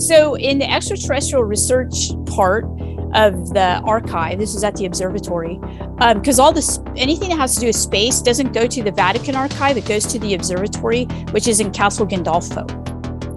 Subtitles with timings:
[0.00, 2.64] So, in the extraterrestrial research part
[3.12, 5.60] of the archive, this is at the observatory,
[6.14, 8.92] because um, all this anything that has to do with space doesn't go to the
[8.92, 12.66] Vatican archive; it goes to the observatory, which is in Castel Gandolfo,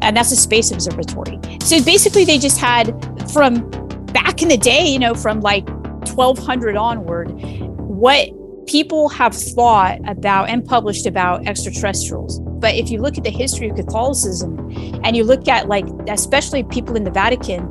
[0.02, 1.38] and that's a space observatory.
[1.62, 2.94] So basically, they just had
[3.34, 3.70] from
[4.14, 7.30] back in the day, you know, from like 1200 onward,
[7.78, 8.30] what
[8.68, 12.40] people have thought about and published about extraterrestrials.
[12.64, 14.58] But if you look at the history of Catholicism
[15.04, 17.70] and you look at, like, especially people in the Vatican,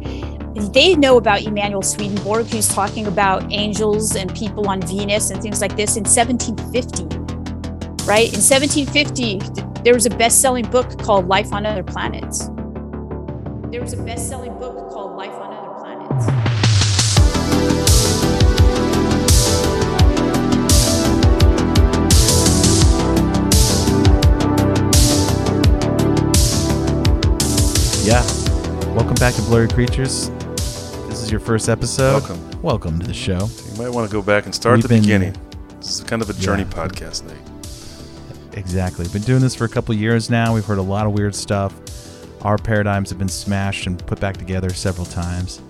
[0.71, 5.63] they know about Emanuel Swedenborg, who's talking about angels and people on Venus and things
[5.63, 7.05] like this in 1750.
[8.05, 8.29] Right?
[8.35, 9.39] In 1750,
[9.83, 12.49] there was a best selling book called Life on Other Planets.
[13.71, 16.52] There was a best selling book called Life on Other Planets.
[28.03, 28.23] Yeah.
[28.95, 30.31] Welcome back to Blurry Creatures.
[31.09, 32.12] This is your first episode.
[32.23, 32.62] Welcome.
[32.62, 33.48] Welcome to the show.
[33.70, 35.36] You might want to go back and start We've at the been- beginning.
[35.78, 36.69] This is kind of a journey Yeah.
[36.86, 37.36] podcast, Nate.
[38.59, 39.06] Exactly.
[39.09, 40.53] Been doing this for a couple years now.
[40.55, 41.72] We've heard a lot of weird stuff.
[42.42, 45.61] Our paradigms have been smashed and put back together several times.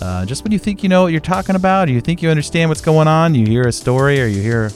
[0.00, 2.28] Uh, just when you think you know what you're talking about, or you think you
[2.30, 4.70] understand what's going on, you hear a story or you hear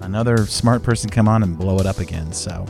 [0.00, 2.32] another smart person come on and blow it up again.
[2.32, 2.66] So,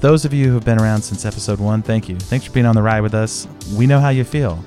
[0.00, 2.16] those of you who have been around since episode one, thank you.
[2.16, 3.46] Thanks for being on the ride with us.
[3.76, 4.62] We know how you feel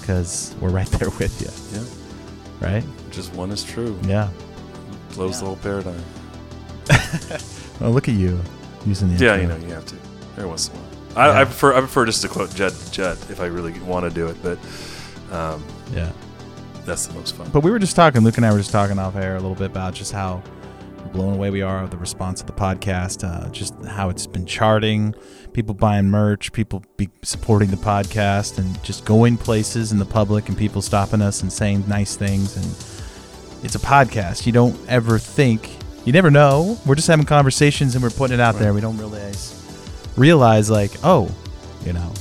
[0.00, 2.66] because we're right there with you, Yeah.
[2.72, 2.84] right?
[3.10, 3.98] Just one is true.
[4.04, 4.28] Yeah.
[5.14, 6.02] Blows the whole paradigm.
[7.80, 8.38] Well, look at you
[8.84, 9.54] using the Yeah, intro.
[9.56, 9.96] you know, you have to.
[10.36, 10.78] Every once in a
[11.14, 11.30] while.
[11.30, 14.10] I, I prefer I prefer just to quote Jed Jed if I really want to
[14.10, 14.58] do it, but
[15.34, 15.64] um,
[15.94, 16.12] Yeah.
[16.84, 17.48] that's the most fun.
[17.54, 19.54] But we were just talking, Luke and I were just talking off air a little
[19.54, 20.42] bit about just how
[21.12, 25.14] blown away we are the response of the podcast, uh, just how it's been charting,
[25.52, 30.48] people buying merch, people be supporting the podcast, and just going places in the public
[30.48, 32.56] and people stopping us and saying nice things.
[32.56, 32.66] And
[33.64, 34.46] it's a podcast.
[34.46, 35.70] You don't ever think,
[36.04, 36.78] you never know.
[36.86, 38.72] We're just having conversations and we're putting it out there.
[38.72, 39.56] We don't realize
[40.16, 41.34] realize like, oh,
[41.84, 42.12] you know,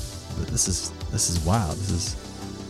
[0.47, 1.77] this is this is wild.
[1.77, 2.15] This is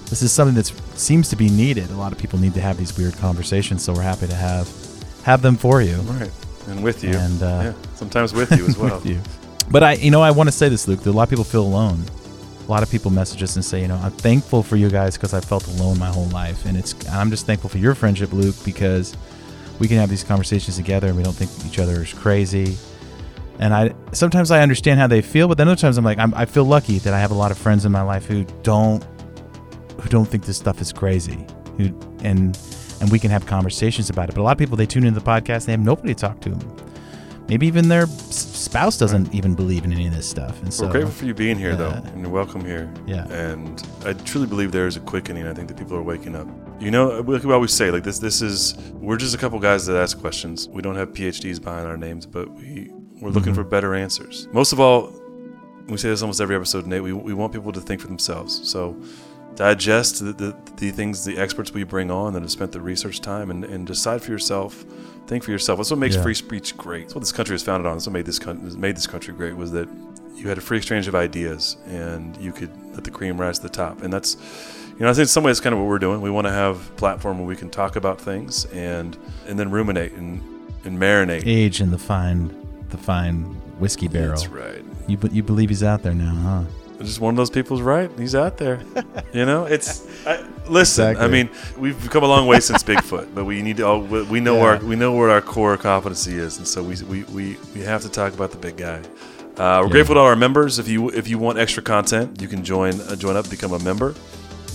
[0.10, 1.90] this is something that seems to be needed.
[1.92, 4.68] A lot of people need to have these weird conversations, so we're happy to have
[5.30, 5.98] have them for you.
[5.98, 6.32] right.
[6.68, 7.12] And with you.
[7.12, 7.74] And, uh, yeah.
[7.96, 9.02] Sometimes with you as well.
[9.06, 9.20] you.
[9.72, 11.02] But I, you know, I want to say this, Luke.
[11.02, 12.04] That a lot of people feel alone.
[12.68, 15.16] A lot of people message us and say, you know, I'm thankful for you guys
[15.16, 16.94] because I felt alone my whole life, and it's.
[17.10, 19.16] I'm just thankful for your friendship, Luke, because
[19.80, 22.78] we can have these conversations together and we don't think each other is crazy.
[23.60, 26.34] And I sometimes I understand how they feel, but then other times I'm like, I'm,
[26.34, 29.04] I feel lucky that I have a lot of friends in my life who don't
[30.00, 31.46] who don't think this stuff is crazy,
[31.78, 31.86] who
[32.24, 32.58] and
[33.02, 34.36] and we can have conversations about it.
[34.36, 36.40] But a lot of people they tune into the podcast, they have nobody to talk
[36.42, 36.58] to.
[37.48, 40.62] Maybe even their spouse doesn't even believe in any of this stuff.
[40.62, 42.94] And so We're grateful for you being here, though, and you're welcome here.
[43.08, 43.28] Yeah.
[43.30, 45.48] And I truly believe there is a quickening.
[45.48, 46.48] I think that people are waking up.
[46.80, 48.20] You know, we we always say like this.
[48.20, 50.68] This is we're just a couple guys that ask questions.
[50.70, 53.56] We don't have PhDs behind our names, but we we're looking Mhm.
[53.56, 54.48] for better answers.
[54.54, 55.12] Most of all,
[55.88, 57.02] we say this almost every episode, Nate.
[57.04, 58.62] We, we want people to think for themselves.
[58.70, 58.96] So
[59.59, 63.20] digest the, the, the things the experts we bring on that have spent the research
[63.20, 64.86] time and, and decide for yourself.
[65.28, 65.78] Think for yourself.
[65.80, 66.24] That's what makes Yeah.
[66.24, 67.02] free speech great.
[67.03, 67.96] That's what this country is founded on.
[67.98, 69.90] That's what made this coun- made this country great was that
[70.34, 73.64] you had a free exchange of ideas and you could let the cream rise to
[73.64, 74.02] the top.
[74.02, 74.38] And that's,
[74.98, 76.22] you know, I think in some ways kind of what we're doing.
[76.22, 79.69] We want to have a platform where we can talk about things and and then
[79.72, 80.42] ruminate and
[80.86, 81.44] and marinate.
[81.46, 82.56] age in the fine
[82.92, 83.44] the fine
[83.78, 84.30] whiskey barrel.
[84.30, 84.86] That's right.
[85.09, 86.64] You you believe he's out there now, huh?
[87.00, 88.12] Just one of those people's right.
[88.18, 88.82] He's out there.
[89.34, 91.16] you know, it's I, listen.
[91.18, 93.84] I mean, we've come a long way since Bigfoot, but we need to.
[93.88, 94.64] All, we we know Yeah.
[94.64, 98.02] our we know where our core competency is, and so we we, we, we have
[98.02, 98.98] to talk about the big guy.
[99.58, 99.92] Uh, we're Yeah.
[99.92, 100.78] grateful to all our members.
[100.78, 103.80] If you if you want extra content, you can join uh, join up, become a
[103.80, 104.14] member.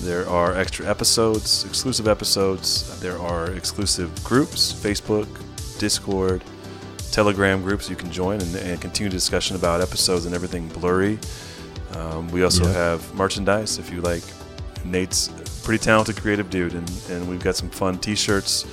[0.00, 2.98] There are extra episodes, exclusive episodes.
[3.00, 5.28] There are exclusive groups, Facebook,
[5.78, 6.42] Discord,
[7.12, 11.18] Telegram groups you can join and, and continue discussion about episodes and everything blurry.
[11.96, 12.72] Um, we also Yeah.
[12.72, 14.22] have merchandise if you like.
[14.84, 15.28] Nate's
[15.62, 18.66] pretty talented, creative dude, and, and we've got some fun T-shirts.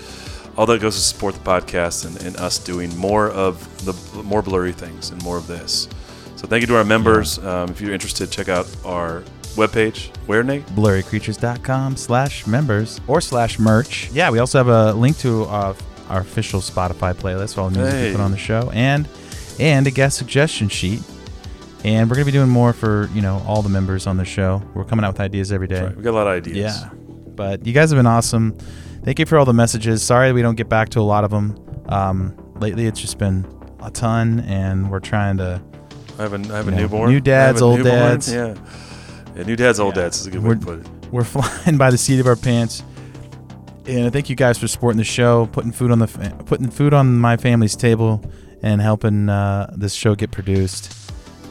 [0.57, 4.41] All that goes to support the podcast and, and us doing more of the more
[4.41, 5.87] blurry things and more of this.
[6.35, 7.37] So thank you to our members.
[7.39, 9.23] Um, if you're interested, check out our
[9.55, 10.09] webpage.
[10.25, 10.65] Where Nate?
[10.67, 14.09] blurrycreatures.com slash members or slash merch.
[14.11, 15.73] Yeah, we also have a link to uh,
[16.09, 19.07] our official Spotify playlist for all the music we put on the show and
[19.59, 21.01] and a guest suggestion sheet.
[21.83, 24.61] And we're gonna be doing more for you know all the members on the show.
[24.75, 25.83] We're coming out with ideas every day.
[25.85, 26.57] Right, we got a lot of ideas.
[26.57, 28.57] Yeah, but you guys have been awesome.
[29.03, 30.03] Thank you for all the messages.
[30.03, 31.57] Sorry we don't get back to a lot of them.
[31.87, 33.47] Um, lately, it's just been
[33.81, 35.61] a ton, and we're trying to
[36.19, 37.09] I have a, I have a know, newborn.
[37.09, 38.31] new dads, old newborn, dads.
[38.31, 38.53] Yeah.
[39.35, 40.03] Yeah, new dads, old Yeah.
[40.03, 40.87] dads is a good way to put it.
[41.11, 42.83] We're flying by the seat of our pants.
[43.87, 46.07] And I thank you guys for supporting the show, putting food on the
[46.45, 48.23] putting food on my family's table,
[48.61, 50.93] and helping uh, this show get produced.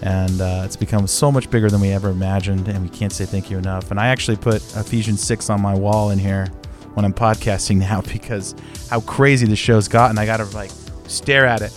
[0.02, 3.26] And uh, it's become so much bigger than we ever imagined, and we can't say
[3.26, 3.90] thank you enough.
[3.90, 6.46] And I actually put Ephesians six on my wall in here
[6.94, 8.54] when I'm podcasting now because
[8.88, 10.18] how crazy the show's gotten.
[10.18, 10.70] I gotta like
[11.06, 11.76] stare at it,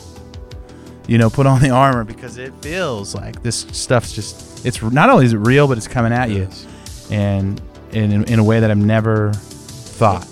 [1.07, 5.09] you know, put on the armor because it feels like this stuff's just it's not
[5.09, 6.47] only is it real, but it's coming at you
[7.11, 7.61] and
[7.91, 10.27] in, in a way that I've never thought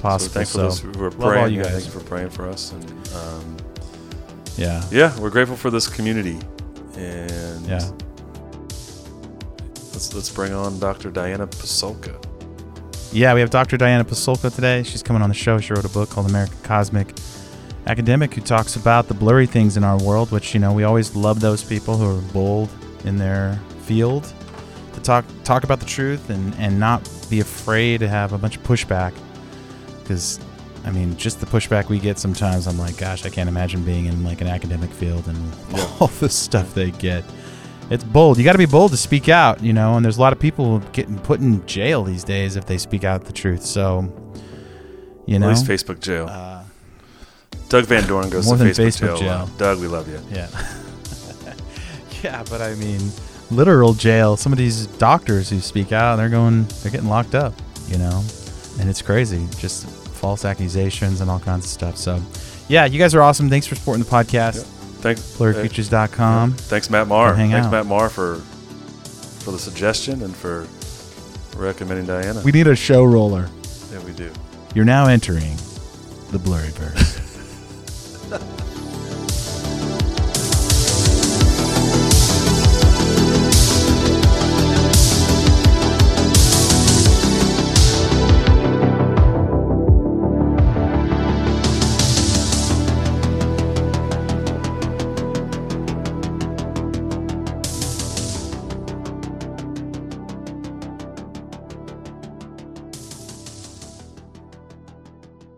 [0.00, 0.44] possible.
[0.44, 1.72] So, those who are all you guys.
[1.72, 2.72] Thank you for praying for us.
[2.72, 3.56] And um,
[4.56, 6.38] yeah, yeah, we're grateful for this community.
[6.96, 7.90] And Yeah.
[9.92, 11.10] let's let's bring on Dr.
[11.10, 12.14] Diana Pasulka.
[13.12, 13.34] yeah.
[13.34, 13.76] We have Dr.
[13.76, 14.82] Diana Pasulka today.
[14.82, 15.58] She's coming on the show.
[15.58, 17.14] She wrote a book called American Cosmic
[17.86, 20.30] Academic, who talks about the blurry things in our world.
[20.32, 22.68] Which you know we always love those people who are bold
[23.04, 24.32] in their field
[24.94, 28.56] to talk talk about the truth and and not be afraid to have a bunch
[28.56, 29.12] of pushback
[30.02, 30.40] because.
[30.86, 34.06] I mean, just the pushback we get sometimes, I'm like, gosh, I can't imagine being
[34.06, 35.86] in like an academic field and Yeah.
[36.00, 37.24] all the stuff they get.
[37.90, 38.38] It's bold.
[38.38, 39.94] You got to be bold to speak out, you know.
[39.96, 43.04] And there's a lot of people getting put in jail these days if they speak
[43.04, 43.62] out the truth.
[43.64, 44.12] So,
[45.26, 46.26] you know, At least Facebook jail.
[46.28, 46.62] uh,
[47.68, 49.46] Doug Van Dorn goes more to than Facebook, Facebook jail.
[49.46, 49.50] jail.
[49.58, 50.20] Doug, we love you.
[50.32, 50.48] yeah,
[52.22, 52.44] yeah.
[52.48, 53.00] But I mean,
[53.50, 54.36] literal jail.
[54.36, 57.54] Some of these doctors who speak out, they're going, they're getting locked up,
[57.88, 58.22] you know,
[58.80, 59.46] and it's crazy.
[59.58, 59.86] Just
[60.16, 61.96] false accusations and all kinds of stuff.
[61.96, 62.20] So,
[62.68, 63.48] yeah, you guys are awesome.
[63.48, 64.64] Thanks for supporting the podcast.
[65.00, 66.52] Thanks, BlurryCreatures.com.
[66.52, 67.34] Thanks, Matt Marr.
[67.36, 67.70] Thanks, out.
[67.70, 70.66] Matt Marr, for for the suggestion and for
[71.56, 72.42] recommending Diana.
[72.44, 73.48] We need a show roller.
[73.92, 74.32] yeah, we do.
[74.74, 75.56] You're now entering
[76.32, 77.22] the Blurryverse.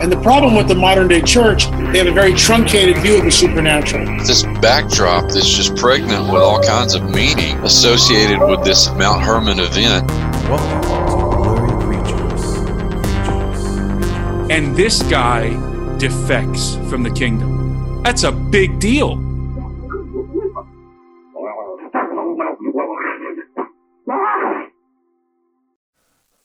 [0.00, 3.24] And the problem with the modern day church, they have a very truncated view of
[3.24, 4.04] the supernatural.
[4.26, 9.58] this backdrop that's just pregnant with all kinds of meaning associated with this Mount Hermon
[9.58, 10.06] event.
[10.50, 10.88] Welcome to
[11.36, 12.44] Blurry Creatures.
[14.50, 15.48] and this guy
[15.98, 18.02] defects from the kingdom.
[18.02, 19.16] That's a big deal.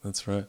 [0.03, 0.45] That's right.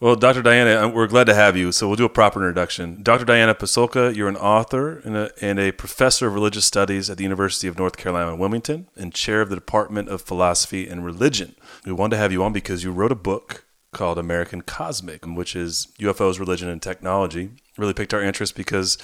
[0.00, 0.40] Well, Dr.
[0.40, 1.72] Diana, we're glad to have you.
[1.72, 3.02] So we'll do a proper introduction.
[3.02, 3.26] Dr.
[3.26, 7.22] Diana Pasulka, you're an author and a, and a professor of religious studies at the
[7.22, 11.54] University of North Carolina in Wilmington and chair of the Department of Philosophy and Religion.
[11.84, 15.54] We wanted to have you on because you wrote a book called American Cosmic, which
[15.54, 17.50] is UFOs, religion, and technology.
[17.76, 18.96] Really picked our interest because,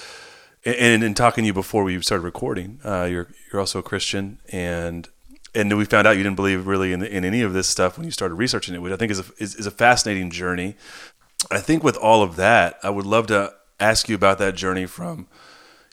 [0.64, 4.38] and in talking to you before we started recording, uh, you're you're also a Christian
[4.50, 5.11] and
[5.56, 8.04] and we found out you didn't believe really in, in any of this stuff when
[8.04, 10.76] you started researching it, which I think is a, is, is a fascinating journey.
[11.50, 14.86] I think with all of that, I would love to ask you about that journey
[14.86, 15.28] from,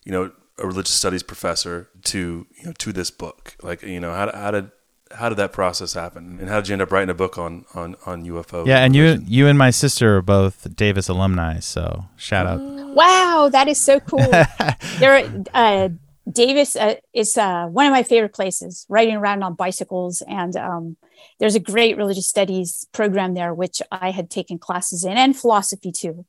[0.03, 3.55] you know, a religious studies professor to you know to this book.
[3.63, 4.71] Like you know how, how did
[5.11, 7.65] how did that process happen, and how did you end up writing a book on
[7.73, 8.65] on on UFO?
[8.65, 12.59] Yeah, and you you and my sister are both Davis alumni, so shout out.
[12.61, 14.19] Wow, that is so cool.
[14.99, 15.89] there, uh,
[16.31, 18.85] Davis uh, is uh, one of my favorite places.
[18.89, 20.97] Riding around on bicycles, and um,
[21.39, 25.91] there's a great religious studies program there, which I had taken classes in, and philosophy
[25.91, 26.25] too.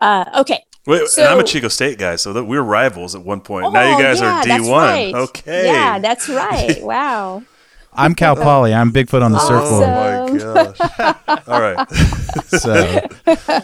[0.00, 3.42] Uh, okay, Wait, and I'm a Chico State guy, so that we're rivals at one
[3.42, 3.66] point.
[3.66, 4.86] Oh, now you guys yeah, are D one.
[4.86, 5.14] right.
[5.14, 5.66] Okay.
[5.66, 6.82] yeah, that's right.
[6.82, 7.42] Wow.
[7.92, 8.72] I'm Cal Poly.
[8.72, 9.82] I'm Bigfoot on the circle.
[9.82, 11.46] Oh my gosh!
[11.46, 11.86] All right.
[12.48, 13.00] So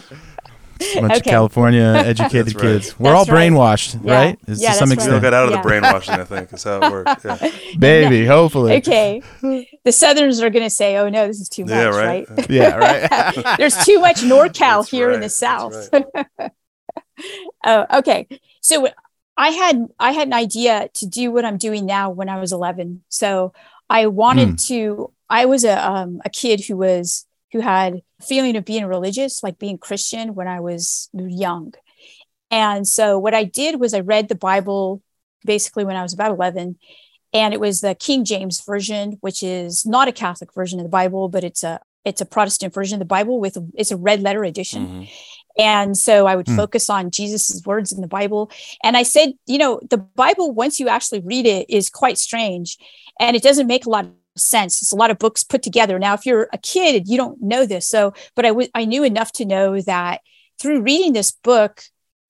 [0.95, 2.61] a bunch of California educated right.
[2.61, 2.99] kids.
[2.99, 3.51] We're all That's right.
[3.51, 4.13] brainwashed, Yeah.
[4.13, 4.39] right?
[4.47, 5.21] It's Yeah, to some that's Still extent.
[5.23, 5.57] got out of Yeah.
[5.57, 7.25] the brainwashing, I think, is how it worked.
[7.25, 8.75] Yeah, Baby, hopefully.
[8.77, 9.21] Okay.
[9.85, 12.27] The Southerners are going to say, "Oh no, this is too much." yeah right.
[12.27, 12.49] right?
[12.49, 13.57] Yeah, right.
[13.59, 15.89] There's too much NorCal That's here in the that's South.
[17.65, 18.27] oh, okay.
[18.61, 18.87] So
[19.37, 22.51] I had I had an idea to do what I'm doing now when I was
[22.51, 23.03] 11.
[23.09, 23.53] So
[23.89, 24.55] I wanted Hmm.
[24.67, 25.11] to.
[25.29, 27.24] I was a um, a kid who was
[27.55, 31.73] who had a feeling of being religious, like being Christian, when I was young.
[32.51, 35.01] And so what I did was I read the Bible
[35.45, 36.77] basically when I was about 11.
[37.31, 40.89] And it was the King James version, which is not a Catholic version of the
[40.89, 43.97] Bible, but it's a it's a Protestant version of the Bible with a, it's a
[43.97, 44.85] red letter edition.
[44.85, 45.03] Mm-hmm.
[45.57, 46.57] And so I would mm.
[46.57, 48.51] focus on Jesus's words in the Bible.
[48.83, 52.77] And I said, you know, the Bible, once you actually read it, is quite strange
[53.17, 54.81] and it doesn't make a lot of sense.
[54.81, 55.99] It's a lot of books put together.
[55.99, 57.87] Now, if you're a kid, you don't know this.
[57.87, 60.21] So, but I, w- I knew enough to know that
[60.59, 61.81] through reading this book,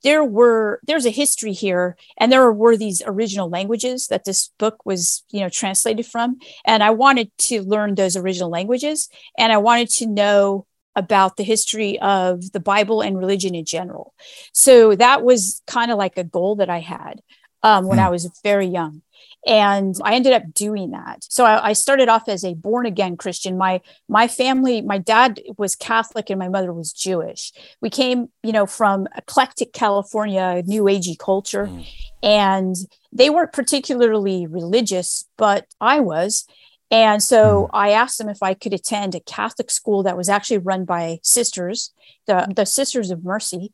[0.06, 4.86] there were there's a history here and there were these original languages that this book
[4.86, 9.58] was you know translated from and i wanted to learn those original languages and i
[9.58, 14.14] wanted to know about the history of the bible and religion in general
[14.54, 17.20] so that was kind of like a goal that i had
[17.64, 18.06] um, when mm.
[18.06, 19.02] i was very young
[19.46, 23.18] and i ended up doing that so I, I, started off as a born again
[23.18, 28.30] christian my my family my dad was catholic and my mother was jewish we came
[28.44, 31.88] you know from eclectic california new agey culture mm.
[32.24, 32.76] and
[33.12, 36.46] they weren't particularly religious but i was
[36.92, 37.70] and so mm.
[37.74, 41.20] I asked them if I could attend a Catholic school that was actually run by
[41.24, 41.92] sisters,
[42.28, 43.74] the, the Sisters of Mercy.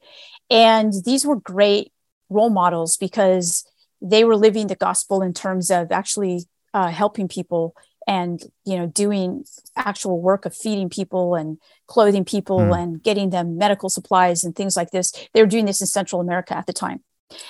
[0.49, 1.91] And these were great
[2.29, 3.65] role models because
[4.01, 7.75] they were living the gospel in terms of actually uh, helping people
[8.07, 12.77] and you know doing actual work of feeding people and clothing people mm.
[12.77, 15.13] and getting them medical supplies and things like this.
[15.33, 17.03] They were doing this in central america at the time.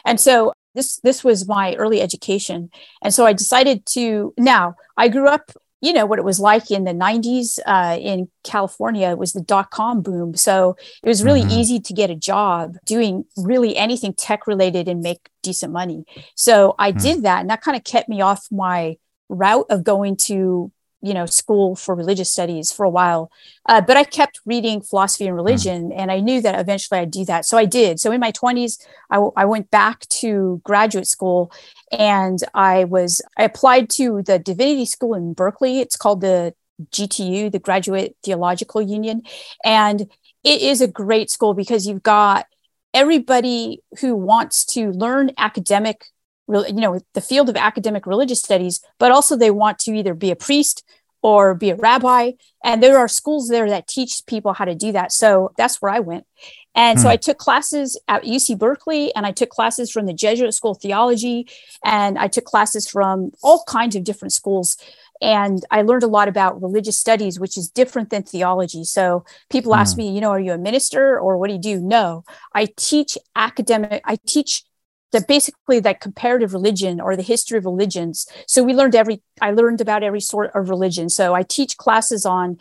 [0.05, 2.70] And so this this was my early education.
[3.01, 6.71] And so i decided to now i grew up you know what it was like
[6.71, 11.41] in the 90s uh, in california it was the dot-com boom so it was really
[11.41, 11.59] mm-hmm.
[11.59, 16.75] easy to get a job doing really anything tech related and make decent money so
[16.79, 17.01] i mm-hmm.
[17.01, 18.95] did that and that kind of kept me off my
[19.29, 20.71] route of going to
[21.01, 23.31] you know school for religious studies for a while
[23.67, 25.93] uh, but i kept reading philosophy and religion mm.
[25.98, 27.46] and i knew that eventually i'd do that.
[27.46, 28.00] So i did.
[28.00, 28.79] So in my 20s
[29.10, 31.51] I, w- I went back to graduate school
[31.91, 35.79] and i was i applied to the divinity school in berkeley.
[35.79, 36.53] It's called the
[36.91, 39.24] gtu the graduate theological union.
[39.63, 40.01] And
[40.43, 42.46] it is a great school because you've got
[42.93, 46.05] everybody who wants to learn academic
[46.53, 50.31] you know the field of academic religious studies but also they want to either be
[50.31, 50.84] a priest
[51.22, 52.31] or be a rabbi.
[52.63, 55.12] And there are schools there that teach people how to do that.
[55.12, 56.25] So that's where i went.
[56.74, 57.12] And so hmm.
[57.12, 60.77] i took classes at uc berkeley and i took classes from the jesuit school of
[60.77, 61.48] theology
[61.84, 64.77] and i took classes from all kinds of different schools.
[65.22, 68.84] And i learned a lot about religious studies which is different than theology.
[68.84, 70.01] So people ask hmm.
[70.01, 71.79] me you know are you a minister or what do you do?
[71.79, 74.63] No i teach academic i teach
[75.11, 78.25] the basically that comparative religion or the history of religions.
[78.47, 81.09] So we learned every, I learned about every sort of religion.
[81.09, 82.57] So I teach classes on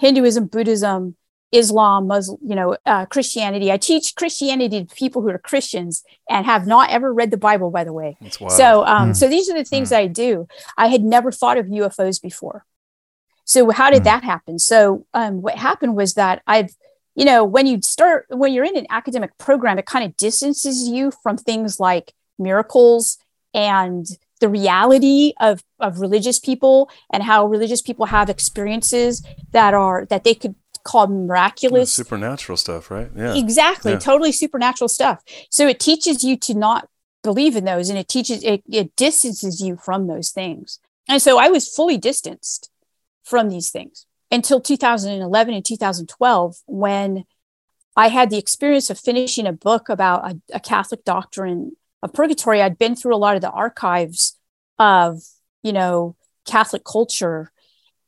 [0.00, 1.16] Hinduism, Buddhism,
[1.52, 3.70] Islam, Muslim, you know, uh, Christianity.
[3.70, 7.70] I teach Christianity to people who are Christians and have not ever read the Bible,
[7.70, 8.16] by the way.
[8.48, 9.16] So, um, mm.
[9.16, 9.96] so these are the things mm.
[9.96, 10.48] I do.
[10.78, 12.64] I had never thought of UFOs before.
[13.44, 14.04] So how did mm.
[14.04, 14.58] that happen?
[14.58, 16.74] So um, what happened was that I've
[17.14, 20.88] you know, when you start, when you're in an academic program, it kind of distances
[20.88, 23.18] you from things like miracles
[23.54, 24.06] and
[24.40, 30.24] the reality of, of religious people and how religious people have experiences that are, that
[30.24, 30.54] they could
[30.84, 31.96] call miraculous.
[31.96, 33.10] Yeah, supernatural stuff, right?
[33.14, 33.34] Yeah.
[33.34, 33.92] Exactly.
[33.92, 33.98] Yeah.
[33.98, 35.22] Totally supernatural stuff.
[35.50, 36.88] So it teaches you to not
[37.22, 40.80] believe in those and it teaches, it, it distances you from those things.
[41.08, 42.70] And so I was fully distanced
[43.22, 47.24] from these things until 2011 and 2012 when
[47.94, 51.72] I had the experience of finishing a book about a, a, Catholic doctrine
[52.02, 52.62] of purgatory.
[52.62, 54.38] I'd been through a lot of the archives
[54.78, 55.20] of,
[55.62, 57.52] you know, Catholic culture,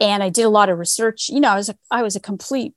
[0.00, 1.28] and I did a lot of research.
[1.28, 2.72] You know, I was a, I was a complete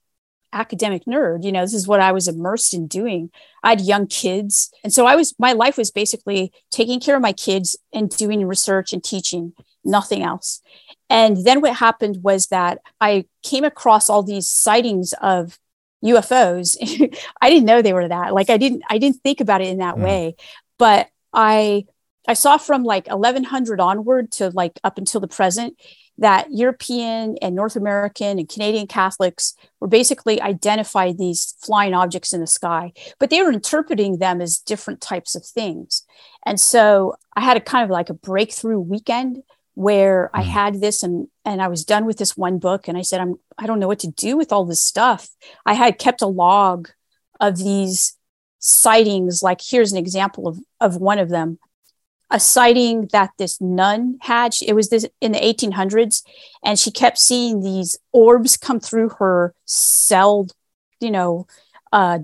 [0.51, 1.46] academic nerd.
[1.46, 3.32] You know, this is what I was immersed in doing.
[3.63, 7.22] I had young kids, and so I was my life was basically taking care of
[7.22, 9.54] my kids and doing research and teaching,
[9.88, 10.62] nothing else.
[11.10, 15.58] And then what happened was that I came across all these sightings of
[16.03, 16.75] UFOs.
[17.41, 18.34] I didn't know they were that.
[18.34, 20.03] Like I didn't I didn't think about it in that mm.
[20.03, 20.36] way.
[20.77, 21.86] But I
[22.27, 25.77] I saw from like 1100 onward to like up until the present
[26.20, 32.41] that European and North American and Canadian Catholics were basically identified these flying objects in
[32.41, 36.03] the sky, but they were interpreting them as different types of things.
[36.46, 39.44] And so I had a kind of like a breakthrough weekend
[39.77, 40.48] where I mm.
[40.48, 43.36] had this and and I was done with this one book and I said I'm
[43.60, 45.29] I don't know what to do with all this stuff.
[45.67, 46.89] I had kept a log
[47.39, 48.17] of these
[48.57, 51.60] sightings like here's an example of of one of them
[52.31, 56.24] a sighting that this nun had it was this in the 1800s
[56.65, 60.48] and she kept seeing these orbs come through her cell
[61.00, 61.46] you know
[61.93, 62.17] uh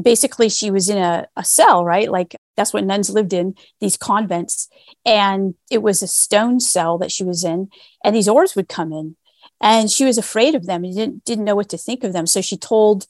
[0.00, 2.10] basically she was in a, a cell, right?
[2.10, 4.68] Like that's what nuns lived in, these convents.
[5.04, 7.68] And it was a stone cell that she was in.
[8.04, 9.16] And these orbs would come in.
[9.60, 12.26] And she was afraid of them and didn't, didn't know what to think of them.
[12.26, 13.06] So she told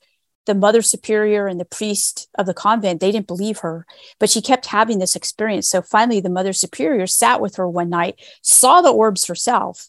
[0.46, 3.84] the mother superior and the priest of the convent, they didn't believe her,
[4.20, 5.68] but she kept having this experience.
[5.68, 9.88] So finally, the mother superior sat with her one night, saw the orbs herself,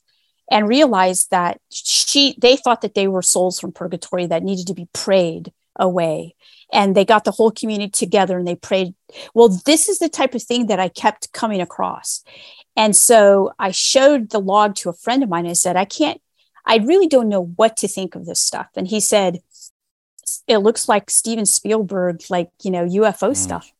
[0.49, 4.73] and realized that she they thought that they were souls from purgatory that needed to
[4.73, 6.33] be prayed away
[6.71, 8.93] and they got the whole community together and they prayed.
[9.33, 12.24] Well this is the type of thing that i kept coming across.
[12.75, 15.86] And so i showed the log to a friend of mine and i said i
[15.86, 16.21] can't
[16.65, 18.67] i really don't know what to think of this stuff.
[18.75, 19.39] And he said
[20.47, 23.36] it looks like steven spielberg like you know ufo mm.
[23.36, 23.71] stuff.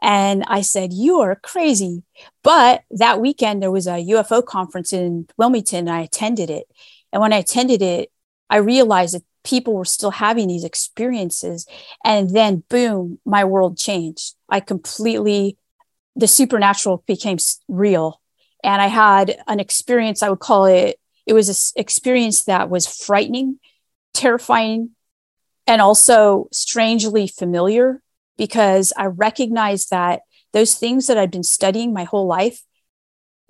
[0.00, 2.02] And i said you are crazy.
[2.42, 6.66] But that weekend there was a ufo conference in wilmington and i attended it.
[7.12, 8.11] And when i attended it
[8.52, 11.66] i realized that people were still having these experiences.
[12.04, 14.34] And then, boom, my world changed.
[14.48, 15.56] I completely,
[16.14, 18.20] the supernatural became real.
[18.62, 22.86] And I had an experience, I would call it, it was an experience that was
[22.86, 23.58] frightening,
[24.14, 24.90] terrifying,
[25.66, 28.02] and also strangely familiar
[28.36, 32.62] because I recognized that those things that I'd been studying my whole life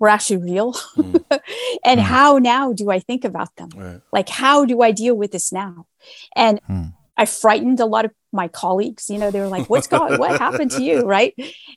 [0.03, 1.23] were actually real mm.
[1.85, 2.03] and mm.
[2.03, 4.01] how now do i think about them right.
[4.11, 5.87] like how do i deal with this now
[6.35, 6.91] and mm.
[7.15, 10.37] i frightened a lot of my colleagues you know they were like what's going what
[10.37, 11.33] happened to you right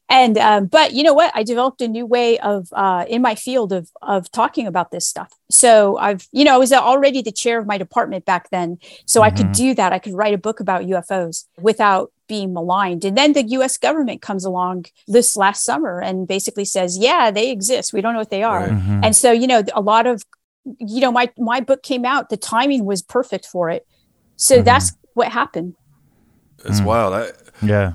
[0.08, 3.36] and um, but you know what i developed a new way of uh, in my
[3.36, 7.30] field of of talking about this stuff so i've you know i was already the
[7.30, 9.26] chair of my department back then so mm-hmm.
[9.26, 9.66] i could mm-hmm.
[9.68, 13.04] do that i could write a book about ufos without being maligned.
[13.04, 17.50] And then the US government comes along this last summer and basically says, yeah, they
[17.50, 17.92] exist.
[17.92, 18.60] We don't know what they are.
[18.60, 18.70] Right.
[18.70, 19.04] Mm-hmm.
[19.04, 20.24] And so, you know, a lot of,
[20.78, 23.86] you know, my, my book came out, the timing was perfect for it.
[24.36, 24.64] So mm-hmm.
[24.64, 25.74] that's what happened.
[26.64, 26.86] It's mm.
[26.86, 27.14] wild.
[27.14, 27.30] I,
[27.62, 27.94] yeah.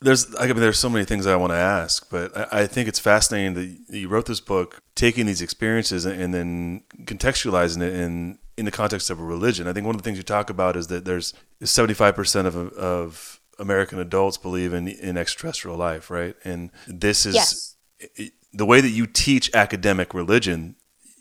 [0.00, 2.88] There's, I mean, there's so many things I want to ask, but I, I think
[2.88, 8.38] it's fascinating that you wrote this book, taking these experiences and then contextualizing it in
[8.58, 9.68] in the context of a religion.
[9.68, 13.37] I think one of the things you talk about is that there's 75% of, of
[13.58, 16.34] American adults believe in in extraterrestrial life, right?
[16.44, 17.76] And this is yes.
[18.52, 20.76] the way that you teach academic religion.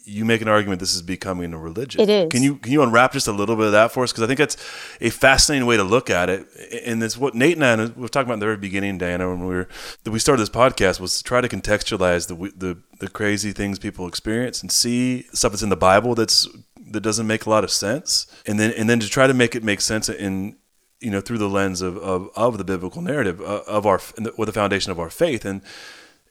[0.10, 2.00] You make an argument this is becoming a religion.
[2.00, 2.32] It is.
[2.32, 4.14] Can you can you unwrap just a little bit of that for us?
[4.14, 4.56] Because I think that's
[5.02, 6.48] a fascinating way to look at it.
[6.86, 9.28] And it's what Nate and I we were talking about in the very beginning, Diana,
[9.28, 9.68] when we were
[10.06, 13.80] that we started this podcast was to try to contextualize the the the crazy things
[13.80, 16.48] people experience and see stuff that's in the Bible that's
[16.92, 19.56] that doesn't make a lot of sense, and then and then to try to make
[19.56, 20.56] it make sense in
[21.00, 24.00] you know through the lens of of, of the biblical narrative uh, of our
[24.38, 25.46] with the foundation of our faith.
[25.46, 25.62] And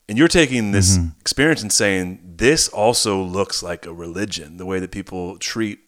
[0.09, 1.19] and you're taking this mm-hmm.
[1.21, 5.81] experience and saying this also looks like a religion the way that people treat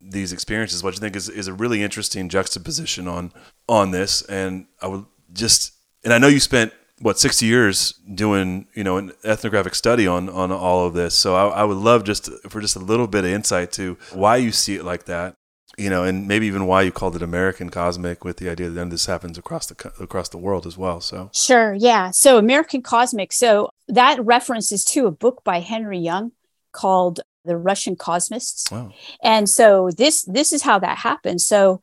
[0.00, 3.32] these experiences which i think is, is a really interesting juxtaposition on
[3.68, 4.22] on this.
[4.22, 5.72] And i would just
[6.04, 10.28] and i know you spent what 60 years doing you know an ethnographic study on
[10.28, 11.14] on all of this.
[11.14, 14.36] So I, I would love just for just a little bit of insight to why
[14.36, 15.34] you see it like that
[15.80, 18.90] you know, and maybe even why you called it American Cosmic, with the idea that
[18.90, 21.00] this happens across the across the world as well.
[21.00, 22.10] So sure, yeah.
[22.10, 23.32] So American Cosmic.
[23.32, 26.32] So that references to a book by Henry Young
[26.72, 28.92] called The Russian Cosmists, wow.
[29.22, 31.40] and so this this is how that happened.
[31.40, 31.80] So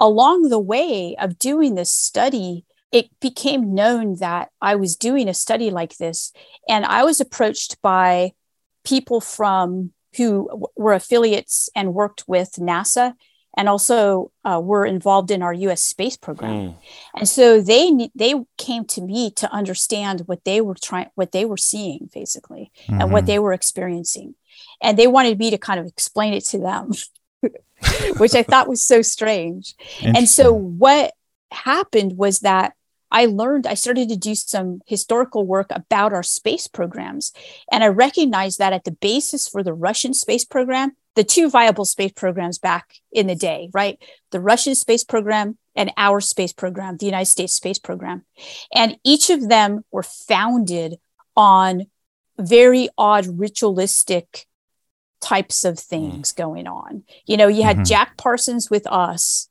[0.00, 5.34] along the way of doing this study, it became known that I was doing a
[5.34, 6.32] study like this,
[6.68, 8.32] and I was approached by
[8.84, 13.14] people from who were affiliates and worked with NASA
[13.56, 15.82] and also uh, were involved in our U.S.
[15.82, 16.52] space program.
[16.52, 16.76] Mm.
[17.16, 21.44] And so they they came to me to understand what they were trying, what they
[21.44, 23.00] were seeing, basically, mm-hmm.
[23.00, 23.26] and what mm-hmm.
[23.26, 24.34] they were experiencing,
[24.82, 26.92] and they wanted me to kind of explain it to them,
[28.18, 29.74] which I thought was so strange.
[30.02, 31.14] And so what
[31.50, 32.74] happened was that
[33.10, 37.32] I learned, I started to do some historical work about our space programs.
[37.70, 41.86] And I recognized that at the basis for the Russian space program, the two viable
[41.86, 43.98] space programs back in the day, right?
[44.30, 48.24] The Russian space program and our space program, the United States space program.
[48.72, 50.96] And each of them were founded
[51.34, 51.86] on
[52.38, 54.46] very odd ritualistic
[55.22, 56.36] types of things mm.
[56.36, 57.04] going on.
[57.24, 57.84] You know, you had mm-hmm.
[57.84, 59.48] Jack Parsons with us.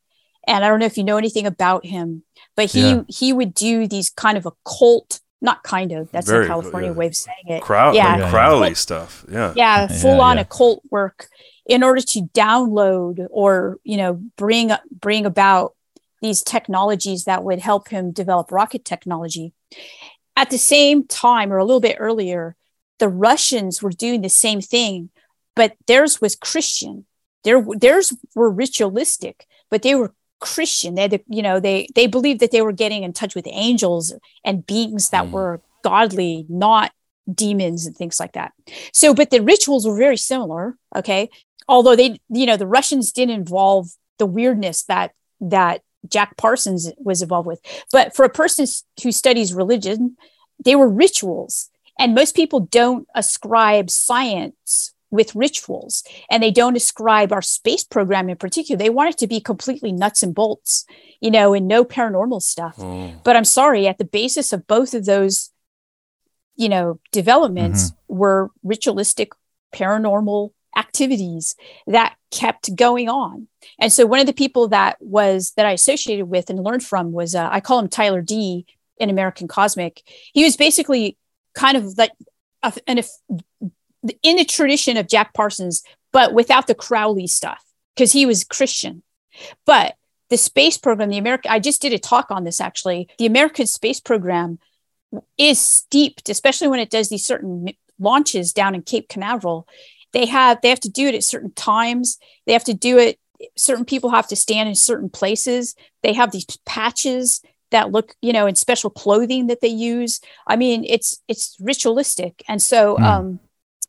[0.47, 2.21] And I don't know if you know anything about him,
[2.55, 3.01] but he yeah.
[3.07, 6.95] he would do these kind of occult not kind of that's Very, a california yeah.
[6.95, 11.27] way of saying it Crow- yeah, like crowley stuff yeah yeah full on occult work
[11.65, 15.75] in order to download or you know bring bring about
[16.21, 19.53] these technologies that would help him develop rocket technology
[20.35, 22.55] at the same time or a little bit earlier
[22.99, 25.09] the russians were doing the same thing
[25.55, 27.05] but theirs was christian
[27.43, 30.95] their theirs were ritualistic but they were Christian.
[30.95, 34.65] They you know, they they believed that they were getting in touch with angels and
[34.65, 35.31] beings that mm.
[35.31, 36.91] were godly, not
[37.33, 38.53] demons and things like that.
[38.93, 40.77] So, but the rituals were very similar.
[40.95, 41.29] Okay,
[41.67, 47.21] although they, you know, the Russians didn't involve the weirdness that that Jack Parsons was
[47.21, 47.61] involved with.
[47.91, 48.65] But for a person
[49.03, 50.17] who studies religion,
[50.63, 51.69] they were rituals.
[51.97, 58.29] And most people don't ascribe science with rituals and they don't ascribe our space program
[58.29, 58.77] in particular.
[58.77, 60.85] They want it to be completely nuts and bolts,
[61.21, 62.75] you know, and no paranormal stuff.
[62.77, 63.23] Mm.
[63.23, 65.51] But I'm sorry, at the basis of both of those,
[66.55, 68.17] you know, developments mm-hmm.
[68.17, 69.31] were ritualistic
[69.73, 71.55] paranormal activities
[71.87, 73.47] that kept going on.
[73.79, 77.11] And so one of the people that was that I associated with and learned from
[77.11, 78.65] was uh, I call him Tyler D
[78.97, 80.01] in American Cosmic.
[80.33, 81.17] He was basically
[81.53, 82.11] kind of like
[82.63, 83.01] a, an,
[84.21, 87.63] in the tradition of Jack Parsons, but without the Crowley stuff
[87.95, 89.03] because he was Christian.
[89.65, 89.95] But
[90.29, 93.09] the space program, the American, I just did a talk on this actually.
[93.17, 94.59] The American space program
[95.37, 99.67] is steeped, especially when it does these certain launches down in Cape Canaveral.
[100.15, 102.17] They have they have to do it at certain times.
[102.45, 103.19] They have to do it.
[103.57, 105.75] Certain people have to stand in certain places.
[106.03, 110.21] They have these patches that look, you know, in special clothing that they use.
[110.47, 113.03] I mean, it's it's ritualistic, and so mm.
[113.03, 113.39] um,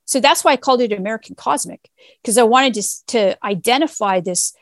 [0.05, 1.89] so that's why I called it American Cosmic
[2.23, 4.53] because I wanted to, to identify this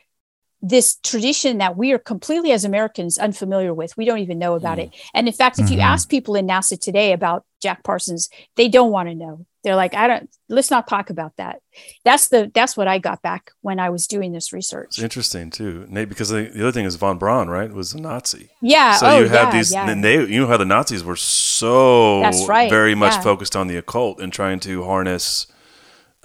[0.67, 3.95] this tradition that we are completely as Americans unfamiliar with.
[3.97, 4.85] We don't even know about mm.
[4.85, 4.95] it.
[5.13, 5.75] And in fact, if mm-hmm.
[5.75, 9.45] you ask people in NASA today about Jack Parsons, they don't want to know.
[9.63, 11.59] They're like, I don't let's not talk about that.
[12.03, 14.89] That's the that's what I got back when I was doing this research.
[14.89, 17.71] It's interesting too, Nate, because the, the other thing is von Braun, right?
[17.71, 18.49] Was a Nazi.
[18.61, 18.95] Yeah.
[18.95, 19.89] So oh, you have yeah, these yeah.
[19.89, 22.69] and they you know how the Nazis were so right.
[22.69, 23.21] very much yeah.
[23.21, 25.47] focused on the occult and trying to harness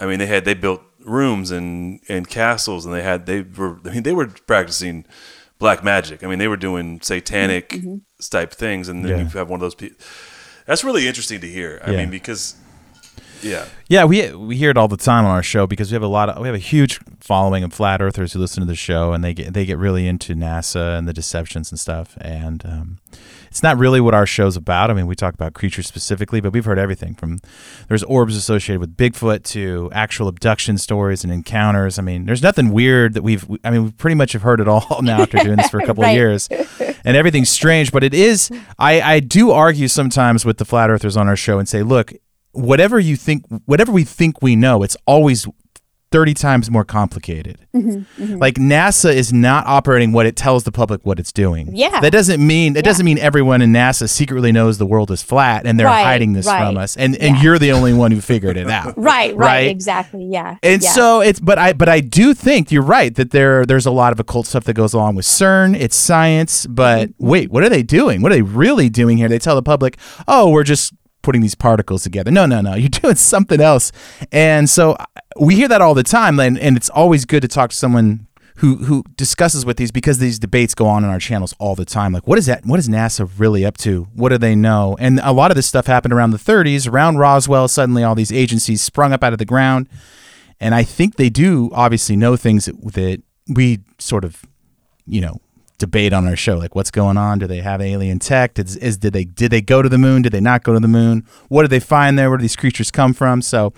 [0.01, 3.79] I mean, they had they built rooms and and castles, and they had they were
[3.85, 5.05] I mean they were practicing
[5.61, 6.23] black magic.
[6.23, 7.97] I mean, they were doing satanic mm-hmm.
[8.29, 9.23] type things, and then yeah.
[9.23, 9.97] you have one of those people.
[10.65, 11.79] That's really interesting to hear.
[11.85, 11.97] I yeah.
[11.97, 12.55] mean, because
[13.41, 16.03] yeah, yeah, we we hear it all the time on our show because we have
[16.03, 18.75] a lot of we have a huge following of flat earthers who listen to the
[18.75, 22.65] show, and they get they get really into NASA and the deceptions and stuff, and
[22.65, 22.97] um,
[23.51, 24.89] it's not really what our show's about.
[24.89, 27.39] I mean, we talk about creatures specifically, but we've heard everything from
[27.89, 31.99] there's orbs associated with Bigfoot to actual abduction stories and encounters.
[31.99, 34.69] I mean, there's nothing weird that we've, I mean, we pretty much have heard it
[34.69, 36.11] all now after doing this for a couple right.
[36.11, 36.47] of years.
[37.03, 38.49] And everything's strange, but it is,
[38.79, 42.13] I, I do argue sometimes with the flat earthers on our show and say, look,
[42.51, 45.47] whatever you think, whatever we think we know, it's always
[46.11, 47.65] 30 times more complicated.
[47.73, 48.37] Mm-hmm, mm-hmm.
[48.37, 51.73] Like NASA is not operating what it tells the public what it's doing.
[51.73, 52.01] Yeah.
[52.01, 52.81] That doesn't mean it yeah.
[52.81, 56.33] doesn't mean everyone in NASA secretly knows the world is flat and they're right, hiding
[56.33, 56.67] this right.
[56.67, 57.41] from us and and yeah.
[57.41, 58.93] you're the only one who figured it out.
[58.97, 60.25] right, right, right, exactly.
[60.25, 60.57] Yeah.
[60.61, 60.89] And yeah.
[60.89, 64.11] so it's but I but I do think you're right that there there's a lot
[64.11, 65.79] of occult stuff that goes along with CERN.
[65.79, 67.25] It's science, but mm-hmm.
[67.25, 68.21] wait, what are they doing?
[68.21, 69.29] What are they really doing here?
[69.29, 72.31] They tell the public, "Oh, we're just putting these particles together.
[72.31, 72.75] No, no, no.
[72.75, 73.91] You're doing something else.
[74.31, 75.05] And so uh,
[75.39, 76.39] we hear that all the time.
[76.39, 80.19] And, and it's always good to talk to someone who who discusses with these because
[80.19, 82.13] these debates go on in our channels all the time.
[82.13, 82.63] Like, what is that?
[82.63, 84.07] What is NASA really up to?
[84.13, 84.95] What do they know?
[84.99, 87.67] And a lot of this stuff happened around the 30s, around Roswell.
[87.67, 89.89] Suddenly, all these agencies sprung up out of the ground,
[90.59, 94.43] and I think they do obviously know things that, that we sort of,
[95.07, 95.39] you know,
[95.81, 97.39] debate on our show like what's going on?
[97.39, 98.57] Do they have alien tech?
[98.57, 100.21] Is, is did they did they go to the moon?
[100.21, 101.25] Did they not go to the moon?
[101.49, 102.29] What did they find there?
[102.29, 103.41] Where do these creatures come from?
[103.41, 103.73] So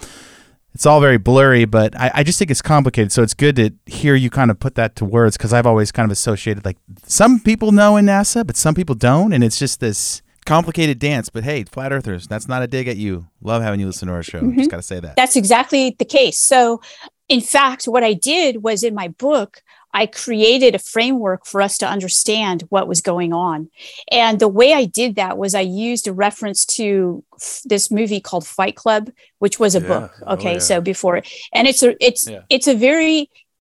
[0.74, 3.12] it's all very blurry but I, I just think it's complicated.
[3.12, 5.92] So it's good to hear you kind of put that to words because i've always
[5.92, 9.58] kind of associated like some people know in nasa but some people don't and it's
[9.58, 11.30] just this complicated dance.
[11.30, 13.28] But hey flat earthers that's not a dig at you.
[13.42, 14.42] Love having you listen to our show.
[14.42, 14.58] Mm-hmm.
[14.58, 15.16] just gotta say that.
[15.16, 16.38] That's exactly the case.
[16.38, 16.82] So
[17.30, 21.77] in fact what i did was in my book I created a framework for us
[21.77, 23.69] to understand what was going on.
[24.12, 28.19] And the way I did that was I used a reference to f- this movie
[28.19, 29.88] called Fight Club, which was a yeah.
[29.88, 30.12] book.
[30.25, 30.49] Oh, okay.
[30.49, 30.60] Oh, yeah.
[30.60, 31.21] So before
[31.53, 32.41] and it's a, it's, yeah.
[32.49, 33.29] it's a very,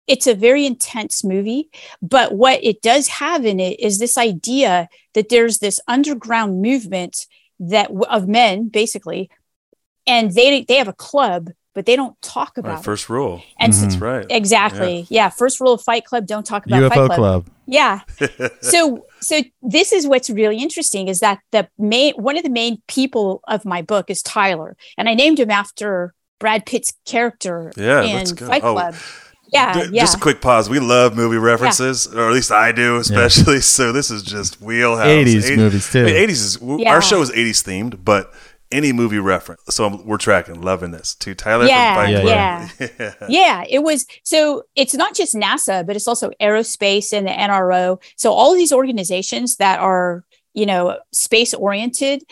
[0.06, 1.70] it's a very intense movie,
[2.02, 7.26] but what it does have in it is this idea that there's this underground movement
[7.60, 9.30] that of men basically,
[10.06, 13.42] and they, they have a club but they don't talk about right, first rule.
[13.58, 13.82] And mm-hmm.
[13.82, 14.26] that's right.
[14.28, 15.06] Exactly.
[15.08, 15.24] Yeah.
[15.24, 15.28] yeah.
[15.28, 17.16] First rule of Fight Club: don't talk about UFO Fight Club.
[17.16, 17.46] Club.
[17.66, 18.00] Yeah.
[18.60, 22.82] so so this is what's really interesting is that the main one of the main
[22.88, 28.02] people of my book is Tyler, and I named him after Brad Pitt's character yeah,
[28.02, 28.74] in Fight oh.
[28.74, 28.94] Club.
[29.52, 30.02] Yeah, D- yeah.
[30.02, 30.70] Just a quick pause.
[30.70, 32.20] We love movie references, yeah.
[32.20, 33.54] or at least I do, especially.
[33.54, 33.60] Yeah.
[33.70, 35.06] So this is just wheelhouse.
[35.06, 36.00] 80s 80, movies too.
[36.00, 36.92] I mean, 80s is yeah.
[36.92, 38.32] our show is 80s themed, but
[38.72, 39.62] any movie reference.
[39.70, 41.14] So we're tracking, loving this.
[41.16, 42.90] To Tyler Yeah, from Fight yeah, Club.
[43.20, 43.26] yeah.
[43.28, 48.02] yeah, it was so it's not just NASA, but it's also aerospace and the NRO.
[48.16, 52.22] So all of these organizations that are, you know, space oriented,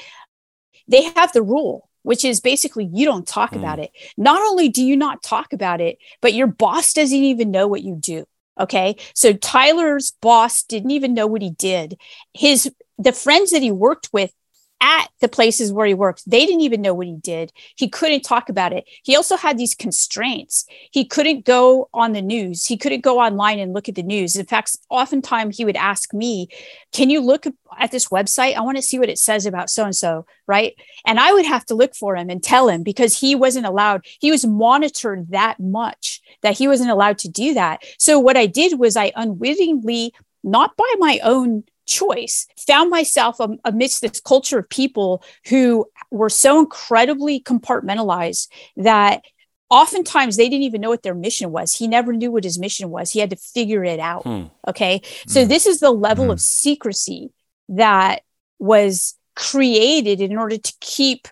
[0.87, 3.59] they have the rule, which is basically you don't talk hmm.
[3.59, 3.91] about it.
[4.17, 7.83] Not only do you not talk about it, but your boss doesn't even know what
[7.83, 8.27] you do.
[8.61, 8.97] Okay.
[9.15, 11.99] So Tyler's boss didn't even know what he did.
[12.35, 14.33] His the friends that he worked with
[14.81, 17.53] at the places where he worked, they didn't even know what he did.
[17.75, 18.85] He couldn't talk about it.
[19.03, 20.67] He also had these constraints.
[20.91, 22.65] He couldn't go on the news.
[22.65, 24.37] He couldn't go online and look at the news.
[24.37, 26.49] In fact, oftentimes he would ask me,
[26.93, 27.47] Can you look
[27.79, 28.55] at this website?
[28.55, 30.27] I want to see what it says about so and so.
[30.47, 30.75] Right.
[31.07, 34.05] And I would have to look for him and tell him because he wasn't allowed,
[34.21, 37.83] he was monitored that much that he wasn't allowed to do that.
[37.99, 40.15] So what I did was I unwittingly,
[40.45, 46.61] not by my own choice found myself amidst this culture of people who were so
[46.61, 49.23] incredibly compartmentalized that
[49.71, 51.75] oftentimes they didn't even know what their mission was.
[51.75, 53.11] He never knew what his mission was.
[53.11, 54.23] He had to figure it out.
[54.23, 54.45] Hmm.
[54.67, 55.03] okay?
[55.27, 57.31] So this is the level of secrecy
[57.71, 58.23] that
[58.59, 61.29] was created in order to keep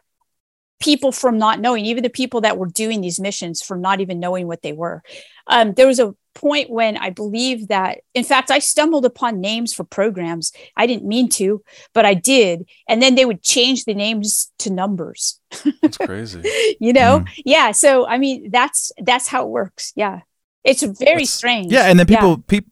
[0.81, 4.21] people from not knowing even the people that were doing these missions from not even
[4.21, 5.03] knowing what they were.
[5.47, 9.75] Um, there was a point when I believe that, in fact, I stumbled upon names
[9.75, 10.53] for programs.
[10.77, 12.68] I didn't mean to, but I did.
[12.88, 15.40] And then they would change the names to numbers.
[15.83, 16.42] That's crazy.
[16.79, 17.20] you know?
[17.20, 17.25] Hmm.
[17.44, 17.72] Yeah.
[17.72, 19.92] So, I mean, that's that's how it works.
[19.96, 20.20] Yeah.
[20.62, 21.72] It's very strange.
[21.72, 22.66] Yeah, and then people peop,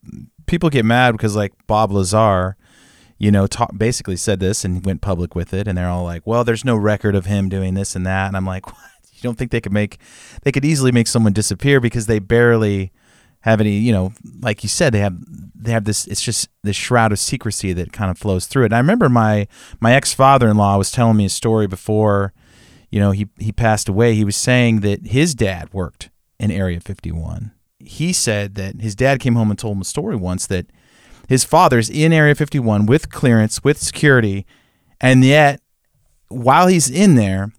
[0.47, 2.57] people get mad because like Bob Lazar,
[3.19, 6.27] you know, talk, basically said this and went public with it, and they're all like,
[6.27, 8.77] "Well, there's no record of him doing this and that," and I'm like, "What?
[9.13, 9.99] You don't think they could make?
[10.43, 12.91] They could easily make someone disappear because they barely
[13.45, 15.17] have any, you know, like you said, they have
[15.55, 16.07] they have this.
[16.07, 18.67] It's just this shroud of secrecy that kind of flows through it.
[18.67, 19.47] And I remember my
[19.81, 22.33] my ex father in law was telling me a story before,
[22.91, 24.15] you know, he he passed away.
[24.15, 27.53] He was saying that his dad worked in Area 51
[27.85, 30.67] he said that his dad came home and told him a story once that
[31.29, 34.47] his father's in Area 51 with clearance, with security,
[35.01, 35.61] and yet
[36.29, 37.53] while he's in there,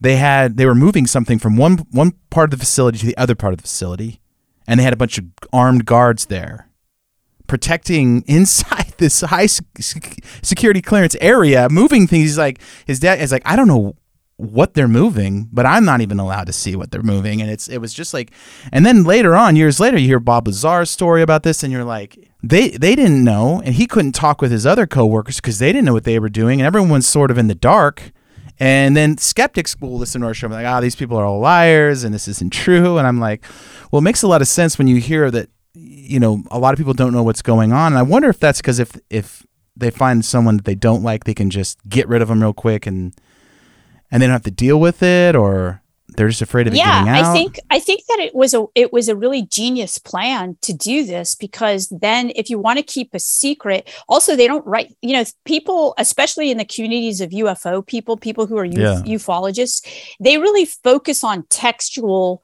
[0.00, 3.16] they had they were moving something from one one part of the facility to the
[3.16, 4.20] other part of the facility,
[4.66, 6.66] and they had a bunch of armed guards there
[7.46, 12.22] protecting inside this high security clearance area, moving things.
[12.22, 13.96] He's like his dad is like, I don't know
[14.38, 17.40] what they're moving, but I'm not even allowed to see what they're moving.
[17.40, 18.32] And it's it was just like
[18.72, 21.84] and then later on, years later, you hear Bob Lazar's story about this and you're
[21.84, 25.72] like, they they didn't know and he couldn't talk with his other coworkers because they
[25.72, 28.12] didn't know what they were doing and everyone's sort of in the dark.
[28.58, 31.24] And then skeptics will listen to our show and be like, ah, these people are
[31.24, 32.98] all liars and this isn't true.
[32.98, 33.44] And I'm like,
[33.90, 36.72] well, it makes a lot of sense when you hear that, you know, a lot
[36.72, 37.92] of people don't know what's going on.
[37.92, 41.24] And I wonder if that's because if if they find someone that they don't like,
[41.24, 43.14] they can just get rid of them real quick and
[44.10, 45.82] and they don't have to deal with it, or
[46.16, 47.16] they're just afraid of yeah getting out.
[47.24, 50.56] Yeah, I think i think that it was a it was a really genius plan
[50.62, 54.66] to do this because then if you want to keep a secret also they don't
[54.66, 58.72] write you know people especially in the communities of ufo people people who are uf-
[58.74, 59.02] Yeah.
[59.06, 59.86] ufologists
[60.20, 62.42] they really focus on textual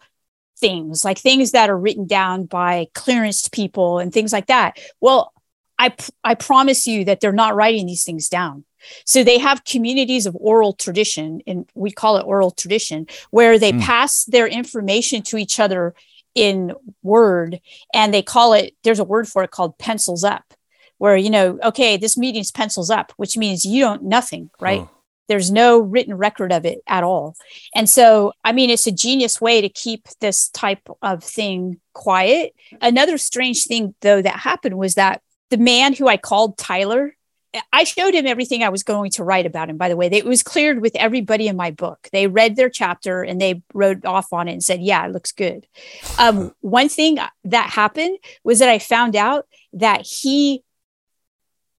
[0.59, 5.33] things like things that are written down by clearanced people and things like that well
[5.79, 8.65] i i promise you that they're not writing these things down
[9.05, 13.73] so they have communities of oral tradition, and we call it oral tradition, where they
[13.73, 13.81] hmm.
[13.81, 15.95] pass their information to each other
[16.35, 17.61] in word,
[17.92, 18.75] and they call it.
[18.83, 20.55] There's a word for it called pencils up,
[20.99, 24.81] where you know, okay, this meeting's pencils up, which means you don't nothing, right?
[24.81, 24.87] Huh.
[25.29, 27.37] There's no written record of it at all.
[27.75, 32.55] And so, I mean, it's a genius way to keep this type of thing quiet.
[32.81, 37.16] Another strange thing, though, that happened was that the man who I called Tyler,
[37.73, 40.07] I showed him everything I was going to write about him, by the way.
[40.07, 42.09] It was cleared with everybody in my book.
[42.11, 45.33] They read their chapter and they wrote off on it and said, Yeah, it looks
[45.33, 45.67] good.
[46.19, 50.62] Um, one thing that happened was that I found out that he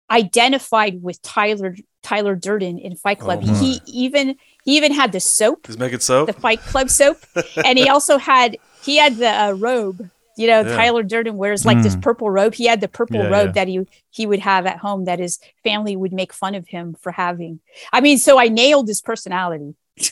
[0.10, 3.44] identified with Tyler Tyler Durden in Fight Club.
[3.44, 6.28] Oh, he even he even had the soap, He's making soap.
[6.28, 7.18] the Fight Club soap,
[7.66, 10.10] and he also had he had the uh, robe.
[10.36, 10.76] You know, Yeah.
[10.76, 12.02] Tyler Durden wears like this Mm.
[12.02, 12.56] purple robe.
[12.56, 13.52] He had the purple Yeah, robe yeah.
[13.54, 16.96] that he he would have at home that his family would make fun of him
[17.00, 17.60] for having.
[17.92, 19.76] I mean, so I nailed his personality.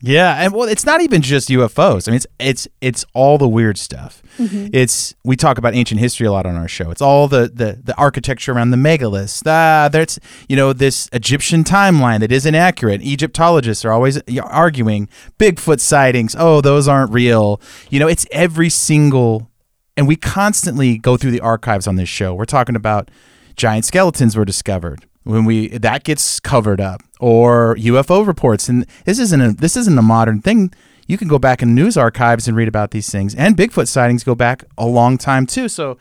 [0.00, 2.06] Yeah, and well, it's not even just UFOs.
[2.06, 4.22] I mean, it's it's it's all the weird stuff.
[4.38, 4.68] Mm-hmm.
[4.72, 6.90] It's we talk about ancient history a lot on our show.
[6.92, 9.42] It's all the the, the architecture around the megaliths.
[9.44, 13.02] Ah, there's you know this Egyptian timeline that isn't accurate.
[13.02, 16.36] Egyptologists are always arguing Bigfoot sightings.
[16.38, 17.60] Oh, those aren't real.
[17.90, 19.50] You know, it's every single,
[19.96, 22.34] and we constantly go through the archives on this show.
[22.34, 23.10] We're talking about
[23.56, 25.06] giant skeletons were discovered.
[25.24, 28.68] When we that gets covered up or UFO reports.
[28.68, 30.72] And this isn't a, this isn't a modern thing.
[31.06, 33.34] You can go back in news archives and read about these things.
[33.34, 35.68] And Bigfoot sightings go back a long time too.
[35.68, 35.98] So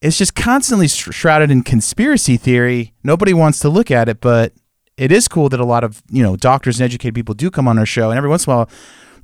[0.00, 2.94] it's just constantly shrouded in conspiracy theory.
[3.04, 4.52] Nobody wants to look at it but
[4.96, 7.68] it is cool that a lot of you know doctors and educated people do come
[7.68, 8.10] on our show.
[8.10, 8.70] And every once in a while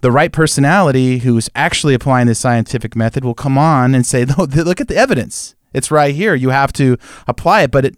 [0.03, 4.81] the right personality who's actually applying the scientific method will come on and say look
[4.81, 5.55] at the evidence.
[5.73, 6.35] It's right here.
[6.35, 7.71] You have to apply it.
[7.71, 7.97] But it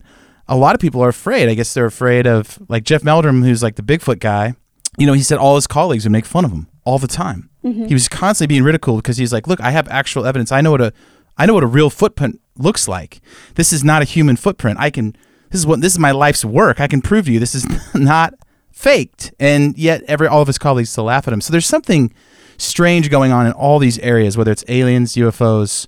[0.48, 1.48] a lot of people are afraid.
[1.48, 4.54] I guess they're afraid of like Jeff Meldrum, who's like the Bigfoot guy.
[4.96, 7.50] You know, he said all his colleagues would make fun of him all the time.
[7.64, 7.86] Mm-hmm.
[7.86, 10.50] He was constantly being ridiculed because he's like, "Look, I have actual evidence.
[10.50, 10.92] I know what a,
[11.36, 13.20] I know what a real footprint looks like.
[13.54, 14.78] This is not a human footprint.
[14.80, 15.14] I can.
[15.50, 16.80] This is what this is my life's work.
[16.80, 18.34] I can prove to you this is not
[18.72, 21.40] faked." And yet, every all of his colleagues still laugh at him.
[21.40, 22.12] So there's something
[22.56, 25.86] strange going on in all these areas, whether it's aliens, UFOs,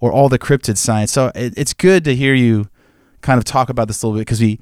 [0.00, 1.12] or all the cryptid science.
[1.12, 2.68] So it, it's good to hear you
[3.22, 4.60] kind of talk about this a little bit because we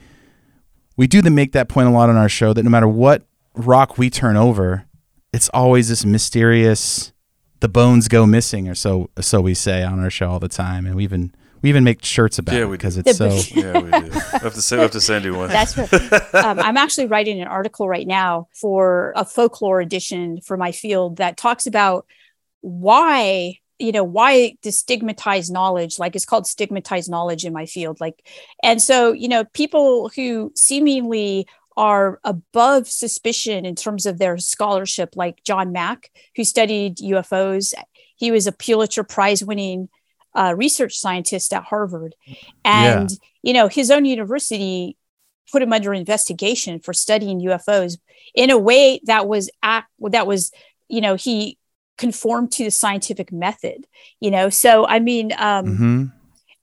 [0.97, 3.23] we do the make that point a lot on our show that no matter what
[3.55, 4.85] rock we turn over,
[5.33, 7.13] it's always this mysterious
[7.61, 10.87] the bones go missing or so so we say on our show all the time.
[10.87, 13.91] And we even we even make shirts about yeah, it because it's so yeah we
[13.91, 14.11] do.
[14.11, 15.49] We have to say we have to send you one.
[15.49, 16.35] That's right.
[16.35, 21.17] Um, i'm actually writing an article right now for a folklore edition for my field
[21.17, 22.07] that talks about
[22.61, 28.01] why you know why to stigmatize knowledge like it's called stigmatized knowledge in my field
[28.01, 28.29] like
[28.63, 35.17] and so you know people who seemingly are above suspicion in terms of their scholarship
[35.17, 37.73] like john mack who studied ufos
[38.17, 39.89] he was a pulitzer prize winning
[40.35, 42.15] uh, research scientist at harvard
[42.65, 43.17] and yeah.
[43.43, 44.97] you know his own university
[45.51, 47.99] put him under investigation for studying ufos
[48.35, 50.53] in a way that was act that was
[50.89, 51.57] you know he
[52.01, 53.87] conform to the scientific method
[54.21, 54.49] you know?
[54.49, 56.05] So i mean um mm-hmm.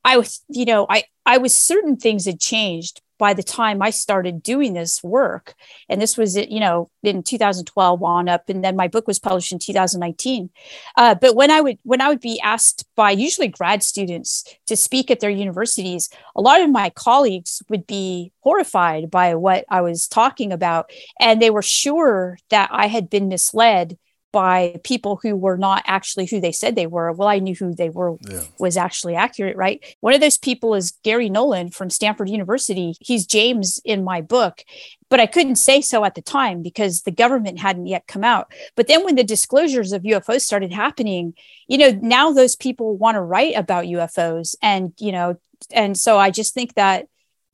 [0.04, 3.90] i was you know i i was certain things had changed by the time i
[3.90, 5.56] started doing this work.
[5.90, 9.52] And this was you know in 2012 on up and then my book was published
[9.52, 10.50] in 2019
[10.98, 14.76] uh, but when i would when i would be asked by usually grad students to
[14.76, 19.82] speak at their universities a lot of my colleagues would be horrified by what i
[19.82, 20.90] was talking about.
[21.20, 23.98] And they were sure that i had been misled
[24.38, 27.12] by people who were not actually who they said they were.
[27.12, 28.44] Well, I knew who they were yeah.
[28.60, 29.84] was actually accurate, right?
[30.02, 32.94] One of those people is Garry Nolan from Stanford University.
[33.00, 34.64] He's James in my book,
[35.10, 38.52] but I couldn't say so at the time because the government hadn't yet come out.
[38.76, 41.34] But then when the disclosures of UFOs started happening,
[41.68, 45.38] you know, now those people want to write about UFOs and, you know,
[45.72, 47.08] and so I just think that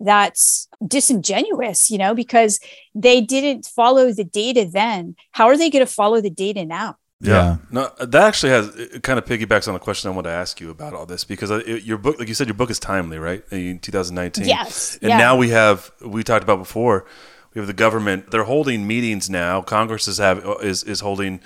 [0.04, 2.60] that's disingenuous, you know, because
[2.94, 5.16] they didn't follow the data then.
[5.32, 6.98] How are they going to follow the data now?
[7.20, 7.34] Yeah.
[7.34, 7.58] yeah.
[7.72, 10.60] No, that actually has it kind of piggybacks on the question I want to ask
[10.60, 12.80] you about all this because uh, it, your book, like you said, your book is
[12.80, 13.44] timely, right?
[13.50, 14.46] In 2019.
[14.46, 14.98] Yes.
[15.02, 15.18] And yeah.
[15.18, 17.06] now we have, we talked about before,
[17.54, 18.32] we have the government.
[18.32, 19.62] They're holding meetings now.
[19.62, 21.40] Congress is have uh, is is holding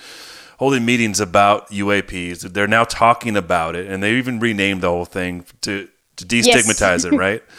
[0.57, 2.53] holding meetings about UAPs.
[2.53, 7.03] They're now talking about it, and they even renamed the whole thing to to destigmatize
[7.03, 7.05] yes.
[7.05, 7.43] it, right?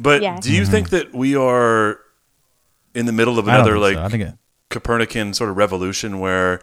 [0.00, 0.40] But yeah.
[0.40, 0.70] do you mm-hmm.
[0.70, 2.00] think that we are
[2.94, 4.02] in the middle of another like so.
[4.02, 4.34] I think it-
[4.70, 6.60] Copernican sort of revolution where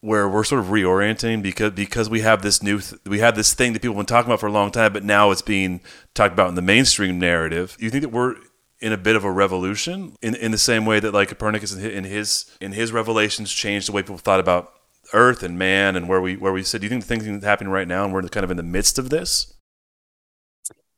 [0.00, 3.54] where we're sort of reorienting because because we have this new th- we have this
[3.54, 5.80] thing that people have been talking about for a long time, but now it's being
[6.14, 7.76] talked about in the mainstream narrative.
[7.80, 8.36] You think that we're
[8.78, 12.04] in a bit of a revolution in in the same way that like Copernicus in
[12.04, 14.72] his in his revelations changed the way people thought about
[15.12, 16.80] Earth and man and where we where we sit.
[16.80, 18.98] Do you think the things happening right now and we're kind of in the midst
[18.98, 19.55] of this?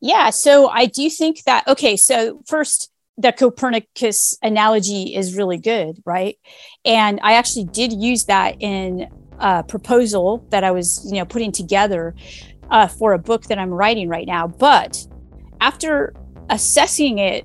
[0.00, 6.00] Yeah, so I do think that, okay, so first, the Copernicus analogy is really good,
[6.04, 6.38] right?
[6.84, 9.08] And I actually did use that in
[9.40, 12.14] a proposal that I was, you know, putting together
[12.70, 14.46] uh, for a book that I'm writing right now.
[14.46, 15.04] But
[15.61, 16.14] after
[16.48, 17.44] assessing it,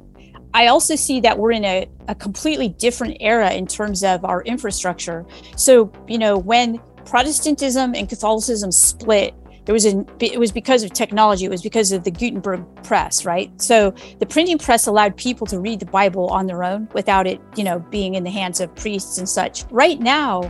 [0.54, 4.44] I also see that we're in a, a completely different era in terms of our
[4.44, 5.26] infrastructure.
[5.56, 9.34] So, you know, when Protestantism and Catholicism split,
[9.66, 13.26] there was a it was because of technology it was because of the gutenberg press
[13.26, 13.50] right?
[13.62, 17.40] So the printing press allowed people to read the bible on their own without it
[17.56, 19.66] you know being in the hands of priests and such.
[19.72, 20.44] Right now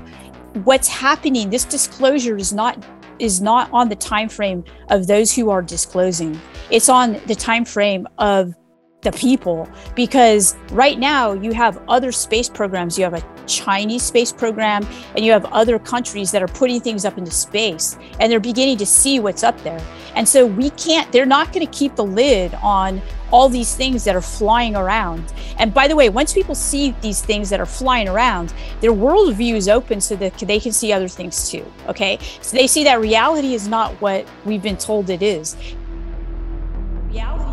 [0.66, 2.84] what's happening this disclosure is not
[3.20, 6.40] is not on the time frame of those who are disclosing.
[6.70, 8.54] It's on the time frame of
[9.04, 14.32] the people because right now you have other space programs you have a Chinese space
[14.32, 18.40] program, and you have other countries that are putting things up into space and they're
[18.40, 19.82] beginning to see what's up there.
[20.16, 23.02] And so we can't, they're not going to keep the lid on
[23.32, 25.34] all these things that are flying around.
[25.58, 29.56] And by the way, once people see these things that are flying around, their worldview
[29.56, 31.66] is open so that they can see other things too.
[31.88, 32.20] Okay.
[32.42, 35.56] So they see that reality is not what we've been told it is.
[37.10, 37.53] Reality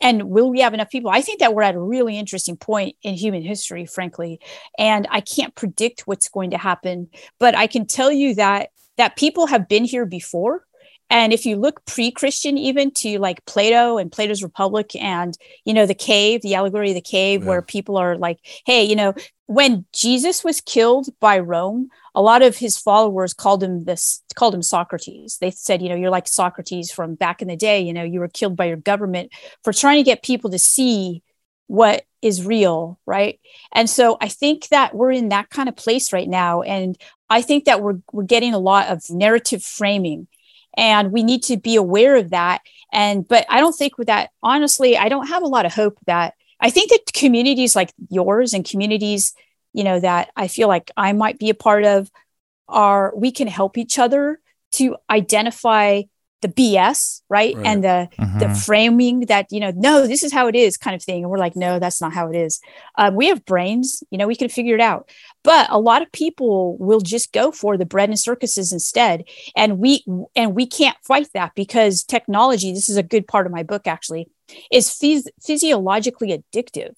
[0.00, 1.10] and will we have enough people?
[1.10, 4.40] I think that we're at a really interesting point in human history, frankly.
[4.78, 9.16] And I can't predict what's going to happen, but I can tell you that that
[9.16, 10.64] people have been here before
[11.10, 15.84] and if you look pre-Christian, even to like Plato and Plato's Republic, and you know
[15.84, 17.48] the cave, the allegory of the cave, yeah.
[17.48, 19.12] where people are like, "Hey, you know,
[19.50, 24.54] when Jesus was killed by Rome, a lot of his followers called him this, called
[24.54, 25.38] him Socrates.
[25.40, 27.80] They said, you know, you're like Socrates from back in the day.
[27.80, 29.32] You know, you were killed by your government
[29.64, 31.24] for trying to get people to see
[31.66, 33.40] what is real, right?
[33.72, 36.96] And so I think that we're in that kind of place right now, and
[37.28, 40.28] I think that we're we're getting a lot of narrative framing
[40.76, 42.60] and we need to be aware of that
[42.92, 45.98] and but i don't think with that honestly i don't have a lot of hope
[46.06, 49.34] that i think that communities like yours and communities
[49.72, 52.10] you know that i feel like i might be a part of
[52.68, 54.40] are we can help each other
[54.72, 56.02] to identify
[56.42, 57.54] the BS, right?
[57.54, 57.66] right.
[57.66, 58.38] And the mm-hmm.
[58.38, 61.22] the framing that you know, no, this is how it is, kind of thing.
[61.22, 62.60] And we're like, no, that's not how it is.
[62.96, 65.10] Um, we have brains, you know, we can figure it out.
[65.44, 69.78] But a lot of people will just go for the bread and circuses instead, and
[69.78, 70.04] we
[70.34, 72.72] and we can't fight that because technology.
[72.72, 74.28] This is a good part of my book, actually,
[74.70, 76.94] is phys- physiologically addictive.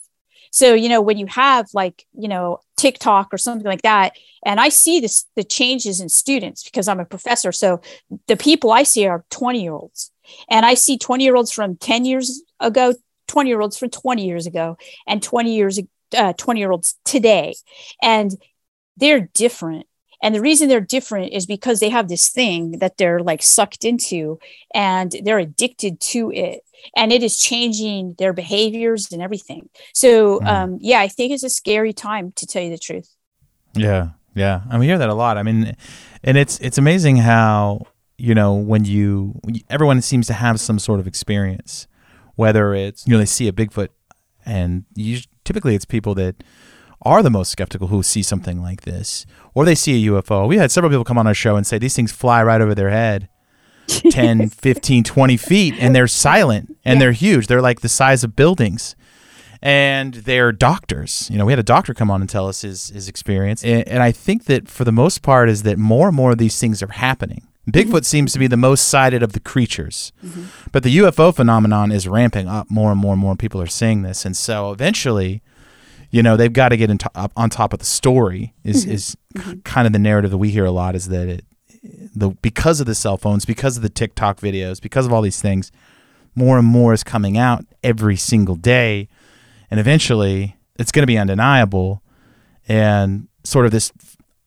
[0.51, 4.61] So, you know, when you have like, you know, TikTok or something like that, and
[4.61, 7.53] I see this the changes in students because I'm a professor.
[7.53, 7.81] So
[8.27, 10.11] the people I see are 20 year olds.
[10.51, 12.95] And I see 20 year olds from 10 years ago,
[13.29, 14.77] 20 year olds from 20 years ago,
[15.07, 15.81] and 20 years
[16.17, 17.55] uh, 20 year olds today.
[18.03, 18.31] And
[18.97, 19.87] they're different.
[20.23, 23.85] And the reason they're different is because they have this thing that they're like sucked
[23.85, 24.39] into
[24.73, 26.63] and they're addicted to it
[26.97, 29.69] and it is changing their behaviors and everything.
[29.95, 30.47] So, mm.
[30.47, 33.15] um, yeah, I think it's a scary time to tell you the truth.
[33.75, 35.39] Yeah, yeah, and we hear that a lot.
[35.39, 35.77] I mean,
[36.23, 37.87] and it's it's amazing how
[38.19, 41.87] you know when you everyone seems to have some sort of experience,
[42.35, 43.89] whether it's you know they see a Bigfoot,
[44.45, 46.43] and you, typically it's people that
[47.05, 50.49] are the most skeptical who see something like this, or they see a UFO.
[50.49, 52.75] We had several people come on our show and say these things fly right over
[52.75, 53.29] their head
[53.87, 57.01] 10, 15, 20 feet and they're silent and yeah.
[57.01, 57.47] they're huge.
[57.47, 58.97] They're like the size of buildings.
[59.65, 61.29] And they're doctors.
[61.31, 63.63] You know, we had a doctor come on and tell us his, his experience.
[63.63, 66.39] And, and I think that for the most part is that more and more of
[66.39, 67.47] these things are happening.
[67.71, 68.03] Bigfoot mm-hmm.
[68.03, 70.13] seems to be the most cited of the creatures.
[70.25, 70.47] Mm-hmm.
[70.73, 74.03] But the UFO phenomenon is ramping up more and more and more people are seeing
[74.03, 74.25] this.
[74.25, 75.43] And so eventually,
[76.13, 78.95] you know, they've got to get in to- on top of the story is, mm-hmm.
[78.95, 79.61] is mm-hmm.
[79.61, 81.45] kind of the narrative that we hear a lot is that it,
[82.15, 85.41] the because of the cell phones, because of the TikTok videos, because of all these
[85.41, 85.73] things,
[86.37, 89.09] more and more is coming out every single day,
[89.71, 92.03] and eventually it's going to be undeniable,
[92.69, 93.91] and sort of this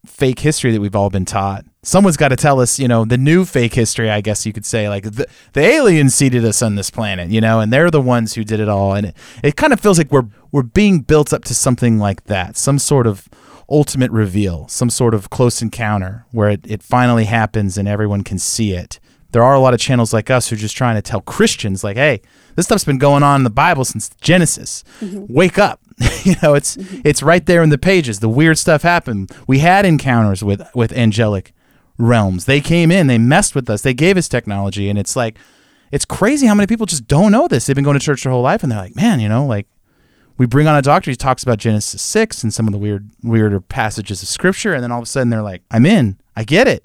[0.05, 1.65] fake history that we've all been taught.
[1.85, 4.65] Someone's got to tell us, you know, the new fake history, I guess you could
[4.65, 8.01] say, like the, the aliens seeded us on this planet, you know, and they're the
[8.01, 8.95] ones who did it all.
[8.95, 12.23] And it, it kind of feels like we're we're being built up to something like
[12.23, 13.29] that, some sort of
[13.69, 18.39] ultimate reveal, some sort of close encounter where it, it finally happens and everyone can
[18.39, 18.99] see it.
[19.31, 21.83] There are a lot of channels like us who are just trying to tell Christians,
[21.83, 22.21] like, hey,
[22.55, 24.83] this stuff's been going on in the Bible since Genesis.
[25.01, 25.31] Mm-hmm.
[25.31, 25.81] Wake up.
[26.23, 27.01] you know, it's mm-hmm.
[27.05, 28.21] it's right there in the pages.
[28.21, 29.31] The weird stuff happened.
[29.45, 31.53] We had encounters with with angelic
[31.97, 32.45] realms.
[32.45, 35.37] They came in, they messed with us, they gave us technology, and it's like
[35.91, 37.65] it's crazy how many people just don't know this.
[37.65, 39.67] They've been going to church their whole life and they're like, man, you know, like
[40.37, 41.11] we bring on a doctor.
[41.11, 44.83] He talks about Genesis six and some of the weird, weirder passages of scripture, and
[44.83, 46.17] then all of a sudden they're like, "I'm in.
[46.35, 46.83] I get it.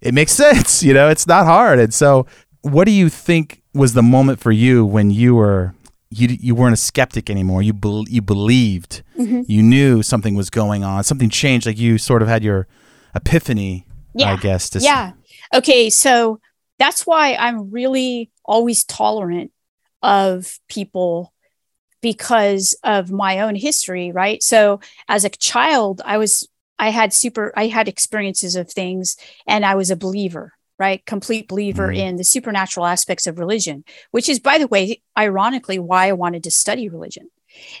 [0.00, 0.82] It makes sense.
[0.82, 2.26] You know, it's not hard." And so,
[2.62, 5.74] what do you think was the moment for you when you were
[6.10, 7.62] you you weren't a skeptic anymore?
[7.62, 9.02] You be, you believed.
[9.18, 9.42] Mm-hmm.
[9.46, 11.02] You knew something was going on.
[11.02, 11.66] Something changed.
[11.66, 12.68] Like you sort of had your
[13.14, 13.86] epiphany.
[14.14, 14.32] Yeah.
[14.32, 14.70] I guess.
[14.70, 15.12] To yeah.
[15.54, 15.90] Okay.
[15.90, 16.40] So
[16.78, 19.52] that's why I'm really always tolerant
[20.02, 21.32] of people
[22.00, 24.42] because of my own history, right?
[24.42, 26.48] So as a child, I was
[26.78, 31.04] I had super I had experiences of things and I was a believer, right?
[31.06, 32.00] Complete believer mm-hmm.
[32.00, 36.44] in the supernatural aspects of religion, which is by the way, ironically why I wanted
[36.44, 37.30] to study religion.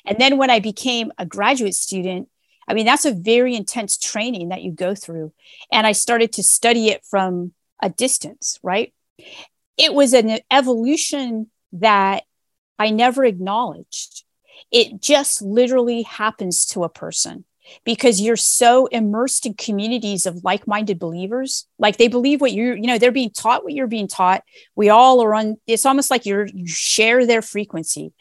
[0.04, 2.28] And then when I became a graduate student,
[2.68, 5.32] I mean that's a very intense training that you go through
[5.72, 7.52] and I started to study it from
[7.82, 8.92] a distance, right?
[9.76, 12.24] It was an evolution that
[12.78, 14.24] I never acknowledged.
[14.70, 17.44] It just literally happens to a person
[17.84, 21.66] because you're so immersed in communities of like-minded believers.
[21.78, 24.44] Like they believe what you you know they're being taught what you're being taught.
[24.76, 28.12] We all are on it's almost like you're you share their frequency.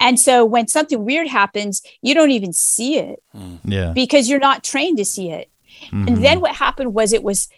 [0.00, 3.58] And so when something weird happens you don't even see it mm.
[3.64, 3.92] yeah.
[3.92, 5.50] because you're not trained to see it.
[5.86, 6.08] Mm-hmm.
[6.08, 7.48] and then what happened was it was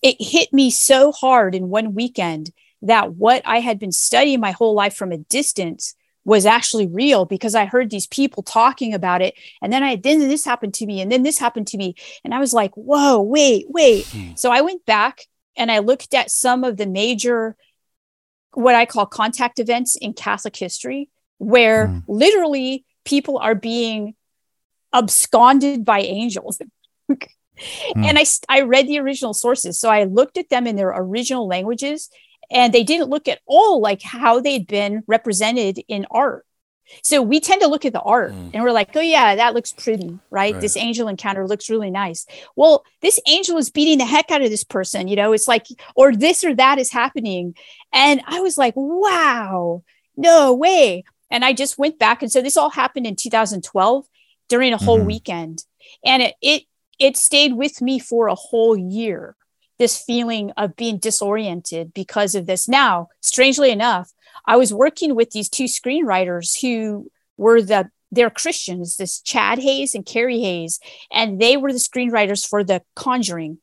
[0.00, 2.52] it hit me so hard in one weekend
[2.82, 5.94] that what I had been studying my whole life from a distance
[6.24, 9.34] was actually real because I heard these people talking about it.
[9.60, 11.94] And then I, then this happened to me, and then this happened to me.
[12.24, 14.06] And I was like, whoa, wait, wait.
[14.06, 14.34] Hmm.
[14.34, 15.20] So I went back
[15.56, 17.56] and I looked at some of the major,
[18.52, 21.98] what I call contact events in Catholic history, where hmm.
[22.08, 24.14] literally people are being
[24.94, 26.58] absconded by angels.
[27.08, 27.14] hmm.
[27.96, 29.78] And I, I read the original sources.
[29.78, 32.08] So I looked at them in their original languages
[32.50, 36.46] and they didn't look at all like how they'd been represented in art
[37.02, 38.50] so we tend to look at the art mm.
[38.52, 40.52] and we're like oh yeah that looks pretty right?
[40.52, 40.60] right?
[40.60, 42.26] this angel encounter looks really nice
[42.56, 45.66] well this angel is beating the heck out of this person you know it's like
[45.96, 47.54] or this or that is happening
[47.92, 49.82] and i was like wow
[50.16, 54.06] no way and i just went back and so this all happened in 2012
[54.48, 55.06] during a whole mm-hmm.
[55.06, 55.64] weekend
[56.04, 56.62] and it, it
[56.98, 59.36] it stayed with me for a whole year
[59.78, 62.68] this feeling of being disoriented because of this.
[62.68, 64.12] Now, strangely enough,
[64.46, 69.94] I was working with these two screenwriters who were the they're Christians, this Chad Hayes
[69.94, 70.78] and Carey Hayes,
[71.12, 73.58] and they were the screenwriters for The Conjuring.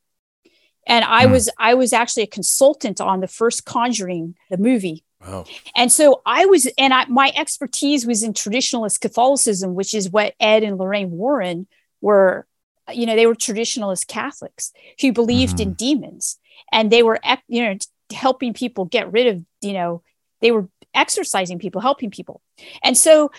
[0.86, 1.32] And I mm.
[1.32, 5.04] was I was actually a consultant on the first Conjuring, the movie.
[5.26, 5.46] Wow.
[5.76, 10.34] And so I was, and I, my expertise was in traditionalist Catholicism, which is what
[10.40, 11.68] Ed and Lorraine Warren
[12.02, 12.48] were
[12.94, 15.70] you know they were traditionalist catholics who believed mm-hmm.
[15.70, 16.40] in demons
[16.72, 17.76] and they were you know
[18.12, 20.02] helping people get rid of you know
[20.42, 22.42] they were exorcising people helping people
[22.84, 23.32] and so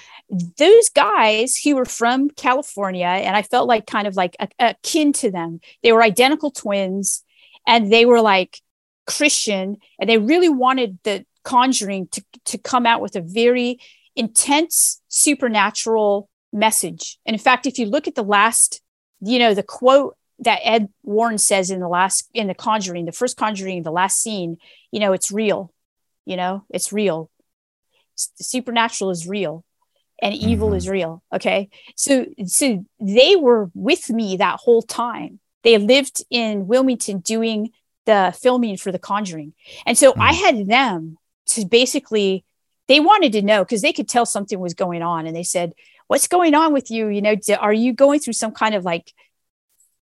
[0.58, 5.30] those guys who were from california and i felt like kind of like akin to
[5.30, 7.22] them they were identical twins
[7.66, 8.60] and they were like
[9.06, 13.78] christian and they really wanted the conjuring to, to come out with a very
[14.16, 18.80] intense supernatural message and in fact if you look at the last
[19.22, 23.12] you know, the quote that Ed Warren says in the last, in the Conjuring, the
[23.12, 24.58] first Conjuring, the last scene,
[24.90, 25.72] you know, it's real,
[26.26, 27.30] you know, it's real.
[28.38, 29.64] The supernatural is real
[30.20, 30.76] and evil mm-hmm.
[30.76, 31.22] is real.
[31.32, 31.70] Okay.
[31.96, 35.38] So, so they were with me that whole time.
[35.62, 37.70] They lived in Wilmington doing
[38.04, 39.54] the filming for The Conjuring.
[39.86, 40.22] And so mm-hmm.
[40.22, 41.18] I had them
[41.48, 42.44] to basically,
[42.88, 45.26] they wanted to know because they could tell something was going on.
[45.26, 45.72] And they said,
[46.12, 47.08] what's going on with you?
[47.08, 49.14] You know, are you going through some kind of like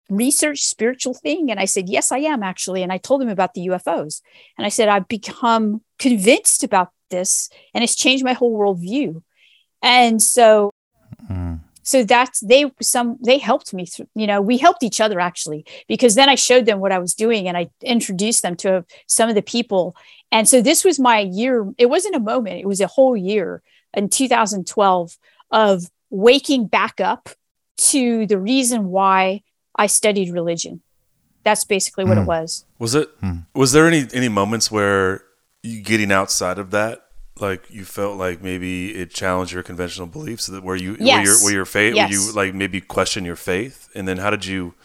[0.09, 1.51] research spiritual thing?
[1.51, 2.81] And I said, yes, I am actually.
[2.81, 4.23] And I told him about the UFOs.
[4.57, 9.21] And I said, I've become convinced about this and it's changed my whole worldview.
[9.83, 10.71] And so,
[11.29, 11.59] mm.
[11.83, 15.67] so that's they some they helped me through, you know, we helped each other actually,
[15.87, 19.29] because then I showed them what I was doing and I introduced them to some
[19.29, 19.95] of the people.
[20.31, 21.71] And so this was my year.
[21.77, 23.61] It wasn't a moment, it was a whole year
[23.93, 25.17] in 2012
[25.51, 27.29] of waking back up
[27.77, 29.41] to the reason why
[29.75, 30.81] I studied religion.
[31.43, 32.21] That's basically what mm.
[32.21, 32.27] it hmm.
[32.27, 32.65] was.
[32.77, 33.19] Was it?
[33.21, 33.45] Mm.
[33.55, 35.23] Was there any any moments where
[35.63, 37.03] you getting outside of that,
[37.39, 40.45] like you felt like maybe it challenged your conventional beliefs?
[40.47, 41.15] That where you yes.
[41.15, 42.11] where your where your faith, yes.
[42.11, 44.75] where you like maybe question your faith, and then how did you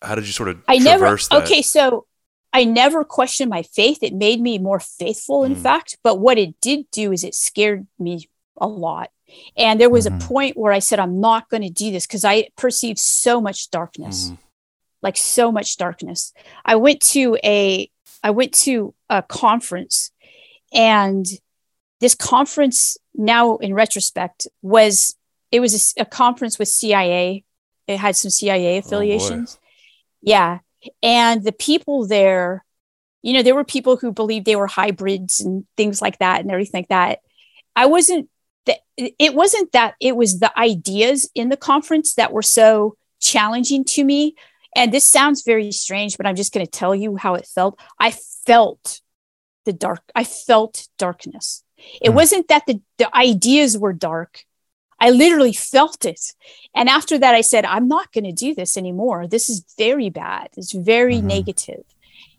[0.00, 1.42] how did you sort of I never that?
[1.42, 2.06] okay so
[2.52, 3.98] I never questioned my faith.
[4.02, 5.62] It made me more faithful, in mm.
[5.62, 5.98] fact.
[6.02, 8.28] But what it did do is it scared me
[8.60, 9.10] a lot
[9.56, 10.16] and there was mm-hmm.
[10.16, 13.40] a point where I said, I'm not going to do this because I perceived so
[13.40, 14.34] much darkness, mm-hmm.
[15.02, 16.32] like so much darkness.
[16.64, 17.90] I went to a,
[18.22, 20.10] I went to a conference
[20.72, 21.26] and
[22.00, 25.16] this conference now in retrospect was,
[25.50, 27.44] it was a, a conference with CIA.
[27.86, 29.58] It had some CIA oh, affiliations.
[29.60, 29.64] Oh
[30.22, 30.58] yeah.
[31.02, 32.64] And the people there,
[33.22, 36.50] you know, there were people who believed they were hybrids and things like that and
[36.50, 37.20] everything like that.
[37.74, 38.28] I wasn't
[38.96, 44.04] it wasn't that it was the ideas in the conference that were so challenging to
[44.04, 44.34] me.
[44.76, 47.78] And this sounds very strange but i'm just going to tell you how it felt.
[47.98, 48.12] I
[48.46, 49.00] felt
[49.64, 51.64] the dark i felt darkness.
[52.00, 52.14] It mm.
[52.14, 54.44] wasn't that the, the ideas were dark.
[55.00, 56.32] I literally felt it.
[56.74, 59.26] And after that i said i'm not going to do this anymore.
[59.26, 60.48] This is very bad.
[60.56, 61.26] It's very mm-hmm.
[61.26, 61.84] negative.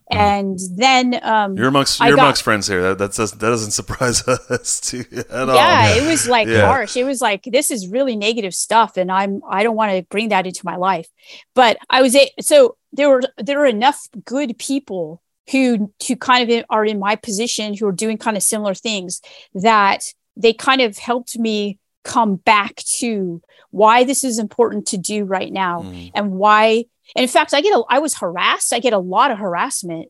[0.10, 2.82] And then um, you're amongst you're got, amongst friends here.
[2.82, 5.56] That that doesn't, that doesn't surprise us too at all.
[5.56, 6.66] Yeah, it was like yeah.
[6.66, 6.98] harsh.
[6.98, 10.30] It was like this is really negative stuff, and I'm I don't want to bring
[10.30, 11.08] that into my life.
[11.54, 16.50] But I was a, so there were there were enough good people who who kind
[16.50, 19.22] of are in my position who are doing kind of similar things
[19.54, 23.42] that they kind of helped me come back to
[23.72, 26.12] why this is important to do right now mm.
[26.16, 26.86] and why
[27.16, 28.74] and in fact, I get a, I was harassed.
[28.74, 30.10] I get a lot of harassment.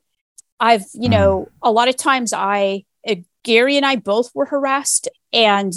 [0.59, 1.11] I've, you mm.
[1.11, 5.73] know, a lot of times I, uh, Garry and I both were harassed and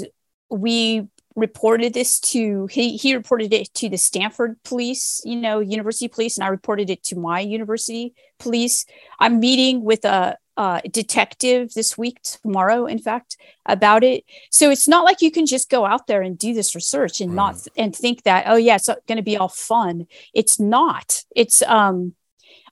[0.50, 1.06] we
[1.36, 6.36] reported this to, he, he reported it to the Stanford police, you know, university police,
[6.36, 8.84] and I reported it to my university police.
[9.18, 13.36] I'm meeting with a, uh, detective this week, tomorrow, in fact,
[13.66, 14.24] about it.
[14.50, 17.34] So it's not like you can just go out there and do this research and
[17.34, 20.06] not and think that oh yeah, it's going to be all fun.
[20.34, 21.24] It's not.
[21.34, 22.14] It's um,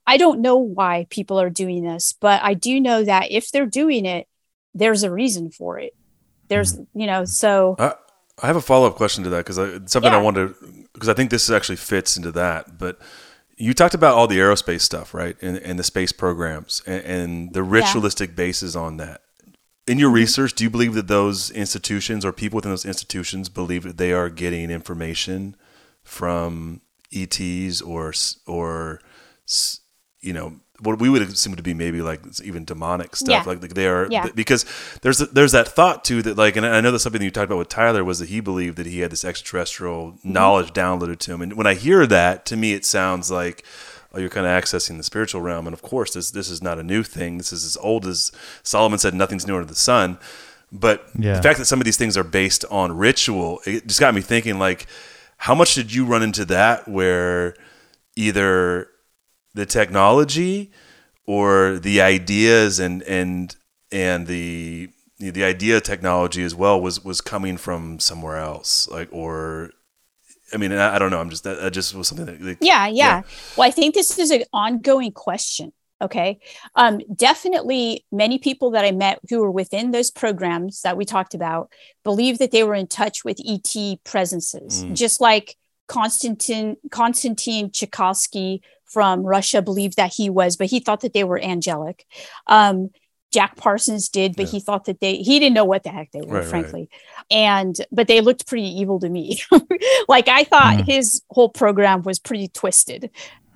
[0.07, 3.67] I don't know why people are doing this, but I do know that if they're
[3.67, 4.27] doing it,
[4.75, 5.95] there's a reason for it.
[6.49, 7.77] There's you know so.
[7.79, 7.95] I,
[8.43, 10.19] I have a follow up question to that because I something Yeah.
[10.19, 10.55] I wanted
[10.93, 12.99] because I think this actually fits into that, but.
[13.61, 15.37] You talked about all the aerospace stuff, right?
[15.43, 19.21] And, and the space programs and, and the ritualistic basis on that.
[19.87, 20.17] In your mm-hmm.
[20.17, 24.13] research, do you believe that those institutions or people within those institutions believe that they
[24.13, 25.57] are getting information
[26.03, 26.81] from
[27.13, 28.13] ETs or
[28.47, 29.01] or
[30.21, 33.51] you know what we would assume to be maybe like even demonic stuff Yeah.
[33.51, 34.29] like they are Yeah.
[34.35, 34.65] because
[35.03, 37.47] there's there's that thought too that like and I know that's something that you talked
[37.51, 40.33] about with Tyler was that he believed that he had this extraterrestrial Mm-hmm.
[40.33, 43.65] knowledge downloaded to him and when I hear that to me it sounds like
[44.13, 46.79] oh you're kind of accessing the spiritual realm and of course this this is not
[46.79, 50.19] a new thing this is as old as Solomon said nothing's new under the sun
[50.73, 51.35] but Yeah.
[51.37, 54.21] the fact that some of these things are based on ritual it just got me
[54.21, 54.87] thinking like
[55.37, 57.55] how much did you run into that where
[58.17, 58.89] either
[59.55, 60.71] the technology
[61.27, 63.57] or the ideas and and
[63.93, 69.71] and the the idea technology as well was was coming from somewhere else like or
[70.53, 71.21] I mean I, I don't know.
[71.21, 73.23] I'm just that, that just was something that, that yeah, yeah.
[73.57, 75.73] well i think this is an ongoing question
[76.03, 76.41] okay?
[76.77, 81.35] Um definitely many people that i met who were within those programs that we talked
[81.35, 81.71] about
[82.05, 84.95] believe that they were in touch with et presences Mm.
[84.95, 88.61] just like Konstantin Konstantin Tsiolkovsky
[88.91, 92.07] from russia believed that he was but he thought that they were angelic
[92.47, 92.91] um
[93.33, 94.51] Jack Parsons did, but Yeah.
[94.51, 96.47] he thought that they he didn't know what the heck they were, Right, right.
[96.49, 96.91] frankly.
[97.31, 99.41] And but they looked pretty evil to me.
[100.09, 100.87] like I thought Mm.
[100.89, 103.05] his whole program was pretty twisted.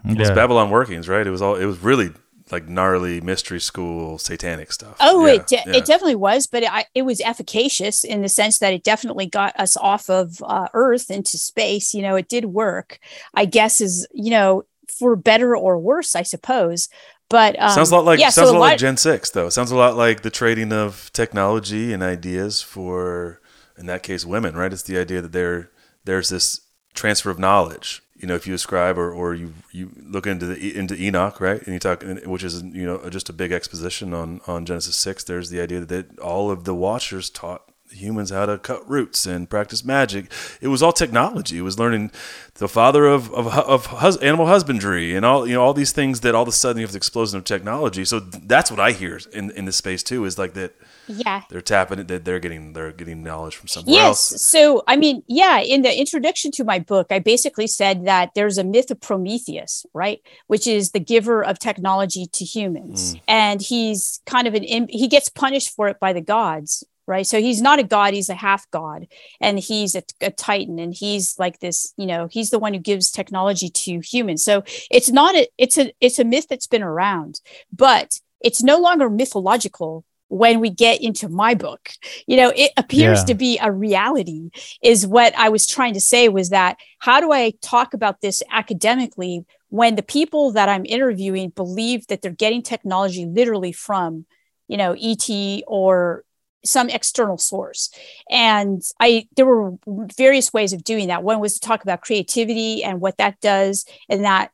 [0.08, 2.12] it was Babalon workings right it was all it was really
[2.52, 5.76] like gnarly mystery school satanic stuff Oh, Yeah, it de- yeah.
[5.78, 9.26] it definitely was, but it, I, it was efficacious in the sense that it definitely
[9.26, 11.94] got us off of uh, Earth into space.
[11.94, 13.00] You know, it did work.
[13.34, 16.88] I guess is you know for better or worse, I suppose.
[17.28, 18.78] But um, sounds a lot like yeah, sounds so a a lot like.
[18.78, 19.48] Gen six though.
[19.48, 23.40] Sounds a lot like the trading of technology and ideas for,
[23.78, 24.54] in that case, women.
[24.56, 24.72] Right?
[24.72, 25.70] It's the idea that there
[26.04, 26.60] there's this
[26.92, 28.02] transfer of knowledge.
[28.14, 31.60] You know, if you ascribe or, or you you look into the into Enoch, right,
[31.62, 35.24] and you talk, which is you know just a big exposition on on Genesis six.
[35.24, 37.63] There's the idea that all of the Watchers taught
[37.94, 40.30] humans how to cut roots and practice magic.
[40.60, 41.58] It was all technology.
[41.58, 42.10] It was learning
[42.54, 46.20] the father of of, of hus- animal husbandry and all you know all these things
[46.20, 48.04] that all of a sudden you have the explosion of technology.
[48.04, 50.74] So that's what I hear in in this space too is like that
[51.06, 54.32] yeah, they're tapping it that they're getting they're getting knowledge from somewhere Yes.
[54.32, 54.42] else.
[54.42, 58.56] So, I mean, yeah, in the introduction to my book, I basically said that there's
[58.56, 60.20] a myth of Prometheus, right?
[60.46, 63.14] Which is the giver of technology to humans.
[63.16, 63.20] Mm.
[63.28, 67.26] And he's kind of an, he gets punished for it by the gods, right?
[67.26, 69.06] So he's not a god, he's a half god.
[69.40, 70.78] And he's a, a titan.
[70.78, 74.44] And he's like this, you know, he's the one who gives technology to humans.
[74.44, 77.40] So it's not a, it's a, it's a myth that's been around,
[77.72, 81.90] but it's no longer mythological when we get into my book
[82.26, 83.24] you know it appears Yeah.
[83.26, 84.50] to be a reality
[84.82, 88.42] is what i was trying to say was that how do i talk about this
[88.50, 94.24] academically when the people that i'm interviewing believe that they're getting technology literally from
[94.66, 95.28] you know et
[95.66, 96.24] or
[96.64, 97.90] some external source.
[98.30, 99.74] And i there were
[100.16, 101.22] various ways of doing that.
[101.22, 104.50] One was to talk about creativity and what that does and that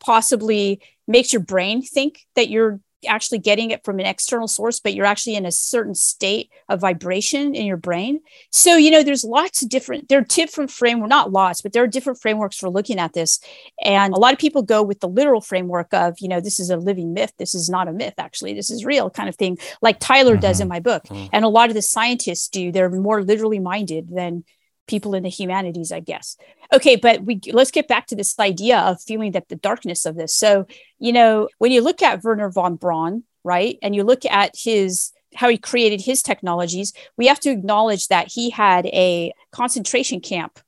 [0.00, 4.94] possibly makes your brain think that you're actually getting it from an external source, but
[4.94, 8.20] you're actually in a certain state of vibration in your brain.
[8.50, 11.82] So, you know, there's lots of different, there are different framework, not lots, but there
[11.82, 13.40] are different frameworks for looking at this.
[13.82, 16.70] And a lot of people go with the literal framework of, you know, this is
[16.70, 17.32] a living myth.
[17.38, 18.54] This is not a myth, actually.
[18.54, 20.74] This is real kind of thing, like Tyler does in mm-hmm.
[20.74, 21.04] my book.
[21.04, 21.26] Mm-hmm.
[21.32, 22.72] And a lot of the scientists do.
[22.72, 24.44] They're more literally minded than
[24.90, 26.36] people in the humanities, I guess.
[26.72, 30.16] Okay, but we let's get back to this idea of feeling that the darkness of
[30.16, 30.34] this.
[30.34, 30.66] So,
[30.98, 35.12] you know, when you look at Wernher von Braun, right, and you look at his
[35.36, 40.58] how he created his technologies, we have to acknowledge that he had a concentration camp,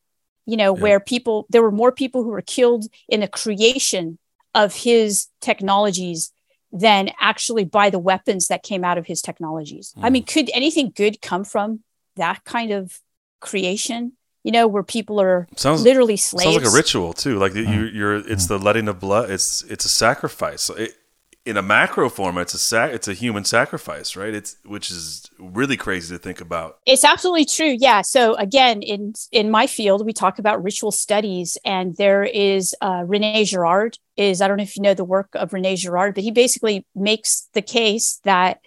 [0.46, 0.82] you know, Yeah.
[0.82, 4.18] where people there were more people who were killed in the creation
[4.54, 6.32] of his technologies
[6.70, 9.92] than actually by the weapons that came out of his technologies.
[9.96, 10.12] I hmm.
[10.12, 11.80] mean, could anything good come from
[12.16, 13.00] that kind of
[13.42, 14.12] creation?
[14.42, 16.52] You know, where people are Sounds literally slaves.
[16.52, 17.38] Sounds like a ritual too.
[17.38, 19.30] Like you, you're, it's the letting of blood.
[19.30, 20.68] It's it's a sacrifice.
[20.70, 20.96] It,
[21.44, 24.32] in a macro form, it's a sac- it's a human sacrifice, right?
[24.32, 26.78] It's which is really crazy to think about.
[26.86, 27.76] It's absolutely true.
[27.78, 28.02] Yeah.
[28.02, 33.02] So again, in in my field, we talk about ritual studies, and there is uh,
[33.06, 33.98] Rene Girard.
[34.16, 36.86] Is I don't know if you know the work of Rene Girard, but he basically
[36.94, 38.60] makes the case that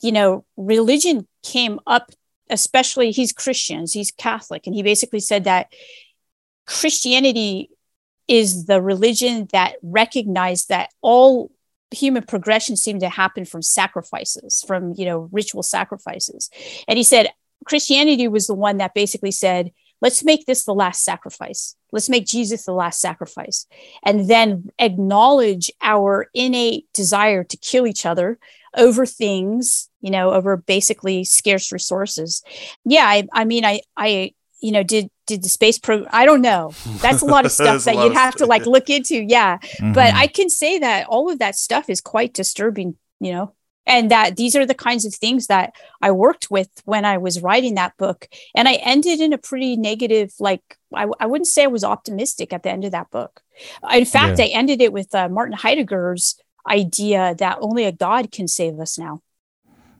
[0.00, 2.12] you know religion came up,
[2.52, 5.72] especially he's Christians, he's Catholic, and he basically said that
[6.66, 7.70] Christianity
[8.28, 11.50] is the religion that recognized that all
[11.90, 16.48] human progression seemed to happen from sacrifices from you know ritual sacrifices.
[16.88, 17.30] And he said
[17.64, 21.76] christianity was the one that basically said let's make this the last sacrifice.
[21.92, 23.66] Let's make jesus the last sacrifice.
[24.02, 28.38] And then acknowledge our innate desire to kill each other
[28.76, 32.42] over things you know over basically scarce resources.
[32.84, 36.42] Yeah i, I mean i i you know did did the space program i don't
[36.42, 36.72] know.
[37.00, 39.58] That's a lot of stuff that you'd have to like look into yeah.
[39.58, 39.92] Mm-hmm.
[39.92, 43.54] but i can say that all of that stuff is quite disturbing you know
[43.86, 47.42] and that these are the kinds of things that i worked with when i was
[47.42, 48.28] writing that book.
[48.54, 50.62] And i ended in a pretty negative like
[50.94, 53.40] i, I wouldn't say i was optimistic at the end of that book.
[53.92, 54.46] In fact yeah.
[54.46, 56.36] i ended it with uh, martin heidegger's
[56.68, 59.22] idea that only a god can save us now.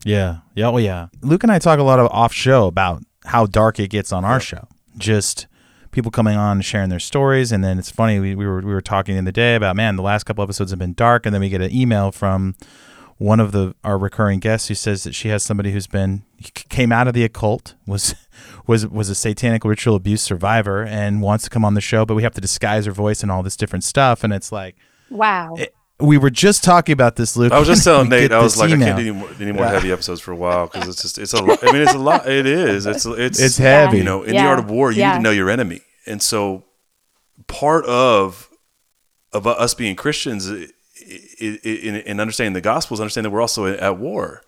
[0.05, 0.39] Yeah.
[0.55, 0.69] Yeah.
[0.69, 1.09] Oh, yeah.
[1.23, 4.25] Luke and i talk a lot of off show about how dark it gets on
[4.25, 4.67] our show.
[4.99, 5.47] Just
[5.93, 8.19] people coming on and sharing their stories, and then it's funny.
[8.19, 10.71] We, we were we were talking in the day about man, the last couple episodes
[10.71, 12.57] have been dark, and then we get an email from
[13.19, 16.91] one of the our recurring guests who says that she has somebody who's been came
[16.91, 18.15] out of the occult was
[18.67, 22.15] was was a satanic ritual abuse survivor and wants to come on the show but
[22.15, 24.25] we have to disguise her voice and all this different stuff.
[24.25, 24.77] And it's like
[25.09, 25.55] wow.
[25.57, 25.73] it,
[26.03, 27.53] we were just talking about this, Luke.
[27.53, 28.33] I was just telling Nate.
[28.33, 28.83] I was like, email.
[28.83, 29.73] I can't do any more, any more yeah.
[29.73, 31.43] heavy episodes for a while because it's just it's a.
[31.43, 32.29] Lot, I mean, it's a lot.
[32.29, 32.87] It is.
[32.87, 33.99] It's it's it's heavy.
[33.99, 34.43] You know, in yeah.
[34.43, 35.13] the art of war, you yeah.
[35.13, 36.65] need to know your enemy, and so
[37.47, 38.51] part of
[39.33, 40.69] of us being Christians in,
[41.61, 44.43] in understanding the gospel is understanding that we're also at war.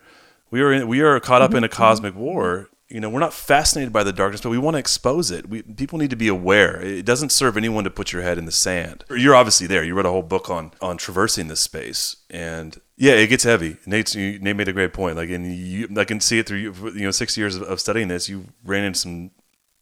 [0.51, 1.59] We are in, we are caught up mm-hmm.
[1.59, 4.77] in a cosmic war, you know, we're not fascinated by the darkness, but we want
[4.77, 5.49] to expose it.
[5.49, 6.81] We, people need to be aware.
[6.81, 9.05] It doesn't serve anyone to put your head in the sand.
[9.11, 9.83] You're obviously there.
[9.83, 13.79] You read a whole book on on traversing this space, and yeah, it gets heavy.
[13.85, 15.17] Nate's, you, Nate made a great point.
[15.17, 16.59] Like, and you, I can see it through
[16.95, 18.29] you know six years of, of studying this.
[18.29, 19.33] You ran into some,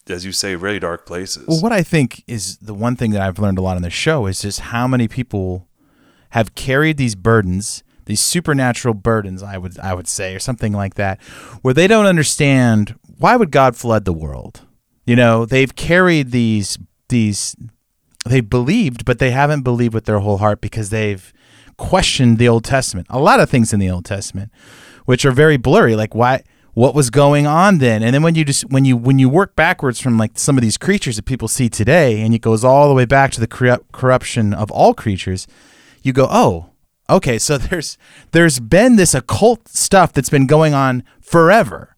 [0.08, 1.46] as you say, really dark places.
[1.46, 3.92] Well, what I think is the one thing that I've learned a lot on this
[3.92, 5.68] show is just how many people
[6.30, 10.94] have carried these burdens these supernatural burdens i would i would say or something like
[10.94, 11.20] that
[11.62, 14.62] where they don't understand why would god flood the world?
[15.04, 17.56] You know they've carried these these
[18.26, 21.32] they believed but they haven't believed with their whole heart because they've
[21.76, 23.06] questioned the old testament.
[23.10, 24.50] A lot of things in the old testament
[25.04, 26.42] which are very blurry like why
[26.74, 28.02] what was going on then?
[28.02, 30.62] And then when you just when you when you work backwards from like some of
[30.62, 33.82] these creatures that people see today and it goes all the way back to the
[33.92, 35.46] corruption of all creatures
[36.02, 36.72] you go oh
[37.12, 37.98] okay, so there's
[38.32, 41.91] there's been this occult stuff that's been going on forever.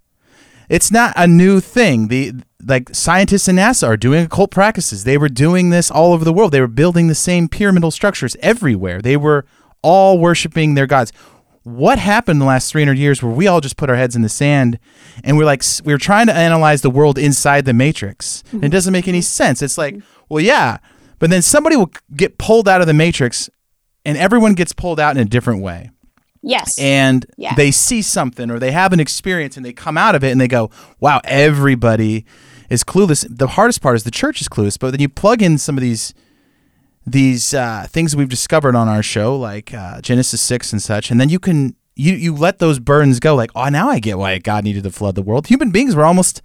[0.68, 2.08] It's not a new thing.
[2.08, 2.32] The
[2.66, 5.04] like scientists in NASA are doing occult practices.
[5.04, 6.52] They were doing this all over the world.
[6.52, 9.02] They were building the same pyramidal structures everywhere.
[9.02, 9.44] They were
[9.82, 11.12] all worshiping their gods.
[11.62, 14.22] What happened in the last 300 years where we all just put our heads in
[14.22, 14.78] the sand
[15.22, 18.42] and we're like we are trying to analyze the world inside the matrix.
[18.48, 18.64] Mm-hmm.
[18.64, 19.62] It doesn't make any sense.
[19.62, 19.96] It's like,
[20.28, 20.78] well, yeah,
[21.18, 23.48] but then somebody will get pulled out of the matrix
[24.04, 25.90] and everyone gets pulled out in a different way.
[26.44, 26.78] Yes.
[26.78, 27.54] And yeah.
[27.54, 30.40] they see something or they have an experience and they come out of it and
[30.40, 30.70] they go,
[31.00, 32.26] wow, everybody
[32.68, 33.26] is clueless.
[33.28, 35.82] The hardest part is the church is clueless, but then you plug in some of
[35.82, 36.14] these
[37.06, 41.20] these uh, things we've discovered on our show, like uh, Genesis 6 and such, and
[41.20, 44.38] then you can you you let those burdens go like, oh, now I get why
[44.38, 45.46] God needed to flood the world.
[45.46, 46.42] Human beings were almost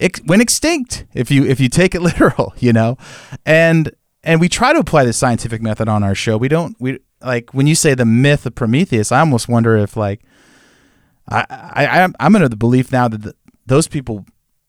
[0.00, 2.98] ex- went extinct if you if you take it literal, you know.
[3.46, 3.92] And
[4.24, 6.36] and we try to apply the scientific method on our show.
[6.36, 9.12] We don't we like when you say the myth of Prometheus.
[9.12, 10.22] I almost wonder if like
[11.28, 13.34] I I I'm under the belief now that the,
[13.66, 14.26] those people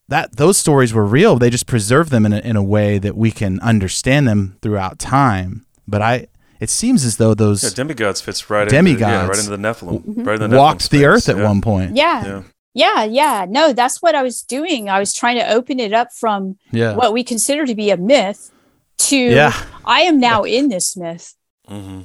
[0.07, 1.37] that those stories were real.
[1.37, 4.99] They just preserve them in a, in a way that we can understand them throughout
[4.99, 5.65] time.
[5.87, 6.27] But I
[6.59, 9.57] it seems as though those yeah, demigods fits right demigods into, yeah, right into the
[9.57, 10.23] Nephilim, mm-hmm.
[10.23, 11.43] right into the walked Nephilim the earth at yeah.
[11.43, 11.95] one point.
[11.95, 12.25] Yeah.
[12.25, 12.43] yeah.
[12.77, 13.45] Yeah, yeah.
[13.47, 14.89] No, that's what I was doing.
[14.89, 16.93] I was trying to open it up from yeah.
[16.93, 18.51] what we consider to be a myth
[18.97, 19.53] to yeah.
[19.83, 21.35] I am now in this myth.
[21.67, 22.01] Mm-hmm.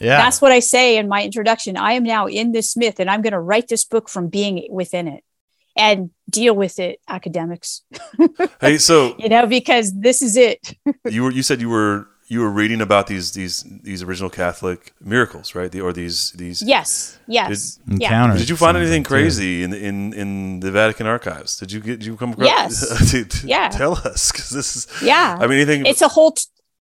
[0.00, 0.18] Yeah.
[0.18, 1.76] That's what I say in my introduction.
[1.76, 4.66] I am now in this myth and I'm going to write this book from being
[4.70, 5.24] within it
[5.76, 7.82] and deal with it academics.
[8.60, 10.76] hey, so you know because this is it.
[11.08, 14.92] you were you said you were you were reading about these these these original Catholic
[15.00, 15.70] miracles, right?
[15.70, 18.40] The, or these these yes, yes, did, encounters.
[18.40, 21.56] Did you find anything crazy in in in the Vatican archives?
[21.60, 22.46] Did you get did you come across?
[22.46, 23.68] Yes, yeah.
[23.68, 25.38] Tell us because this is yeah.
[25.40, 25.86] I mean, anything?
[25.86, 26.32] It's a whole.
[26.32, 26.44] T-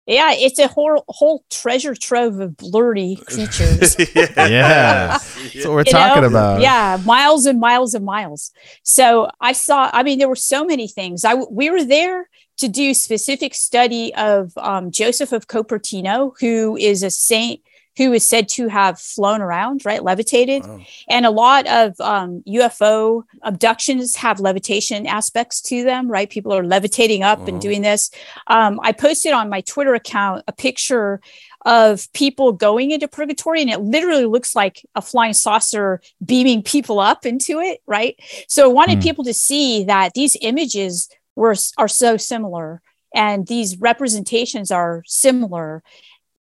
[0.08, 3.94] Yeah, it's a whole whole treasure trove of blurry creatures.
[4.16, 4.26] yeah.
[4.36, 6.28] That's what we're You talking know?
[6.28, 6.62] about.
[6.62, 8.50] Yeah, miles and miles and miles.
[8.82, 9.90] So I saw.
[9.92, 11.26] I mean, there were so many things.
[11.26, 17.02] I we were there to do specific study of um, Joseph of Copertino, who is
[17.02, 17.60] a saint
[17.98, 20.64] who is said to have flown around, right, levitated,
[21.08, 26.30] and a lot of um, UFO abductions have levitation aspects to them, right?
[26.30, 28.10] People are levitating up and doing this.
[28.46, 31.20] Um, I posted on my Twitter account a picture
[31.66, 37.00] of people going into purgatory and it literally looks like a flying saucer beaming people
[37.00, 38.14] up into it right
[38.46, 39.02] so i wanted Hmm.
[39.02, 42.80] people to see that these images were are so similar
[43.12, 45.82] and these representations are similar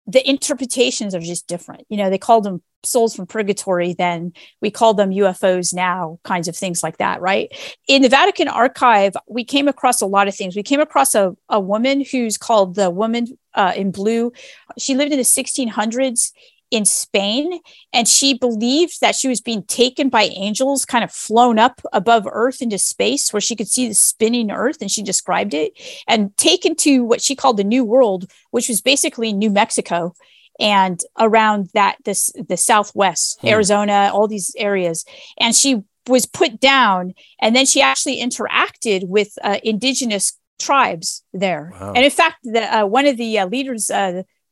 [0.09, 1.85] the interpretations are just different.
[1.89, 4.33] You know they called them souls from purgatory then
[4.63, 7.49] we call them ufos now kinds of things like that right?
[7.89, 10.57] In the vatican archive we came across a lot of things.
[10.57, 14.33] We came across a, a woman who's called the woman uh, in blue.
[14.79, 16.33] She lived in the 1600s
[16.71, 17.61] in Spain,
[17.93, 22.27] and she believed that she was being taken by angels, kind of flown up above
[22.31, 25.73] Earth into space, where she could see the spinning Earth, and she described it,
[26.07, 30.15] and taken to what she called the New World, which was basically New Mexico
[30.61, 33.49] and around that this the Southwest, Hmm.
[33.49, 35.05] Arizona, all these areas,
[35.39, 41.73] and she was put down, and then she actually interacted with uh, indigenous tribes there,
[41.81, 41.93] Wow.
[41.95, 43.91] and in fact, the uh, one of the uh, leaders.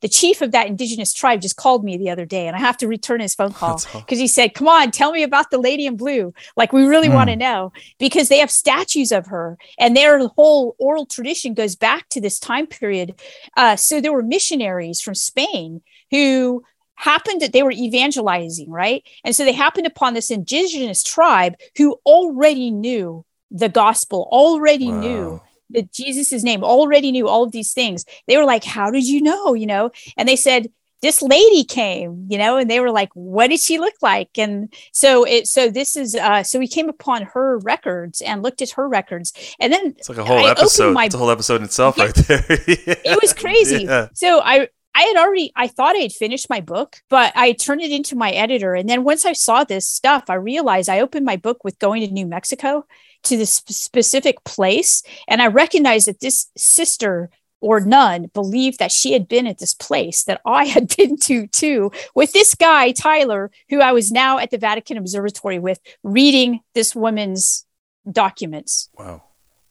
[0.03, 2.77] The chief of that indigenous tribe just called me the other day and I have
[2.79, 5.87] to return his phone call because he said, Come on, tell me about the lady
[5.87, 6.35] in blue.
[6.57, 7.15] Like, we really Hmm.
[7.15, 11.77] want to know because they have statues of her and their whole oral tradition goes
[11.77, 13.21] back to this time period.
[13.57, 15.81] Uh, so there were missionaries from Spain
[16.11, 16.63] who
[16.97, 19.03] happened that they were evangelizing, right?
[19.25, 25.41] And so they happened upon this indigenous tribe who already knew the gospel, already knew
[25.71, 28.05] that Jesus' name, already knew all of these things.
[28.27, 29.55] They were like, How did you know?
[29.55, 30.69] You know, and they said,
[31.03, 34.31] this lady came, you know, and they were like, what did she look like?
[34.39, 38.63] And so it so this is uh so we came upon her records and looked
[38.63, 39.33] at her records.
[39.61, 40.95] And then It's like a whole I episode.
[40.95, 42.45] my it's a whole episode in itself, right there.
[42.49, 43.85] it was crazy.
[43.85, 44.09] Yeah.
[44.15, 47.83] So I I had already I thought I had finished my book, but I turned
[47.83, 48.75] it into my editor.
[48.75, 52.07] And then once I saw this stuff, I realized I opened my book with going
[52.07, 52.87] to New Mexico
[53.29, 55.03] to this specific place.
[55.29, 59.75] And I recognized that this sister or nun believed that she had been at this
[59.75, 64.39] place that I had been to too with this guy, Tyler, who I was now
[64.39, 67.67] at the Vatican Observatory with, reading this woman's
[68.11, 68.89] documents.
[68.99, 69.23] Wow.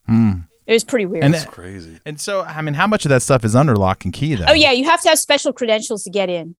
[0.06, 0.32] Hmm.
[0.66, 1.24] It was pretty weird.
[1.24, 2.00] And that's crazy.
[2.04, 4.46] And so, I mean, how much of that stuff is under lock and key, though?
[4.48, 6.56] Oh yeah, you have to have special credentials to get in.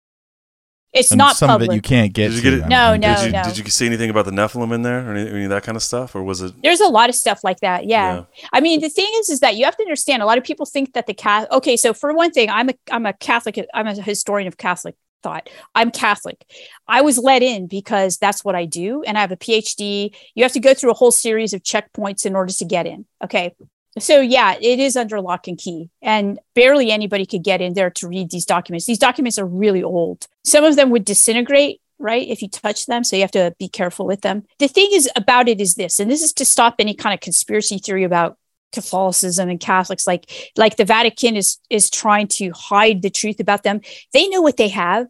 [0.97, 1.69] It's And not some public.
[1.69, 2.29] of it you can't get.
[2.29, 2.69] Did you to, get it?
[2.69, 3.43] No, no, Did you, no.
[3.45, 5.77] did you see anything about the Nephilim in there or any, any of that kind
[5.77, 6.55] of stuff, or was it?
[6.63, 7.87] There's a lot of stuff like that.
[7.87, 8.25] Yeah.
[8.53, 10.23] I mean, the thing is, is that you have to understand.
[10.23, 11.49] A lot of people think that the cat.
[11.53, 13.59] Okay, so for one thing, I'm a I'm a Catholic.
[13.75, 15.49] I'm a historian of Catholic thought.
[15.75, 16.45] I'm Catholic.
[16.87, 20.15] I was let in because that's what I do, and I have a PhD.
[20.35, 23.07] You have to go through a whole series of checkpoints in order to get in.
[23.23, 23.55] Okay.
[23.99, 27.91] So yeah, it is under lock and key, and barely anybody could get in there
[27.91, 28.87] to read these documents.
[28.87, 30.27] These documents are really old.
[30.45, 33.05] Some of them would disintegrate, right, if you touch them.
[33.05, 34.45] So you have to be careful with them.
[34.59, 37.21] The thing is about it is this, and this is to stop any kind of
[37.21, 38.37] conspiracy theory about
[38.73, 40.07] Catholicism and Catholics.
[40.07, 43.81] Like like the Vatican is is trying to hide the truth about them.
[44.13, 45.07] They know what they have.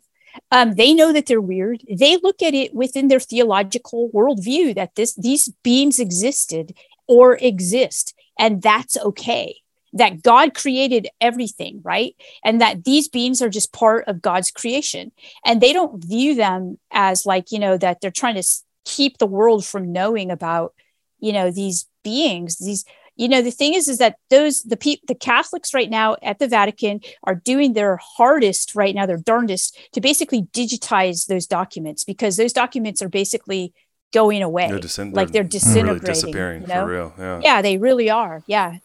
[0.53, 1.83] Um, they know that they're weird.
[1.89, 6.77] They look at it within their theological worldview that this these beings existed
[7.09, 9.57] or exist and that's okay.
[9.93, 12.15] That god created everything right?
[12.45, 15.13] And that these beings are just part of god's creation.
[15.45, 18.47] And they don't view them as like you know that they're trying to
[18.85, 20.75] keep the world from knowing about
[21.19, 22.85] you know these beings these
[23.17, 26.39] you know the thing is is that those the pe- the catholics right now at
[26.39, 32.05] the vatican are doing their hardest right now their darndest to basically digitize those documents
[32.05, 33.73] because those documents are basically
[34.13, 37.41] going away They're disin- like they're disintegrating really disappearing, you for real, yeah.
[37.43, 38.79] yeah they really are yeah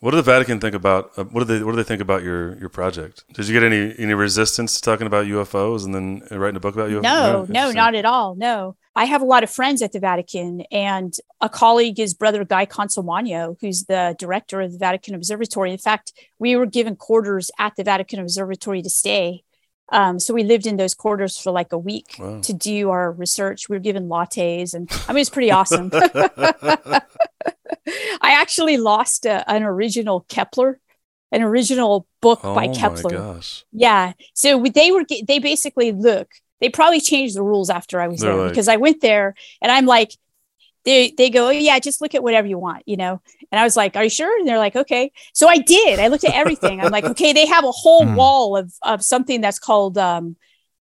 [0.00, 1.10] What did the Vatican think about?
[1.16, 3.24] Uh, what do they What do they think about your your project?
[3.34, 6.74] Did you get any any resistance to talking about UFOs and then writing a book
[6.74, 7.02] about UFOs?
[7.02, 8.36] No, no, not at all.
[8.36, 8.76] No.
[8.94, 12.66] I have a lot of friends at the Vatican, and a colleague is Brother Guy
[12.66, 15.70] Consolmagno, who's the director of the Vatican Observatory.
[15.70, 19.44] In fact, we were given quarters at the Vatican Observatory to stay.
[19.90, 22.40] Um, so we lived in those quarters for like a week Wow.
[22.42, 23.68] to do our research.
[23.68, 25.90] We were given lattes, and I mean, it's pretty awesome.
[28.20, 30.78] I actually lost a, an original Kepler,
[31.32, 33.10] an original book Oh by my Kepler.
[33.10, 33.64] gosh.
[33.72, 34.12] Yeah.
[34.34, 36.28] So they were, they basically look,
[36.60, 39.34] they probably changed the rules after I was They're there like- because I went there
[39.62, 40.12] and I'm like,
[40.84, 43.20] they they go, oh, yeah, just look at whatever you want, you know.
[43.52, 44.38] And I was like, are you sure?
[44.38, 45.12] And they're like, okay.
[45.34, 45.98] So I did.
[46.00, 46.80] I looked at everything.
[46.80, 48.14] I'm like, okay, they have a whole Hmm.
[48.14, 50.36] wall of of something that's called um,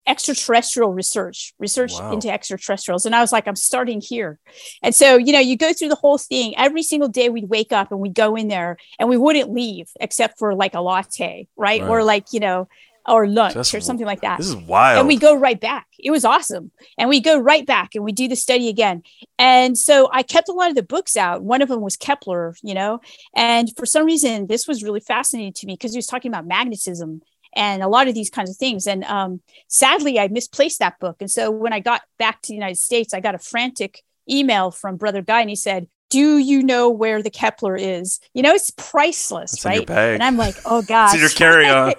[0.07, 2.11] extraterrestrial research, research Wow.
[2.11, 3.07] into extraterrestrials.
[3.07, 4.39] And I was like, I'm starting here.
[4.83, 6.55] And so, you know, you go through the whole thing.
[6.57, 9.89] Every single day we'd wake up and we'd go in there and we wouldn't leave
[10.01, 11.83] except for like a latte, right?
[11.87, 12.69] Or like, you know,
[13.09, 14.99] or lunch or something like that This is wild.
[15.01, 15.87] and we go right back.
[15.99, 16.71] It was awesome.
[16.99, 19.03] And we go right back and we do the study again.
[19.39, 21.43] And so I kept a lot of the books out.
[21.43, 23.01] One of them was Kepler, you know,
[23.35, 26.47] and for some reason, this was really fascinating to me because he was talking about
[26.47, 27.23] magnetism
[27.57, 28.87] and a lot of these kinds of things.
[28.87, 31.17] And um, sadly, I misplaced that book.
[31.21, 34.71] And so when I got back to the United States, I got a frantic email
[34.71, 38.21] from Brother Guy and he said, do you know where the Kepler is?
[38.35, 39.89] You know, it's priceless, It's right?
[39.89, 41.15] And I'm like, oh gosh.
[41.15, 41.95] It's in your carry-on.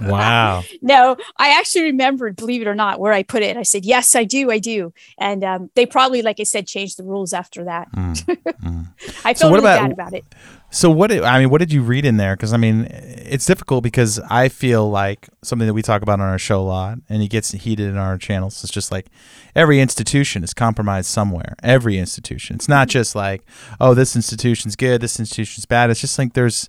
[0.10, 0.62] Wow.
[0.82, 3.56] no, I actually remembered, believe it or not, where I put it.
[3.56, 4.92] I said, yes, I do, I do.
[5.18, 7.88] And um, they probably, like I said, changed the rules after that.
[7.94, 10.24] I So felt what really about- bad about it.
[10.70, 11.08] So what?
[11.08, 12.36] Did, I mean, what did you read in there?
[12.36, 16.28] Because I mean, it's difficult because I feel like something that we talk about on
[16.28, 18.62] our show a lot, and it gets heated in our channels.
[18.62, 19.06] It's just like
[19.54, 21.56] every institution is compromised somewhere.
[21.62, 22.56] Every institution.
[22.56, 23.42] It's not just like,
[23.80, 25.90] oh, this institution's good, this institution's bad.
[25.90, 26.68] It's just like there's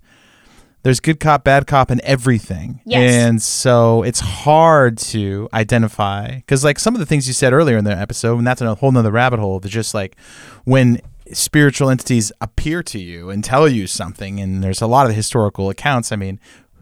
[0.83, 2.79] there's good cop, bad cop, and everything.
[2.85, 3.13] Yes.
[3.13, 7.77] And so it's hard to identify because, like, some of the things you said earlier
[7.77, 9.59] in the episode, and that's a whole nother rabbit hole.
[9.59, 10.15] They're just like
[10.63, 11.01] when
[11.33, 15.69] spiritual entities appear to you and tell you something, and there's a lot of historical
[15.69, 16.11] accounts.
[16.11, 16.39] I mean,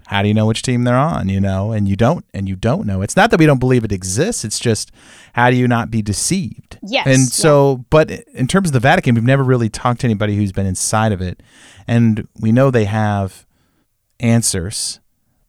[0.08, 1.30] how do you know which team they're on?
[1.30, 3.02] You know, and you don't, and you don't know.
[3.02, 4.46] It's not that we don't believe it exists.
[4.46, 4.92] It's just
[5.34, 6.80] how do you not be deceived?
[6.82, 7.26] Yes, And yeah.
[7.26, 10.66] so, but in terms of the Vatican, we've never really talked to anybody who's been
[10.66, 11.44] inside of it,
[11.88, 13.46] and we know they have
[14.20, 15.00] answers.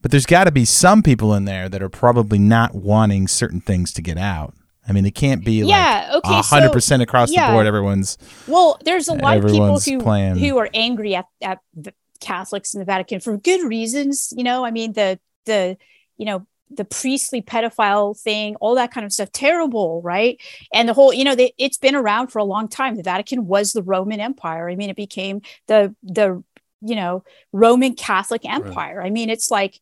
[0.01, 3.61] But there's got to be some people in there that are probably not wanting certain
[3.61, 4.55] things to get out.
[4.89, 7.49] I mean, it can't be Yeah, like okay, a hundred so- percent across yeah.
[7.49, 7.67] the board.
[7.67, 8.17] Everyone's
[8.47, 10.37] Well, there's a lot of people who playing.
[10.37, 14.33] who are angry at, at the Catholics in the Vatican for good reasons.
[14.37, 15.77] You know, I mean the the
[16.17, 20.39] you know the priestly pedophile thing, all that kind of stuff, terrible, right?
[20.75, 22.95] And the whole, you know, they, it's been around for a long time.
[22.97, 24.69] The Vatican was the Roman Empire.
[24.69, 26.43] I mean, it became the the
[26.83, 29.03] you know Roman Catholic Empire.
[29.03, 29.81] I mean, it's like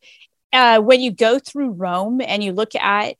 [0.52, 3.16] uh, when you go through Rome and you look at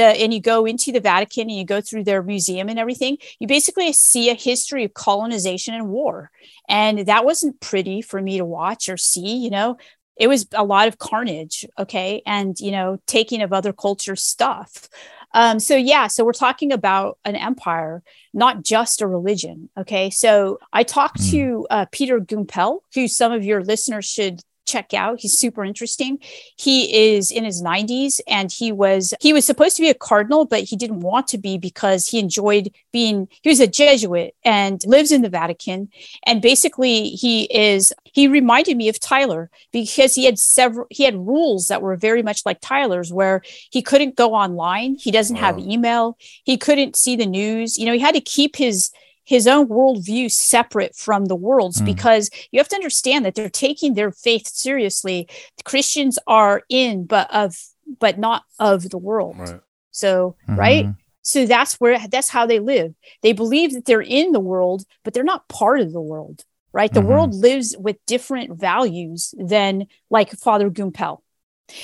[0.00, 3.18] the and you go into the Vatican and you go through their museum and everything,
[3.38, 6.30] you basically see a history of colonization and war.
[6.68, 9.76] And that wasn't pretty for me to watch or see, you know.
[10.16, 14.88] It was a lot of carnage, okay, and you know, taking of other culture stuff.
[15.32, 18.02] Um, so yeah, so we're talking about an empire,
[18.34, 19.70] not just a religion.
[19.78, 24.40] Okay, so I talked to uh, Peter Gumpel, who some of your listeners should
[24.70, 25.20] check out.
[25.20, 26.18] He's super interesting.
[26.56, 30.44] He is in his 90s and he was he was supposed to be a cardinal
[30.44, 34.82] but he didn't want to be because he enjoyed being he was a Jesuit and
[34.84, 35.88] lives in the Vatican
[36.24, 41.14] and basically he is he reminded me of Tyler because he had several he had
[41.14, 45.58] rules that were very much like Tyler's where he couldn't go online, he doesn't have
[45.58, 47.78] email, he couldn't see the news.
[47.78, 48.90] You know, he had to keep his
[49.34, 51.86] his own worldview separate from the world's Mm.
[51.92, 55.28] because you have to understand that they're taking their faith seriously.
[55.64, 57.56] Christians are in, but of
[58.04, 59.36] but not of the world.
[59.38, 59.60] Right.
[59.92, 60.86] So right.
[60.86, 60.96] Mhm.
[61.22, 62.90] So that's where that's how they live.
[63.22, 66.44] They believe that they're in the world, but they're not part of the world.
[66.72, 66.92] Right.
[66.92, 67.06] The Mhm.
[67.10, 71.18] world lives with different values than like Father Gumpel.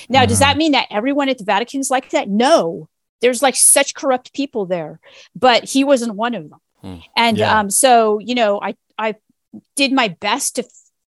[0.08, 2.28] Now, does that mean that everyone at the Vatican is like that?
[2.28, 2.88] No.
[3.20, 4.98] There's like such corrupt people there,
[5.34, 6.60] but he wasn't one of them.
[6.86, 6.98] Hmm.
[7.16, 7.58] And Yeah.
[7.58, 9.14] um, so, you know, I I
[9.74, 10.64] did my best to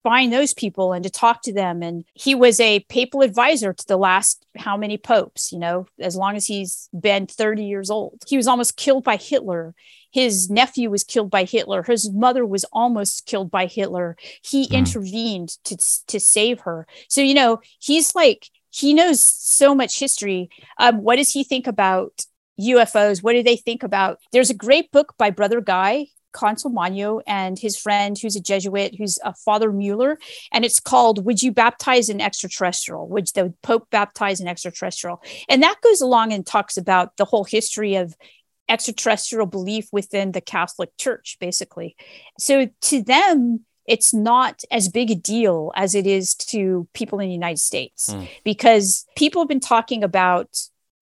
[0.03, 1.83] find those people and to talk to them.
[1.83, 6.15] And he was a papal advisor to the last how many popes, you know, as
[6.15, 8.23] long as he's been 30 years old.
[8.27, 9.75] He was almost killed by Hitler.
[10.11, 11.83] His nephew was killed by Hitler.
[11.83, 14.17] His mother was almost killed by Hitler.
[14.43, 14.75] He Hmm.
[14.75, 16.87] intervened to to save her.
[17.09, 20.51] So, you know, he's like he knows so much history.
[20.79, 22.27] Um, what does he think about
[22.61, 23.23] UFOs?
[23.23, 24.19] What do they think about?
[24.33, 29.19] There's a great book by Brother Guy, Consolmagno, and his friend who's a Jesuit, who's
[29.25, 30.19] a Father Mueller,
[30.53, 35.23] and it's called "Would You Baptize an Extraterrestrial?" Would the Pope baptize an extraterrestrial?
[35.49, 38.17] And that goes along and talks about the whole history of
[38.69, 41.97] extraterrestrial belief within the Catholic Church, basically.
[42.39, 47.29] So to them, it's not as big a deal as it is to people in
[47.29, 48.25] the United States Hmm.
[48.43, 50.49] because people have been talking about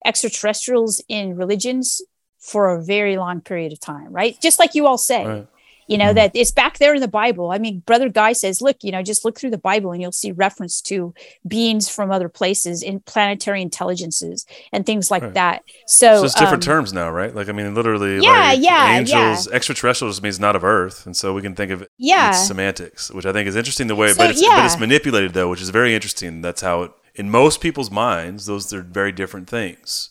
[0.05, 2.01] extraterrestrials in religions
[2.39, 4.39] for a very long period of time, right?
[4.41, 5.25] Just like you all say.
[5.25, 5.47] Right.
[5.87, 8.77] you know that it's back there in the bible i mean brother guy says look
[8.83, 11.13] you know just look through the bible and you'll see reference to
[11.45, 15.33] beings from other places in planetary intelligences and things like Right.
[15.33, 17.33] that so So it's different um, terms now, right?
[17.35, 19.55] Like I mean, literally, Yeah, like yeah, angels, yeah.
[19.57, 22.31] extraterrestrials means not of Earth, and so we can think of it Yeah.
[22.31, 25.49] semantics, which I think is interesting the way, So, but it's but it's manipulated though,
[25.49, 26.41] which is very interesting.
[26.41, 30.09] That's how it in most people's minds, those are very different things.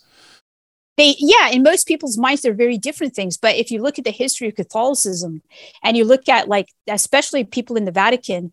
[0.97, 4.05] they yeah in most people's minds they're very different things but if you look at
[4.05, 5.43] the history of catholicism
[5.83, 8.51] and you look at like especially people in the vatican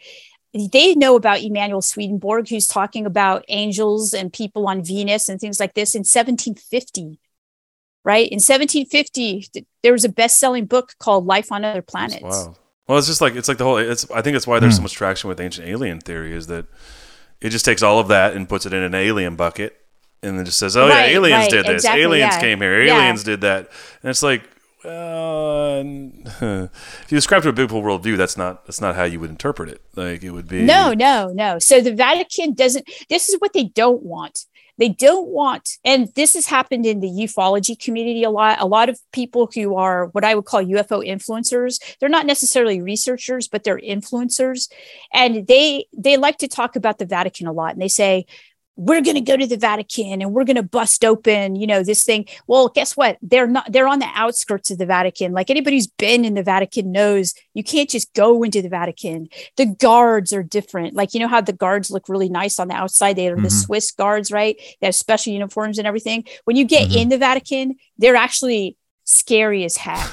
[0.73, 5.59] they know about Emanuel Swedenborg, who's talking about angels and people on Venus and things
[5.59, 7.19] like this in 1750.
[8.03, 9.47] Right in 1750,
[9.83, 12.55] there was a best-selling book called "Life on Other Planets." Wow.
[12.87, 13.77] Well, it's just like it's like the whole.
[13.77, 14.83] It's I think that's why there's so Hmm.
[14.83, 16.65] much traction with ancient alien theory is that
[17.41, 19.77] it just takes all of that and puts it in an alien bucket,
[20.21, 21.73] and then just says, "Oh Right, yeah, aliens right, did this.
[21.83, 22.39] exactly, aliens yeah.
[22.41, 22.83] came here.
[22.83, 22.97] Yeah.
[22.97, 23.69] Aliens did that."
[24.01, 24.43] And it's like,
[24.83, 25.81] well,
[26.41, 29.69] if you describe to a biblical worldview, that's not that's not how you would interpret
[29.69, 29.81] it.
[29.95, 31.59] Like it would be No, no, no.
[31.59, 34.45] So the Vatican doesn't, this is what they don't want.
[34.79, 38.61] They don't want, and this has happened in the ufology community a lot.
[38.61, 42.81] A lot of people who are what I would call UFO influencers, they're not necessarily
[42.81, 44.71] researchers, but they're influencers.
[45.13, 47.73] And they they like to talk about the Vatican a lot.
[47.73, 48.25] And they say,
[48.81, 51.83] we're going to go to the Vatican and we're going to bust open, you know,
[51.83, 52.25] this thing.
[52.47, 53.17] Well, guess what?
[53.21, 55.33] They're not, they're on the outskirts of the Vatican.
[55.33, 59.27] Like anybody who's been in the Vatican knows you can't just go into the Vatican.
[59.57, 60.93] The guards are different.
[60.95, 63.17] Like, you know how the guards look really nice on the outside?
[63.17, 63.65] They are the Mhm.
[63.65, 64.55] Swiss guards, right?
[64.79, 66.23] They have special uniforms and everything.
[66.45, 66.95] When you get Mhm.
[67.01, 70.09] in the Vatican, they're actually scary as heck.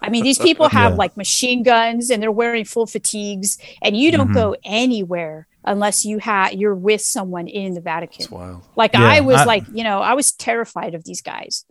[0.00, 0.96] I mean, these people have Yeah.
[0.96, 4.34] like machine guns and they're wearing full fatigues, and you don't Mhm.
[4.34, 8.22] go anywhere unless you have you're with someone in the Vatican.
[8.22, 8.62] It's wild.
[8.76, 11.64] Like Yeah, I was I- like, you know, I was terrified of these guys.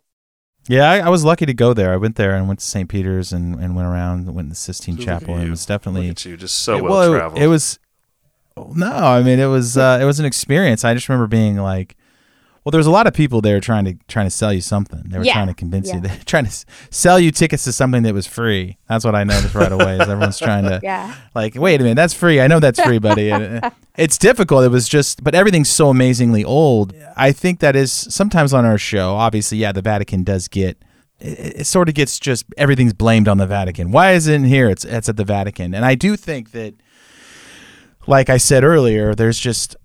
[0.68, 1.94] Yeah, I, I was lucky to go there.
[1.94, 2.90] I went there and went to St.
[2.90, 6.08] Peter's and, and went around, went to the Sistine Look Chapel, and it was definitely
[6.08, 7.42] Look at you, just so it- well it- traveled.
[7.42, 7.78] It, was
[8.58, 10.84] no, I mean it was uh, it was an experience.
[10.86, 11.96] I just remember being like,
[12.66, 15.04] well, there was a lot of people there trying to trying to sell you something.
[15.06, 15.96] They were Yeah, trying to convince yeah.
[15.96, 16.02] you.
[16.08, 18.78] They're trying to s- sell you tickets to something that was free.
[18.90, 19.96] That's what I noticed right away.
[19.98, 21.14] Is everyone's trying to Yeah.
[21.36, 22.42] like, wait a minute, that's free.
[22.42, 23.32] I know that's free, buddy.
[23.32, 24.66] Uh, it's difficult.
[24.66, 26.94] It was just, but everything's so amazingly old.
[27.16, 29.14] I think that is sometimes on our show.
[29.14, 30.78] Obviously, yeah, the Vatican does get.
[31.20, 33.92] It, it sort of gets just everything's blamed on the Vatican.
[33.92, 34.70] Why is it in here?
[34.72, 36.74] It's it's at the Vatican, and I do think that,
[38.08, 39.76] like I said earlier, there's just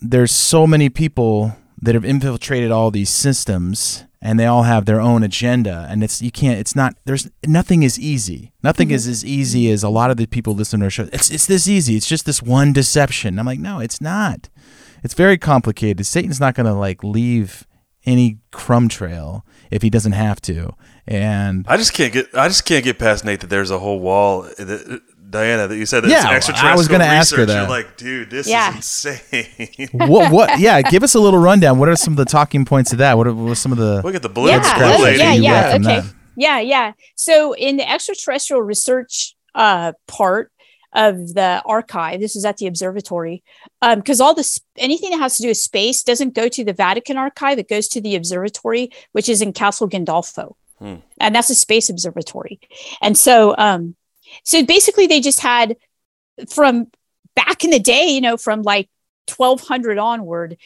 [0.00, 5.00] there's so many people that have infiltrated all these systems and they all have their
[5.00, 8.52] own agenda and it's you can't it's not there's nothing is easy.
[8.62, 8.94] Nothing mm-hmm.
[8.94, 11.08] is as easy as a lot of the people listen to our show.
[11.12, 11.96] It's it's this easy.
[11.96, 13.38] It's just this one deception.
[13.38, 14.48] I'm like no it's not.
[15.02, 16.06] It's very complicated.
[16.06, 17.66] Satan's not going to like leave
[18.06, 20.74] any crumb trail if he doesn't have to.
[21.06, 22.34] And I just can't get.
[22.34, 24.42] I just can't get past Nate that there's a whole wall.
[24.42, 25.02] That,
[25.34, 27.60] Diana, that you said that Yeah, it's I was gonna ask her that.
[27.60, 28.70] You're like, dude, this Yeah.
[28.70, 29.88] is insane.
[29.92, 32.92] what what yeah give us a little rundown what are some of the talking points
[32.92, 34.98] of that what are, what are some of the Look at the blue Yeah, scratch
[34.98, 35.68] oh, lady yeah, yeah.
[35.74, 35.78] Okay.
[35.84, 36.04] that.
[36.36, 36.92] Yeah, yeah.
[37.16, 40.50] So in the extraterrestrial research uh, part
[40.92, 43.42] of the archive, this is at the observatory,
[43.96, 47.16] because all this anything that has to do with space doesn't go to the Vatican
[47.16, 50.96] archive; it goes to the observatory, which is in Castel Gandolfo, Hmm.
[51.20, 52.60] and that's a space observatory.
[53.02, 53.96] And so, um,
[54.42, 55.76] so basically, they just had
[56.48, 56.86] from
[57.34, 58.88] back in the day, you know, from like
[59.34, 60.56] 1200 onward,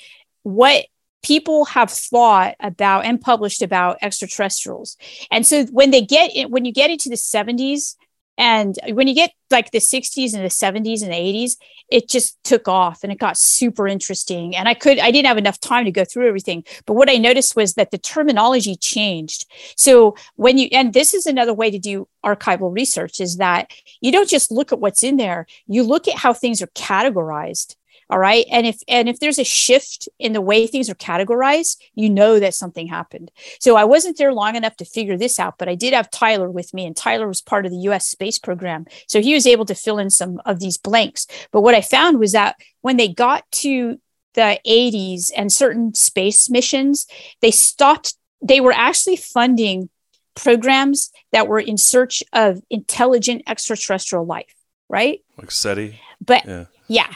[0.43, 0.87] what
[1.23, 4.97] people have thought about and published about extraterrestrials.
[5.31, 7.97] And so when they get in, when you get into the 70s
[8.39, 11.57] and when you get like the 60s and the 70s and the 80s,
[11.91, 14.55] it just took off and it got super interesting.
[14.55, 16.65] And I could, I didn't have enough time to go through everything.
[16.87, 19.47] But what I noticed was that the terminology changed.
[19.77, 24.13] So when you, and this is another way to do archival research is that you
[24.13, 27.75] don't just look at what's in there, you look at how things are categorized
[28.11, 31.77] all right and if and if there's a shift in the way things are categorized
[31.95, 33.31] you know that something happened
[33.61, 36.51] so i wasn't there long enough to figure this out but i did have tyler
[36.51, 39.65] with me and tyler was part of the us space program so he was able
[39.65, 43.09] to fill in some of these blanks but what i found was that when they
[43.09, 43.99] got to
[44.35, 47.07] the 80s and certain space missions
[47.41, 49.89] they stopped they were actually funding
[50.35, 54.55] programs that were in search of intelligent extraterrestrial life
[54.89, 55.99] right like SETI.
[56.21, 56.65] but Yeah.
[56.87, 57.15] yeah.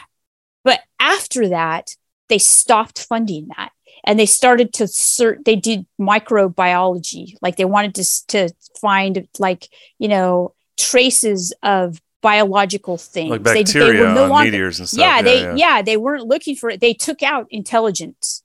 [0.63, 1.95] But after that,
[2.29, 3.71] they stopped funding that
[4.05, 7.35] and they started to cert they did microbiology.
[7.41, 8.49] Like they wanted to, to
[8.79, 9.67] find like,
[9.99, 13.29] you know, traces of biological things.
[13.29, 14.99] Like They- they bacteria were no on longer- meteors and stuff.
[14.99, 15.55] Yeah, Yeah, they yeah.
[15.55, 15.81] yeah.
[15.81, 16.79] they weren't looking for it.
[16.79, 18.43] They took out intelligence.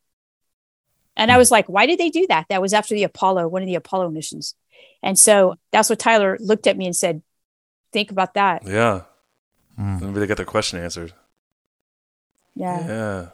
[1.16, 2.46] And I was like, why did they do that?
[2.48, 4.54] That was after the Apollo, one of the Apollo missions.
[5.02, 7.22] And so that's what Tyler looked at me and said,
[7.92, 8.62] think about that.
[8.66, 9.02] Yeah.
[9.78, 10.00] Mm.
[10.00, 11.12] Maybe they got their question answered.
[12.58, 12.86] Yeah.
[12.86, 13.26] Yeah.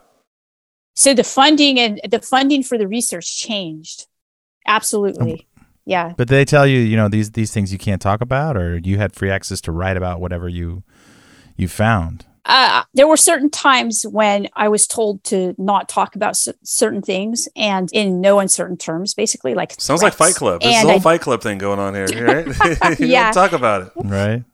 [0.94, 4.06] So the funding and the funding for the research changed.
[4.66, 5.46] Absolutely.
[5.86, 6.12] Yeah.
[6.16, 8.96] But they tell you, you know, these these things you can't talk about, or you
[8.98, 10.82] had free access to write about whatever you
[11.56, 12.26] you found.
[12.46, 17.00] uh, there were certain times when I was told to not talk about c- certain
[17.02, 20.12] things and in no uncertain terms, basically like Sounds like.
[20.14, 20.60] Fight Club.
[20.60, 22.98] There's And a whole I- Fight Club thing going on here, right?
[23.00, 23.32] Yeah.
[23.32, 23.92] don't talk about it.
[23.96, 24.44] Right.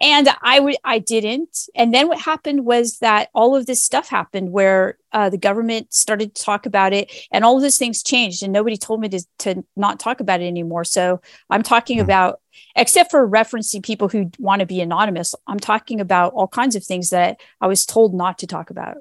[0.00, 1.68] And I would I didn't.
[1.74, 5.92] And then what happened was that all of this stuff happened where uh, the government
[5.92, 9.08] started to talk about it, and all of those things changed, and nobody told me
[9.10, 10.84] to to not talk about it anymore.
[10.84, 12.40] So I'm talking about,
[12.74, 16.84] except for referencing people who want to be anonymous, I'm talking about all kinds of
[16.84, 18.98] things that I was told not to talk about.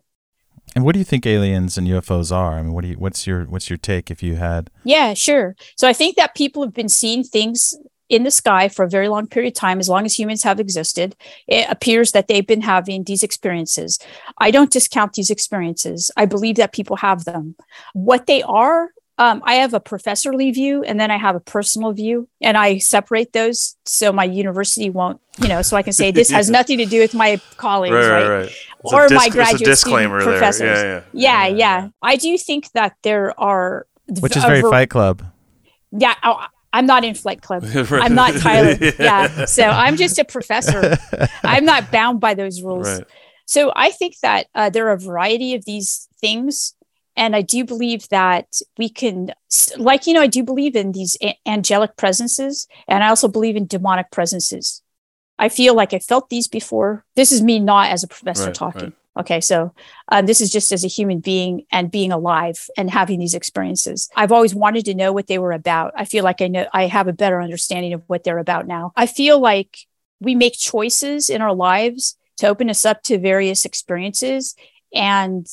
[0.76, 2.57] And what do you think aliens and UFOs are?
[2.57, 5.56] I mean, what do you what's your what's your take if you had Yeah, sure.
[5.78, 7.76] So I think that people have been seeing things
[8.16, 10.60] in the sky for a very long period of time, as long as humans have
[10.60, 11.16] existed.
[11.48, 14.00] It appears that they've been having these experiences.
[14.46, 16.00] I don't discount these experiences.
[16.22, 17.56] I believe that people have them.
[17.94, 21.92] What they are, um, I have a professorly view and then I have a personal
[21.94, 26.12] view, and I separate those so my university won't, you know, so I can say
[26.12, 28.28] this has nothing to do with my colleagues, Right, right?
[28.28, 28.52] right, right.
[28.84, 30.52] It's a Or disc- my it's a graduate disclaimer student there.
[30.52, 30.84] professors.
[30.84, 31.48] Yeah, yeah.
[31.48, 31.88] yeah, yeah.
[32.02, 33.88] I do think that there are,
[34.24, 35.24] which is very ver- Fight Club.
[35.92, 36.38] yeah oh,
[36.76, 38.03] i'm not in flight club Right.
[38.03, 38.91] i'm not tyler Yeah.
[38.99, 39.45] yeah.
[39.45, 40.97] so i'm just a professor
[41.43, 43.07] i'm not bound by those rules Right.
[43.45, 46.76] so i think that uh, there are a variety of these things
[47.15, 48.47] and i do believe that
[48.77, 49.31] we can
[49.77, 53.56] like you know i do believe in these a- angelic presences and i also believe
[53.56, 54.81] in demonic presences
[55.39, 58.56] i feel like i felt these before this is me not as a professor Right,
[58.65, 58.93] talking.
[59.18, 59.74] Okay, so
[60.10, 64.10] um, this is just as a human being and being alive and having these experiences.
[64.16, 65.94] I've always wanted to know what they were about.
[65.96, 68.92] I feel like I know I have a better understanding of what they're about now.
[68.96, 69.80] I feel like
[70.20, 74.56] we make choices in our lives to open us up to various experiences,
[74.94, 75.48] and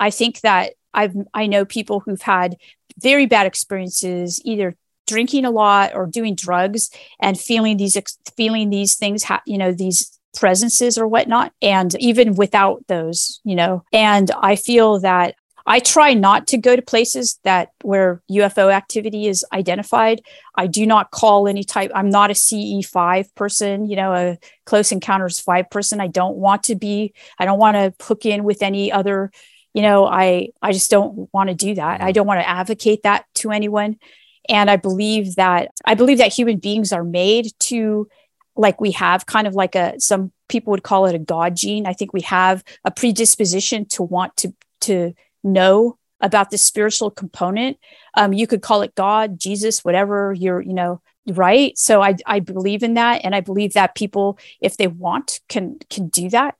[0.00, 2.56] I think that I've I know people who've had
[2.98, 4.76] very bad experiences, either
[5.06, 6.90] drinking a lot or doing drugs
[7.20, 7.96] and feeling these
[8.36, 13.54] feeling these things ha- you know these presences or whatnot and even without those you
[13.54, 13.84] know.
[13.92, 15.34] And i feel that
[15.66, 20.22] i try not to go to places that where ufo activity is identified.
[20.54, 24.92] I do not call any type i'm not a ce5 person you know a close
[24.92, 26.00] encounters 5 person.
[26.00, 29.30] I don't want to be i don't want to hook in with any other
[29.74, 32.00] you know i i just don't want to do that.
[32.00, 32.12] I mm-hmm.
[32.12, 33.98] don't want to advocate that to anyone.
[34.48, 38.08] And i believe that i believe that human beings are made to
[38.56, 41.86] like we have kind of like a some people would call it a god gene.
[41.86, 47.78] I think we have a predisposition to want to to know about the spiritual component.
[48.14, 51.76] Um, you could call it god jesus whatever you're you know right?
[51.78, 55.78] So i i believe in that and i believe that people if they want can
[55.88, 56.56] can do that.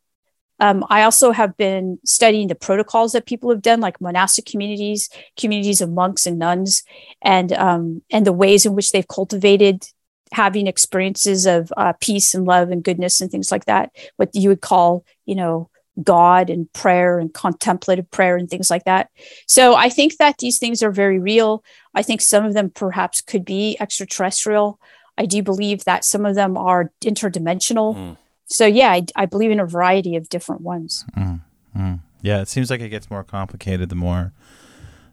[0.63, 5.09] Um, I also have been studying the protocols that people have done, like monastic communities,
[5.37, 6.85] communities of monks and nuns,
[7.21, 9.85] and um, and the ways in which they've cultivated
[10.33, 13.91] having experiences of uh, peace and love and goodness and things like that.
[14.17, 15.69] What you would call, you know,
[16.03, 19.11] God and prayer and contemplative prayer and things like that.
[19.47, 21.63] So I think that these things are very real.
[21.95, 24.81] I think some of them perhaps could be extraterrestrial.
[25.19, 27.95] I do believe that some of them are interdimensional.
[27.95, 28.17] Mm.
[28.47, 31.05] So yeah, I, I believe in a variety of different ones.
[31.17, 31.41] Mm,
[31.77, 32.01] mm.
[32.23, 34.33] Yeah, it seems like it gets more complicated the more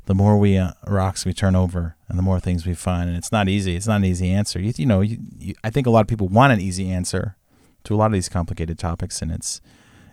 [0.09, 3.15] the more we uh, rocks we turn over and the more things we find and
[3.15, 3.75] it's not easy.
[3.75, 4.59] It's not an easy answer.
[4.59, 7.35] You, you know, you, you, I think a lot of people want an easy answer
[7.83, 9.61] to a lot of these complicated topics and it's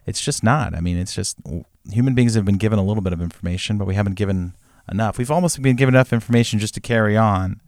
[0.05, 0.75] it's just not.
[0.75, 1.39] I mean, it's just
[1.91, 4.53] human beings have been given a little bit of information, but we haven't given
[4.87, 5.17] enough.
[5.17, 7.63] We've almost been given enough information just to carry on.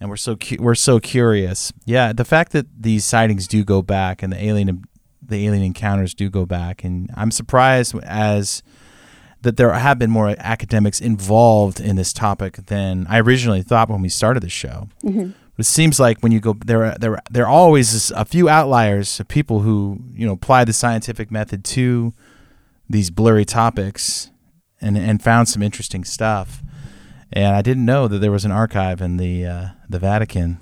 [0.00, 1.72] And we're so cu- we're so curious.
[1.84, 4.82] Yeah, the fact that these sightings do go back and the alien
[5.22, 8.64] the alien encounters do go back, and I'm surprised as
[9.46, 14.02] that there have been more academics involved in this topic than I originally thought when
[14.02, 14.88] we started the show.
[15.04, 15.34] Mhm.
[15.56, 18.48] But it seems like when you go there, are- there there are always a few
[18.48, 22.12] outliers of people who you know apply the scientific method to
[22.90, 24.30] these blurry topics
[24.80, 26.62] and and found some interesting stuff.
[27.32, 30.58] And I didn't know that there was an archive in the uh, the Vatican.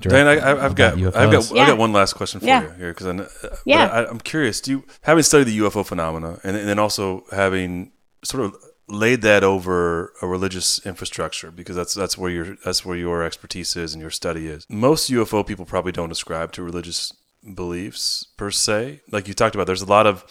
[0.00, 1.58] Dan, I, I, I've got, about I've got, UFOs.
[1.58, 2.62] I've got one last question for Yeah.
[2.62, 3.86] you here because I, know- but Yeah.
[3.86, 4.60] I, I'm curious.
[4.60, 7.90] Do you, having studied the UFO phenomena, and, and then also having
[8.22, 8.56] sort of
[8.88, 13.76] laid that over a religious infrastructure, because that's that's where your that's where your expertise
[13.76, 14.66] is and your study is.
[14.68, 17.12] Most UFO people probably don't ascribe to religious
[17.54, 19.00] beliefs per se.
[19.10, 20.24] Like you talked about, there's a lot of,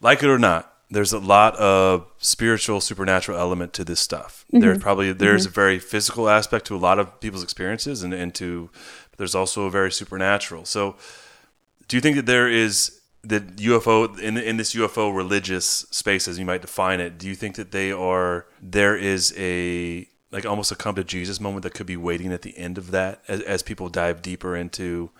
[0.00, 4.60] like it or not, there's a lot of spiritual supernatural element to this stuff mm-hmm.
[4.60, 5.18] there's probably mm-hmm.
[5.18, 8.70] there's a very physical aspect to a lot of people's experiences and, and to
[9.16, 10.94] there's also a very supernatural so
[11.88, 12.95] Do you think that there is
[13.28, 17.18] that UFO in in this UFO religious space, as you might define it?
[17.18, 21.40] Do you think that they are there is a like almost a come to Jesus
[21.40, 24.56] moment that could be waiting at the end of that as, as people dive deeper
[24.56, 25.10] into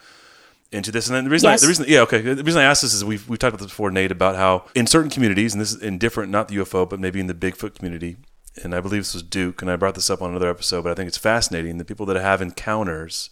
[0.73, 1.07] into this.
[1.07, 1.63] And then the reason, yes.
[1.63, 2.21] I, the reason, yeah, okay.
[2.21, 4.67] The reason I asked this is we've we've talked about this before, Nate, about how
[4.75, 7.35] in certain communities, and this is in different, not the UFO, but maybe in the
[7.35, 8.17] Bigfoot community,
[8.63, 10.93] and I believe this was Duke, and I brought this up on another episode, but
[10.93, 11.79] I think it's fascinating.
[11.79, 13.31] The people that have encounters,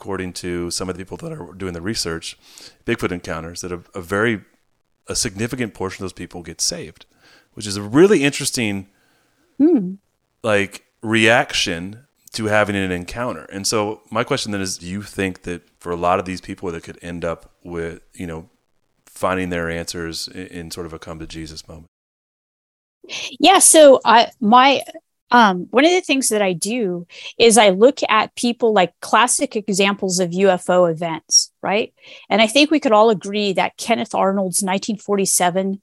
[0.00, 2.38] according to some of the people that are doing the research,
[2.86, 4.42] Bigfoot encounters, that a, a very
[5.06, 7.04] a significant portion of those people get saved,
[7.52, 8.88] which is a really interesting,
[9.58, 9.94] hmm.
[10.42, 13.44] like reaction to having an encounter.
[13.52, 16.40] And so my question then is do you think that for a lot of these
[16.40, 18.48] people that could end up with, you know,
[19.04, 21.88] finding their answers in, in sort of a come to Jesus moment?
[23.38, 24.82] Yeah, so I my
[25.30, 27.06] um, one of the things that I do
[27.38, 31.92] is I look at people like classic examples of UFO events, right?
[32.28, 35.80] And I think we could all agree that Kenneth Arnold's 1947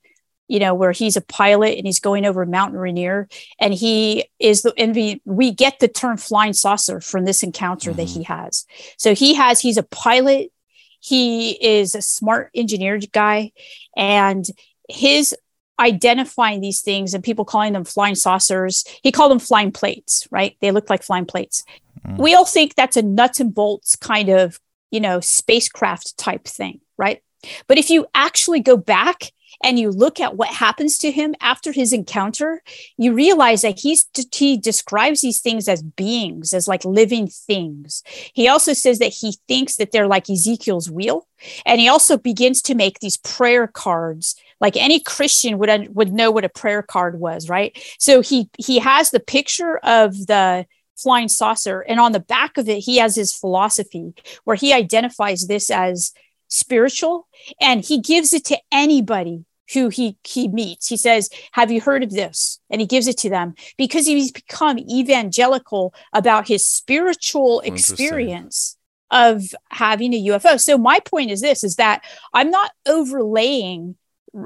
[0.47, 3.27] you know, where he's a pilot and he's going over Mount Rainier,
[3.59, 7.91] and he is the and we, we get the term flying saucer from this encounter
[7.91, 7.99] mm-hmm.
[7.99, 8.65] that he has.
[8.97, 10.51] So he has he's a pilot,
[10.99, 13.51] he is a smart engineer guy,
[13.95, 14.45] and
[14.87, 15.35] his
[15.79, 18.83] identifying these things and people calling them flying saucers.
[19.03, 20.57] He called them flying plates, right?
[20.59, 21.63] They look like flying plates.
[22.05, 22.21] Mm-hmm.
[22.21, 24.59] We all think that's a nuts and bolts kind of,
[24.91, 27.21] you know, spacecraft type thing, right?
[27.67, 29.31] But if you actually go back
[29.63, 32.61] and you look at what happens to him after his encounter,
[32.97, 38.03] you realize that he's he describes these things as beings, as like living things.
[38.33, 41.27] He also says that he thinks that they're like Ezekiel's wheel,
[41.65, 44.35] and he also begins to make these prayer cards.
[44.59, 47.77] Like any Christian would would know what a prayer card was, right?
[47.99, 50.65] So he he has the picture of the
[50.95, 54.13] flying saucer, and on the back of it, he has his philosophy
[54.43, 56.11] where he identifies this as
[56.47, 57.27] spiritual
[57.61, 62.03] and he gives it to anybody who he he meets he says have you heard
[62.03, 67.59] of this and he gives it to them because he's become evangelical about his spiritual
[67.61, 68.77] experience
[69.11, 72.01] of having a ufo so my point is this is that
[72.33, 73.95] i'm not overlaying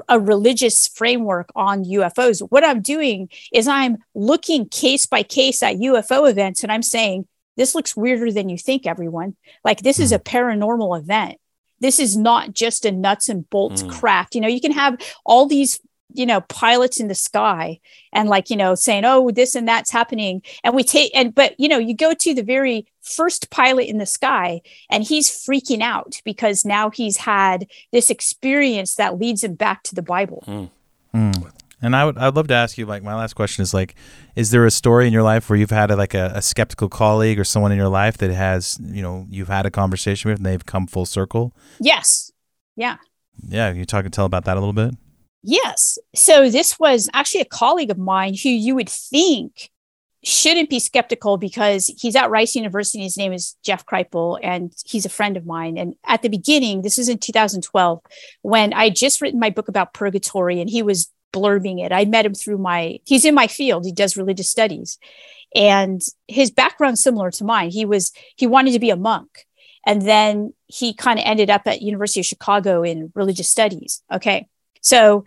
[0.07, 2.39] a religious framework on UFOs.
[2.49, 7.27] What I'm doing is I'm looking case by case at UFO events and I'm saying,
[7.57, 9.35] this looks weirder than you think, everyone.
[9.63, 10.23] Like, this is a hmm.
[10.23, 11.37] paranormal event
[11.81, 13.91] this is not just a nuts and bolts mm.
[13.91, 14.35] craft.
[14.35, 15.79] You know, you can have all these
[16.13, 17.79] you know pilots in the sky
[18.11, 21.57] and like you know saying oh this and that's happening and we take and but
[21.57, 25.81] you know you go to the very first pilot in the sky and he's freaking
[25.81, 30.69] out because now he's had this experience that leads him back to the bible mm.
[31.13, 31.51] Mm.
[31.81, 33.95] And I would I'd love to ask you like my last question is like
[34.35, 36.89] is there a story in your life where you've had a, like a, a, skeptical
[36.89, 40.39] colleague or someone in your life that has you know you've had a conversation with
[40.39, 41.55] and they've come full circle?
[41.79, 42.31] Yes.
[42.75, 42.97] Yeah.
[43.47, 44.93] Yeah, you talk and tell about that a little bit?
[45.43, 45.97] Yes.
[46.13, 49.71] So this was actually a colleague of mine who you would think
[50.23, 53.01] shouldn't be skeptical because he's at Rice University.
[53.01, 55.77] His name is Jeff Kripal, and he's a friend of mine.
[55.77, 58.01] And at the beginning, this is in 2012,
[58.43, 61.91] when I just written my book about purgatory, and he was blurbing it.
[61.91, 63.85] I met him through my, he's in my field.
[63.85, 64.99] He does religious studies.
[65.55, 67.71] And his background similar to mine.
[67.71, 69.45] He was, he wanted to be a monk.
[69.85, 74.03] And then he kind of ended up at University of Chicago in religious studies.
[74.11, 74.47] Okay.
[74.81, 75.25] So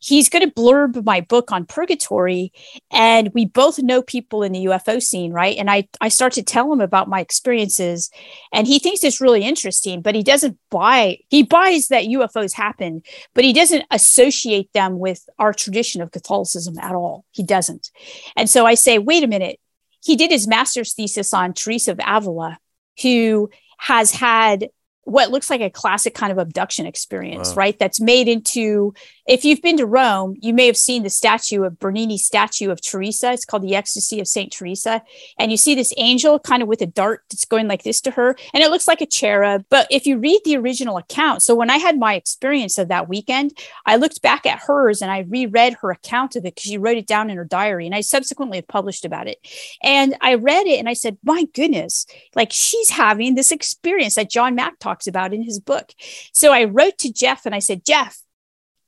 [0.00, 2.52] he's going to blurb my book on purgatory
[2.90, 6.42] and we both know people in the ufo scene right and i i start to
[6.42, 8.10] tell him about my experiences
[8.52, 13.02] and he thinks it's really interesting but he doesn't buy he buys that ufos happen
[13.34, 17.90] but he doesn't associate them with our tradition of catholicism at all he doesn't
[18.36, 19.60] and so i say wait a minute
[20.02, 22.58] he did his master's thesis on teresa of avila
[23.02, 24.68] who has had
[25.04, 27.54] what looks like a classic kind of abduction experience, wow.
[27.56, 27.78] right?
[27.78, 28.94] That's made into,
[29.30, 32.82] if you've been to Rome, you may have seen the statue of Bernini's statue of
[32.82, 33.30] Teresa.
[33.30, 35.02] It's called the Ecstasy of Saint Teresa.
[35.38, 38.10] And you see this angel kind of with a dart that's going like this to
[38.10, 38.34] her.
[38.52, 39.64] And it looks like a cherub.
[39.70, 43.08] But if you read the original account, so when I had my experience of that
[43.08, 46.76] weekend, I looked back at hers and I reread her account of it because she
[46.76, 47.86] wrote it down in her diary.
[47.86, 49.38] And I subsequently have published about it.
[49.80, 52.04] And I read it and I said, my goodness,
[52.34, 55.92] like she's having this experience that John Mack talks about in his book.
[56.32, 58.24] So I wrote to Jeff and I said, Jeff,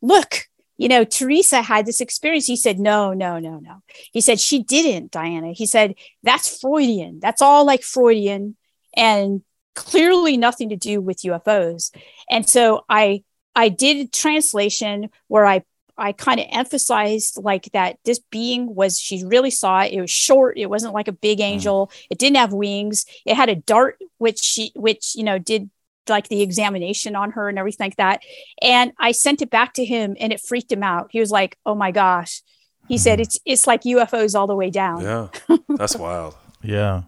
[0.02, 2.46] look, you know, Teresa had this experience.
[2.46, 3.82] He said, no, no, no, no.
[4.12, 5.52] He said, she didn't, Diana.
[5.52, 7.20] He said, that's Freudian.
[7.20, 8.56] That's all like Freudian
[8.96, 9.42] and
[9.74, 11.94] clearly nothing to do with UFOs.
[12.30, 13.22] And so I,
[13.54, 15.62] I did translation where I
[15.96, 19.92] I kind of emphasized like that this being was she really saw it.
[19.92, 20.56] It was short.
[20.56, 21.42] It wasn't like a big mm.
[21.42, 21.88] angel.
[21.88, 22.06] Mm.
[22.10, 23.04] It didn't have wings.
[23.26, 25.70] It had a dart, which she which you know did
[26.08, 28.22] like the examination on her and everything like that.
[28.60, 31.08] And I sent it back to him and it freaked him out.
[31.10, 32.42] He was like, "Oh my gosh."
[32.88, 33.22] He said mm-hmm.
[33.22, 35.00] it's it's like UFOs all the way down.
[35.00, 35.28] Yeah.
[35.68, 36.36] That's wild.
[36.62, 37.02] Yeah.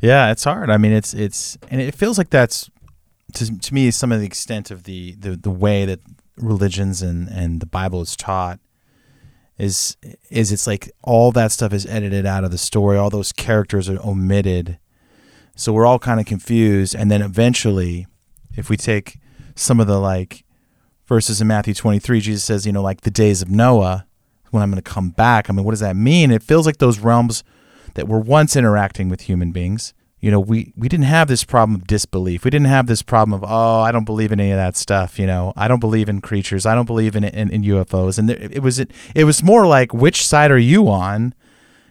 [0.00, 0.70] Yeah, it's hard.
[0.70, 2.68] I mean, it's it's and it feels like that's
[3.34, 6.00] to, to me some of the extent of the, the the way that
[6.36, 8.58] religions and and the Bible is taught
[9.58, 9.96] is
[10.28, 12.96] is it's like all that stuff is edited out of the story.
[12.96, 14.78] All those characters are omitted.
[15.54, 18.06] So we're all kind of confused and then eventually
[18.56, 19.18] if we take
[19.54, 20.44] some of the like
[21.06, 24.06] verses in Matthew 23 Jesus says, you know, like the days of Noah
[24.52, 25.48] when I'm going to come back.
[25.48, 26.30] I mean, what does that mean?
[26.30, 27.42] It feels like those realms
[27.94, 29.94] that were once interacting with human beings.
[30.20, 32.44] You know, we, we didn't have this problem of disbelief.
[32.44, 35.18] We didn't have this problem of, oh, I don't believe in any of that stuff.
[35.18, 36.64] You know, I don't believe in creatures.
[36.64, 38.18] I don't believe in, in, in UFOs.
[38.18, 41.34] And there, it was it, it was more like, which side are you on?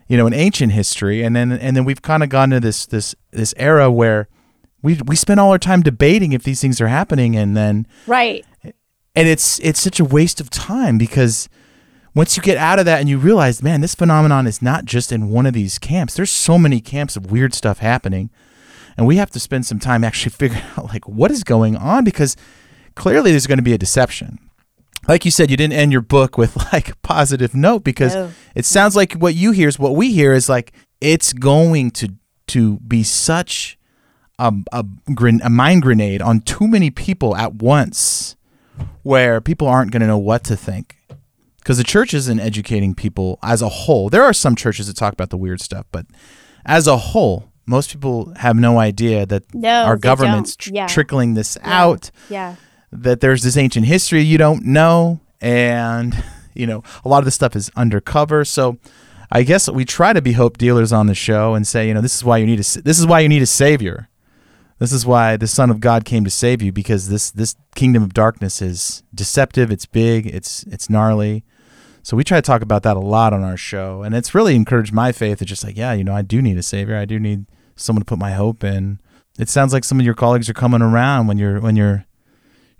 [0.07, 2.85] You know, in ancient history, and then and then we've kind of gone to this
[2.85, 4.27] this this era where
[4.81, 8.45] we we spend all our time debating if these things are happening, and then Right.
[8.63, 11.49] and it's it's such a waste of time because
[12.13, 15.11] once you get out of that and you realize man this phenomenon is not just
[15.11, 18.29] in one of these camps there's so many camps of weird stuff happening
[18.97, 22.03] and we have to spend some time actually figuring out like what is going on
[22.03, 22.35] because
[22.95, 24.39] clearly there's going to be a deception
[25.07, 28.31] like you said you didn't end your book with like a positive note because No.
[28.55, 32.09] it sounds like what you hear is what we hear is like it's going to
[32.47, 33.77] to be such
[34.47, 34.85] a, a,
[35.43, 38.35] a mind grenade on too many people at once
[39.03, 40.97] where people aren't going to know what to think
[41.59, 44.09] because the church isn't educating people as a whole.
[44.09, 46.05] There are some churches that talk about the weird stuff, but
[46.65, 50.87] as a whole, most people have no idea that No, our government's tr- Yeah.
[50.87, 52.55] trickling this out, Yeah.
[52.91, 56.23] that there's this ancient history you don't know, and
[56.55, 58.43] you know a lot of this stuff is undercover.
[58.45, 58.77] So.
[59.33, 62.01] I guess we try to be hope dealers on the show and say, you know,
[62.01, 64.09] this is why you need a this is why you need a savior.
[64.81, 68.01] This is why the Son of God came to save you because this this kingdom
[68.01, 69.69] of darkness is deceptive.
[69.69, 70.25] It's big.
[70.25, 71.43] It's it's gnarly.
[72.01, 74.55] So we try to talk about that a lot on our show, and it's really
[74.55, 75.39] encouraged my faith.
[75.39, 76.97] It's just like, yeah, you know, I do need a savior.
[76.97, 77.45] I do need
[77.75, 78.99] someone to put my hope in.
[79.37, 82.07] It sounds like some of your colleagues are coming around when you're when you're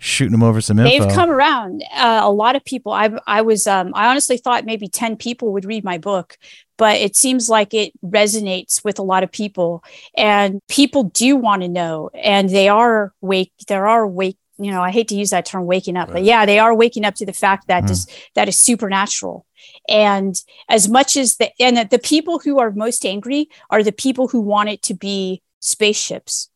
[0.02, 0.90] shooting them over some info.
[0.90, 1.84] They've come around.
[1.94, 2.92] Uh, a lot of people.
[2.92, 6.36] I I was um, I honestly thought maybe ten people would read my book,
[6.76, 9.84] but it seems like it resonates with a lot of people,
[10.16, 13.52] and people do want to know, and they are wake.
[13.68, 14.38] There are wake.
[14.58, 17.04] You know, I hate to use that term, waking up, but yeah, they are waking
[17.04, 19.46] up to the fact that this that is supernatural.
[19.88, 20.34] And
[20.68, 24.40] as much as the and the people who are most angry are the people who
[24.40, 26.50] want it to be spaceships,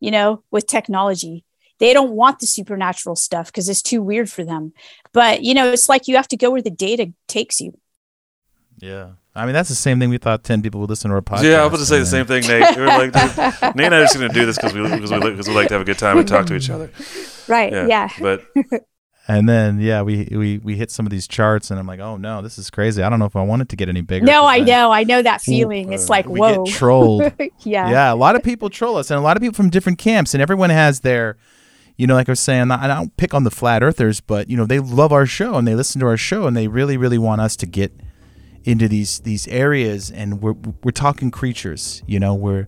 [0.00, 1.44] you know, with technology
[1.82, 4.72] they don't want the supernatural stuff because it's too weird for them.
[5.12, 7.76] But you know, it's like you have to go where the data takes you.
[8.78, 11.22] yeah, I mean that's the same thing we thought ten people would listen to our
[11.22, 11.42] podcast.
[11.42, 12.76] Yeah, I was going to say the same thing, Nate.
[12.76, 13.14] We were like,
[13.76, 15.48] Nate and I are just going to do this because we because we, like- 'cause
[15.48, 16.90] we like to have a good time and talk to each other.
[17.48, 17.72] Right.
[17.72, 18.08] Yeah.
[18.20, 18.44] But
[19.28, 22.16] And then yeah, we we we hit some of these charts, and I'm like, oh
[22.16, 23.02] no, this is crazy.
[23.04, 24.26] I don't know if I want it to get any bigger.
[24.26, 24.90] No, I know.
[24.90, 25.92] I know that feeling.
[25.92, 26.64] It's like, we whoa.
[26.64, 27.22] get trolled.
[27.60, 27.88] yeah.
[27.90, 30.34] yeah, a lot of people troll us, and a lot of people from different camps,
[30.34, 31.36] and everyone has their,
[32.02, 34.56] you know, like I was saying, I don't pick on the flat earthers, but you
[34.56, 37.16] know, they love our show and they listen to our show, and they really, really
[37.16, 37.92] want us to get
[38.64, 42.66] into these these areas, and we're we're talking creatures, you know, we're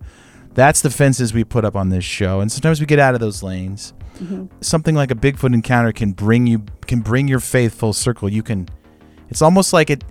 [0.55, 3.21] that's the fences we put up on this show, and sometimes we get out of
[3.21, 3.93] those lanes.
[4.21, 4.47] Mm-hmm.
[4.61, 8.29] Something like a Bigfoot encounter can bring you can bring your faith full circle.
[8.29, 8.69] You can,
[9.31, 10.05] it's almost like it.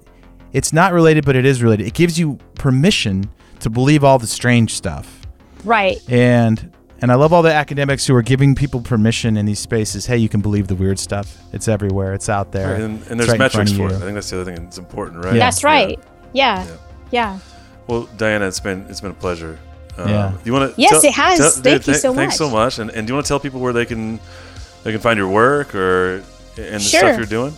[0.51, 1.87] It's not related, but it is related.
[1.87, 3.29] It gives you permission
[3.61, 5.21] to believe all the strange stuff
[5.63, 5.97] Right.
[6.09, 10.05] and and I love all the academics who are giving people permission in these spaces.
[10.05, 11.37] Hey, you can believe the weird stuff.
[11.51, 12.13] It's everywhere.
[12.13, 12.75] It's out there.
[12.75, 13.95] and, and there's right metrics of for it.
[13.95, 15.33] I think that's the other thing that's important, right?
[15.33, 15.99] That's right.
[16.31, 16.65] Yeah.
[16.65, 16.77] Yeah.
[17.11, 17.39] Yeah.
[17.87, 19.59] Well, Diana, it's been it's been a pleasure.
[19.97, 20.37] Um, Yeah.
[20.45, 20.81] You want to?
[20.81, 21.59] Yes, it has.
[21.59, 22.15] Thank you so much.
[22.15, 22.79] Thanks so much.
[22.79, 24.21] And, and do you want to tell people where they can
[24.85, 26.23] they can find your work or
[26.57, 26.99] and the Sure.
[27.01, 27.53] stuff you're doing?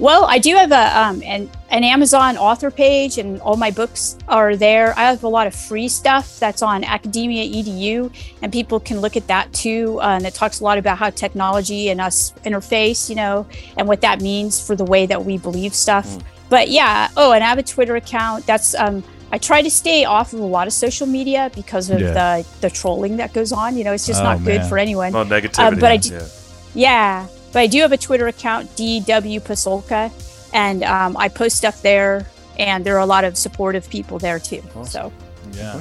[0.00, 4.16] Well, I do have a um an, an Amazon author page and all my books
[4.28, 4.98] are there.
[4.98, 8.10] I have a lot of free stuff that's on Academia Edu
[8.40, 9.98] and people can look at that too.
[10.00, 13.46] Uh, and it talks a lot about how technology and us interface, you know,
[13.76, 16.06] and what that means for the way that we believe stuff.
[16.06, 16.22] Mm.
[16.48, 18.46] But yeah, oh, and I have a Twitter account.
[18.46, 22.00] That's um I try to stay off of a lot of social media because of
[22.00, 22.12] Yeah.
[22.40, 23.76] the the trolling that goes on.
[23.76, 25.14] You know, it's just Oh, not good for anyone.
[25.14, 25.78] Oh, negativity.
[25.78, 26.26] but I do- yeah.
[26.72, 30.10] Yeah, but I do have a Twitter account, DW Pasulka,
[30.52, 32.26] and um, I post stuff there,
[32.58, 34.62] and there are a lot of supportive people there too.
[34.84, 35.12] So
[35.52, 35.80] Yeah.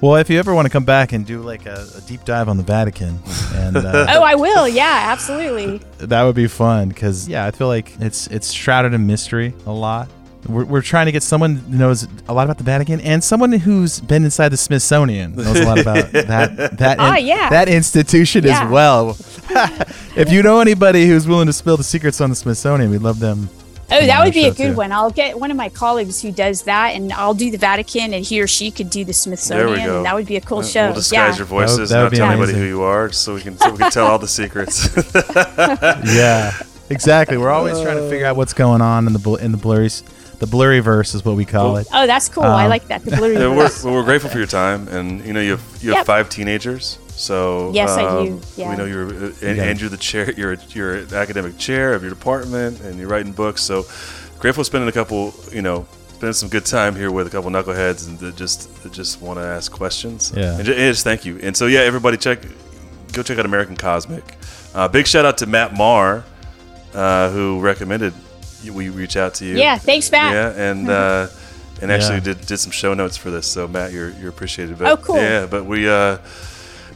[0.00, 2.48] Well, if you ever want to come back and do like a, a deep dive
[2.48, 3.18] on the Vatican,
[3.54, 4.68] and uh, oh, I will.
[4.68, 5.78] Yeah, absolutely.
[5.98, 9.72] that would be fun because yeah, I feel like it's it's shrouded in mystery a
[9.72, 10.08] lot.
[10.48, 13.52] We're, we're trying to get someone who knows a lot about the Vatican and someone
[13.52, 17.50] who's been inside the Smithsonian knows a lot about that that Ah, yeah.
[17.50, 18.64] that institution Yeah.
[18.64, 19.10] as well.
[20.16, 23.18] if you know anybody who's willing to spill the secrets on the Smithsonian, we'd love
[23.20, 23.48] them.
[23.88, 24.76] Oh, that would be a good too.
[24.76, 24.90] one.
[24.90, 28.24] I'll get one of my colleagues who does that, and I'll do the Vatican, and
[28.24, 29.86] he or she could do the Smithsonian.
[29.86, 29.96] go.
[29.98, 30.86] And that would be a cool show.
[30.86, 31.36] We'll disguise yeah.
[31.38, 33.42] your voices, That would- that would not be tell anybody who you are, so we
[33.42, 34.88] can so we can tell all the secrets.
[36.16, 36.52] Yeah,
[36.90, 37.36] exactly.
[37.36, 39.86] We're always trying to figure out what's going on in the bl- in the blurry
[39.86, 40.02] s-
[40.38, 41.86] the blurry verse is what we call it.
[41.92, 42.44] Oh, that's cool.
[42.44, 43.04] I Um, like that.
[43.04, 43.34] The blurry.
[43.34, 46.06] Yeah, we're, we're grateful for your time, and you know you have you have Yep.
[46.06, 46.98] five teenagers.
[47.16, 48.40] So Yes, I um, do.
[48.56, 48.70] Yeah.
[48.70, 49.64] We know you're uh, and, Yeah.
[49.64, 50.30] and you're the chair.
[50.32, 53.62] You're you're an academic chair of your department, and you're writing books.
[53.62, 53.86] So
[54.38, 55.32] grateful spending a couple.
[55.52, 55.86] You know.
[56.16, 59.38] Spending some good time here with a couple knuckleheads and that just that just want
[59.38, 60.32] to ask questions.
[60.34, 60.56] Yeah.
[60.56, 61.38] and ju- and just thank you.
[61.42, 62.38] And so yeah, everybody check,
[63.12, 64.24] go check out American Cosmic.
[64.74, 66.24] Uh, big shout out to Matt Marr,
[66.94, 68.20] uh, who recommended you-
[68.70, 69.56] we reach out to you.
[69.56, 70.32] Yeah, thanks, Matt.
[70.32, 71.26] Yeah, and uh,
[71.82, 72.20] and actually Yeah.
[72.34, 73.46] did did some show notes for this.
[73.46, 74.78] So Matt, you're you're appreciated.
[74.78, 75.16] But, Oh, cool.
[75.16, 76.18] Yeah, but we uh,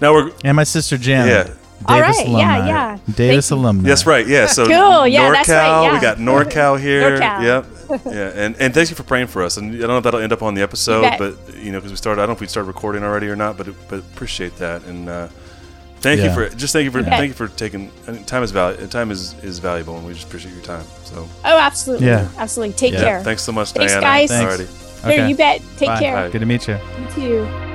[0.01, 1.29] now we're And my sister Jan.
[1.29, 1.55] Yeah.
[1.89, 2.69] Davis All right, yeah, alumni.
[2.69, 2.99] yeah.
[3.17, 3.63] Davis Thank you.
[3.65, 3.89] alumni.
[3.89, 4.27] That's right.
[4.27, 4.47] Yeah.
[4.47, 5.95] So Cool, yeah, NorCal, that's right, yeah.
[5.95, 7.19] we got NorCal here.
[7.19, 7.43] NorCal.
[7.43, 8.05] Yep.
[8.05, 9.57] Yeah, and and thanks you for praying for us.
[9.57, 11.19] And I don't know if that'll end up on the episode, bet.
[11.19, 13.37] but you know, because we started, I don't know if we started recording already or
[13.37, 15.09] not, but but appreciate that and.
[15.09, 15.29] uh
[16.01, 17.11] Thank you for just thank you for Yeah.
[17.19, 20.13] thank you for taking I mean, time is valuable time is is valuable and we
[20.15, 22.07] just appreciate your time so Oh, absolutely.
[22.07, 22.29] Yeah.
[22.39, 22.75] Absolutely.
[22.75, 23.01] Take Yeah.
[23.05, 23.23] care.
[23.23, 24.29] thanks so much Thanks, Diana guys.
[24.31, 24.55] Thanks.
[24.57, 25.05] Alrighty.
[25.05, 25.29] Here, Okay.
[25.29, 25.63] you bet.
[25.79, 25.99] Take Bye.
[26.01, 26.29] care.
[26.31, 26.75] Good to meet you.
[26.99, 27.70] You too.